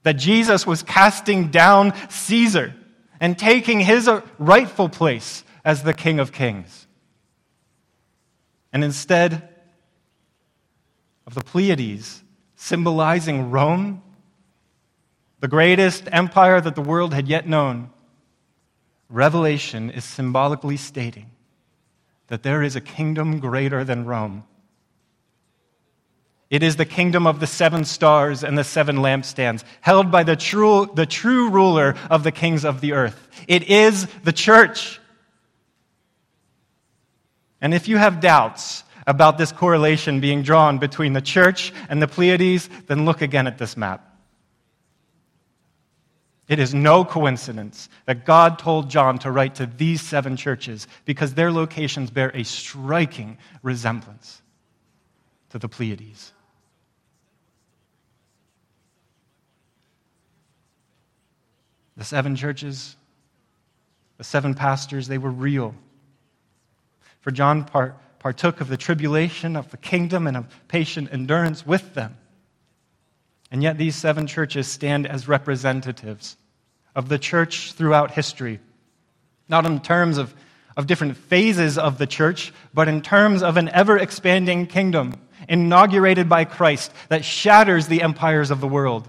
That 0.02 0.14
Jesus 0.14 0.66
was 0.66 0.82
casting 0.82 1.48
down 1.48 1.94
Caesar 2.10 2.74
and 3.20 3.38
taking 3.38 3.80
his 3.80 4.08
uh, 4.08 4.22
rightful 4.38 4.88
place 4.88 5.44
as 5.64 5.82
the 5.82 5.94
King 5.94 6.20
of 6.20 6.32
Kings. 6.32 6.86
And 8.72 8.84
instead 8.84 9.48
of 11.26 11.34
the 11.34 11.42
Pleiades 11.42 12.22
symbolizing 12.56 13.50
Rome, 13.50 14.02
the 15.40 15.48
greatest 15.48 16.08
empire 16.12 16.60
that 16.60 16.74
the 16.74 16.82
world 16.82 17.14
had 17.14 17.28
yet 17.28 17.48
known, 17.48 17.90
Revelation 19.08 19.90
is 19.90 20.04
symbolically 20.04 20.76
stating 20.76 21.30
that 22.26 22.42
there 22.42 22.62
is 22.62 22.74
a 22.74 22.80
kingdom 22.80 23.38
greater 23.38 23.84
than 23.84 24.04
Rome. 24.04 24.44
It 26.48 26.62
is 26.62 26.76
the 26.76 26.84
kingdom 26.84 27.26
of 27.26 27.40
the 27.40 27.46
seven 27.46 27.84
stars 27.84 28.44
and 28.44 28.56
the 28.56 28.64
seven 28.64 28.98
lampstands, 28.98 29.64
held 29.80 30.12
by 30.12 30.22
the 30.22 30.36
true, 30.36 30.88
the 30.94 31.06
true 31.06 31.50
ruler 31.50 31.96
of 32.08 32.22
the 32.22 32.30
kings 32.30 32.64
of 32.64 32.80
the 32.80 32.92
earth. 32.92 33.28
It 33.48 33.64
is 33.68 34.06
the 34.22 34.32
church. 34.32 35.00
And 37.60 37.74
if 37.74 37.88
you 37.88 37.96
have 37.96 38.20
doubts 38.20 38.84
about 39.08 39.38
this 39.38 39.50
correlation 39.50 40.20
being 40.20 40.42
drawn 40.42 40.78
between 40.78 41.14
the 41.14 41.20
church 41.20 41.72
and 41.88 42.00
the 42.00 42.08
Pleiades, 42.08 42.68
then 42.86 43.04
look 43.04 43.22
again 43.22 43.46
at 43.46 43.58
this 43.58 43.76
map. 43.76 44.16
It 46.48 46.60
is 46.60 46.72
no 46.72 47.04
coincidence 47.04 47.88
that 48.04 48.24
God 48.24 48.60
told 48.60 48.88
John 48.88 49.18
to 49.20 49.32
write 49.32 49.56
to 49.56 49.66
these 49.66 50.00
seven 50.00 50.36
churches 50.36 50.86
because 51.04 51.34
their 51.34 51.50
locations 51.50 52.10
bear 52.10 52.30
a 52.34 52.44
striking 52.44 53.38
resemblance 53.64 54.42
to 55.50 55.58
the 55.58 55.68
Pleiades. 55.68 56.32
The 61.96 62.04
seven 62.04 62.36
churches, 62.36 62.96
the 64.18 64.24
seven 64.24 64.54
pastors, 64.54 65.08
they 65.08 65.18
were 65.18 65.30
real. 65.30 65.74
For 67.20 67.30
John 67.30 67.64
partook 68.18 68.60
of 68.60 68.68
the 68.68 68.76
tribulation 68.76 69.56
of 69.56 69.70
the 69.70 69.76
kingdom 69.76 70.26
and 70.26 70.36
of 70.36 70.46
patient 70.68 71.08
endurance 71.12 71.66
with 71.66 71.94
them. 71.94 72.16
And 73.50 73.62
yet, 73.62 73.78
these 73.78 73.94
seven 73.94 74.26
churches 74.26 74.66
stand 74.66 75.06
as 75.06 75.28
representatives 75.28 76.36
of 76.94 77.08
the 77.08 77.18
church 77.18 77.72
throughout 77.72 78.10
history, 78.10 78.60
not 79.48 79.66
in 79.66 79.80
terms 79.80 80.18
of, 80.18 80.34
of 80.76 80.86
different 80.86 81.16
phases 81.16 81.78
of 81.78 81.98
the 81.98 82.06
church, 82.06 82.52
but 82.74 82.88
in 82.88 83.02
terms 83.02 83.42
of 83.42 83.56
an 83.56 83.68
ever 83.68 83.96
expanding 83.96 84.66
kingdom 84.66 85.14
inaugurated 85.48 86.28
by 86.28 86.44
Christ 86.44 86.92
that 87.08 87.24
shatters 87.24 87.86
the 87.86 88.02
empires 88.02 88.50
of 88.50 88.60
the 88.60 88.68
world. 88.68 89.08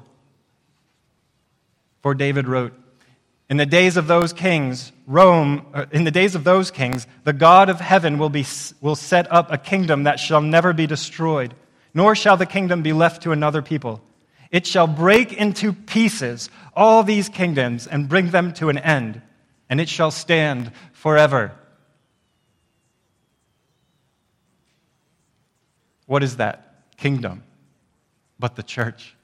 For 2.02 2.14
David 2.14 2.48
wrote, 2.48 2.74
in 3.50 3.58
the 3.58 3.66
days 3.66 3.95
of 3.95 4.08
those 4.08 4.34
kings, 4.34 4.91
Rome, 5.06 5.66
uh, 5.74 5.86
in 5.91 6.04
the 6.04 6.12
days 6.12 6.36
of 6.36 6.43
those 6.43 6.70
kings, 6.70 7.08
the 7.24 7.34
God 7.34 7.70
of 7.70 7.80
heaven 7.80 8.18
will, 8.18 8.30
be, 8.30 8.45
will 8.82 8.95
set 8.95 9.32
up 9.32 9.52
a 9.52 9.58
kingdom 9.58 10.04
that 10.04 10.20
shall 10.20 10.41
never 10.41 10.74
be 10.74 10.86
destroyed, 10.86 11.54
nor 11.93 12.14
shall 12.14 12.36
the 12.36 12.45
kingdom 12.45 12.82
be 12.82 12.91
left 12.91 13.24
to 13.24 13.32
another 13.32 13.62
people. 13.62 14.02
It 14.52 14.68
shall 14.68 14.88
break 14.88 15.32
into 15.34 15.72
pieces 15.74 16.50
all 16.76 17.04
these 17.04 17.30
kingdoms 17.30 17.88
and 17.88 18.10
bring 18.10 18.32
them 18.32 18.54
to 18.54 18.70
an 18.70 18.78
end, 18.78 19.22
and 19.70 19.80
it 19.80 19.89
shall 19.89 20.12
stand 20.12 20.72
forever. 20.91 21.54
What 26.06 26.24
is 26.24 26.38
that 26.38 26.95
kingdom 26.98 27.43
but 28.39 28.56
the 28.56 28.64
church? 28.64 29.16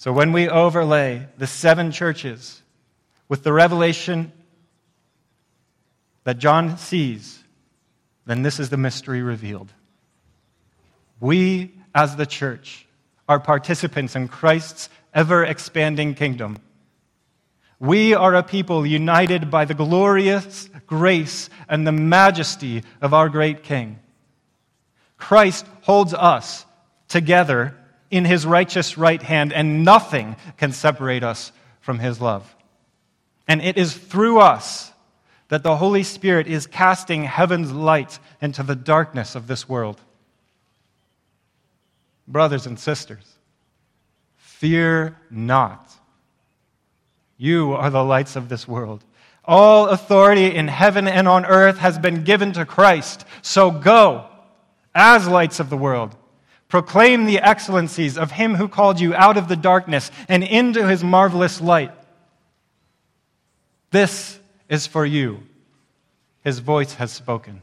So 0.00 0.14
when 0.14 0.32
we 0.32 0.48
overlay 0.48 1.28
the 1.36 1.46
seven 1.46 1.92
churches 1.92 2.62
with 3.28 3.42
the 3.42 3.52
revelation 3.52 4.32
that 6.24 6.38
John 6.38 6.78
sees, 6.78 7.44
then 8.24 8.40
this 8.40 8.58
is 8.58 8.70
the 8.70 8.78
mystery 8.78 9.20
revealed. 9.20 9.70
We, 11.20 11.74
as 11.94 12.16
the 12.16 12.24
church, 12.24 12.86
are 13.28 13.38
participants 13.38 14.16
in 14.16 14.28
Christ's 14.28 14.88
ever 15.12 15.44
expanding 15.44 16.14
kingdom. 16.14 16.56
We 17.78 18.14
are 18.14 18.34
a 18.34 18.42
people 18.42 18.86
united 18.86 19.50
by 19.50 19.66
the 19.66 19.74
glorious 19.74 20.70
grace 20.86 21.50
and 21.68 21.86
the 21.86 21.92
majesty 21.92 22.84
of 23.02 23.12
our 23.12 23.28
great 23.28 23.64
King. 23.64 23.98
Christ 25.18 25.66
holds 25.82 26.14
us 26.14 26.64
together 27.06 27.76
in 28.10 28.24
his 28.24 28.44
righteous 28.44 28.98
right 28.98 29.22
hand, 29.22 29.52
and 29.52 29.84
nothing 29.84 30.36
can 30.56 30.72
separate 30.72 31.22
us 31.22 31.52
from 31.80 31.98
his 31.98 32.20
love. 32.20 32.54
And 33.46 33.62
it 33.62 33.76
is 33.76 33.96
through 33.96 34.40
us 34.40 34.92
that 35.48 35.62
the 35.62 35.76
Holy 35.76 36.02
Spirit 36.02 36.46
is 36.46 36.66
casting 36.66 37.24
heaven's 37.24 37.72
light 37.72 38.18
into 38.40 38.62
the 38.62 38.76
darkness 38.76 39.34
of 39.34 39.46
this 39.46 39.68
world. 39.68 40.00
Brothers 42.28 42.66
and 42.66 42.78
sisters, 42.78 43.24
fear 44.36 45.16
not. 45.30 45.90
You 47.36 47.72
are 47.72 47.90
the 47.90 48.04
lights 48.04 48.36
of 48.36 48.48
this 48.48 48.68
world. 48.68 49.04
All 49.44 49.88
authority 49.88 50.54
in 50.54 50.68
heaven 50.68 51.08
and 51.08 51.26
on 51.26 51.44
earth 51.44 51.78
has 51.78 51.98
been 51.98 52.22
given 52.22 52.52
to 52.52 52.64
Christ. 52.64 53.24
So 53.42 53.70
go 53.70 54.26
as 54.94 55.26
lights 55.26 55.58
of 55.58 55.70
the 55.70 55.76
world 55.76 56.14
Proclaim 56.70 57.26
the 57.26 57.40
excellencies 57.40 58.16
of 58.16 58.30
him 58.30 58.54
who 58.54 58.68
called 58.68 59.00
you 59.00 59.12
out 59.12 59.36
of 59.36 59.48
the 59.48 59.56
darkness 59.56 60.10
and 60.28 60.44
into 60.44 60.86
his 60.86 61.02
marvelous 61.02 61.60
light. 61.60 61.90
This 63.90 64.38
is 64.68 64.86
for 64.86 65.04
you. 65.04 65.42
His 66.44 66.60
voice 66.60 66.94
has 66.94 67.10
spoken. 67.10 67.62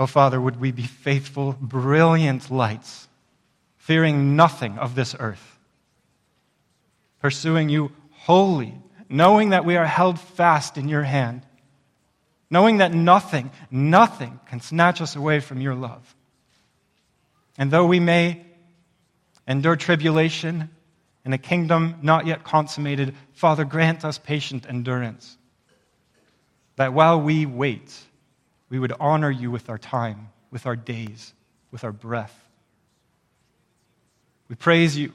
Oh, 0.00 0.06
Father, 0.06 0.40
would 0.40 0.60
we 0.60 0.72
be 0.72 0.82
faithful, 0.82 1.56
brilliant 1.60 2.50
lights, 2.50 3.08
fearing 3.76 4.34
nothing 4.34 4.78
of 4.78 4.96
this 4.96 5.14
earth, 5.18 5.58
pursuing 7.22 7.68
you 7.68 7.92
wholly, 8.10 8.74
knowing 9.08 9.50
that 9.50 9.64
we 9.64 9.76
are 9.76 9.86
held 9.86 10.18
fast 10.18 10.76
in 10.76 10.88
your 10.88 11.04
hand, 11.04 11.42
knowing 12.50 12.78
that 12.78 12.92
nothing, 12.92 13.52
nothing 13.70 14.40
can 14.46 14.60
snatch 14.60 15.00
us 15.00 15.14
away 15.14 15.38
from 15.38 15.60
your 15.60 15.76
love. 15.76 16.16
And 17.58 17.72
though 17.72 17.86
we 17.86 17.98
may 17.98 18.46
endure 19.48 19.74
tribulation 19.74 20.70
in 21.24 21.32
a 21.32 21.38
kingdom 21.38 21.96
not 22.00 22.26
yet 22.26 22.44
consummated, 22.44 23.14
Father, 23.32 23.64
grant 23.64 24.04
us 24.04 24.16
patient 24.16 24.64
endurance. 24.68 25.36
That 26.76 26.94
while 26.94 27.20
we 27.20 27.44
wait, 27.44 27.94
we 28.70 28.78
would 28.78 28.92
honor 29.00 29.30
you 29.30 29.50
with 29.50 29.68
our 29.68 29.78
time, 29.78 30.28
with 30.52 30.66
our 30.66 30.76
days, 30.76 31.34
with 31.72 31.82
our 31.82 31.92
breath. 31.92 32.34
We 34.48 34.54
praise 34.54 34.96
you, 34.96 35.12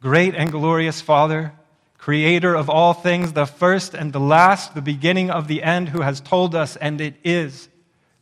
great 0.00 0.34
and 0.34 0.50
glorious 0.50 1.00
Father, 1.00 1.52
creator 1.96 2.54
of 2.54 2.68
all 2.68 2.92
things, 2.92 3.32
the 3.32 3.46
first 3.46 3.94
and 3.94 4.12
the 4.12 4.20
last, 4.20 4.74
the 4.74 4.82
beginning 4.82 5.30
of 5.30 5.46
the 5.48 5.62
end, 5.62 5.88
who 5.88 6.02
has 6.02 6.20
told 6.20 6.54
us, 6.54 6.76
and 6.76 7.00
it 7.00 7.14
is, 7.22 7.68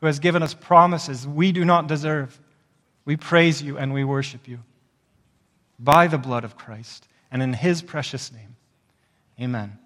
who 0.00 0.06
has 0.06 0.18
given 0.20 0.42
us 0.42 0.54
promises 0.54 1.26
we 1.26 1.50
do 1.50 1.64
not 1.64 1.88
deserve 1.88 2.38
we 3.04 3.16
praise 3.16 3.62
you 3.62 3.78
and 3.78 3.92
we 3.92 4.04
worship 4.04 4.46
you 4.46 4.60
by 5.78 6.06
the 6.06 6.18
blood 6.18 6.44
of 6.44 6.56
Christ 6.56 7.06
and 7.30 7.42
in 7.42 7.52
his 7.52 7.82
precious 7.82 8.32
name. 8.32 8.56
Amen. 9.40 9.78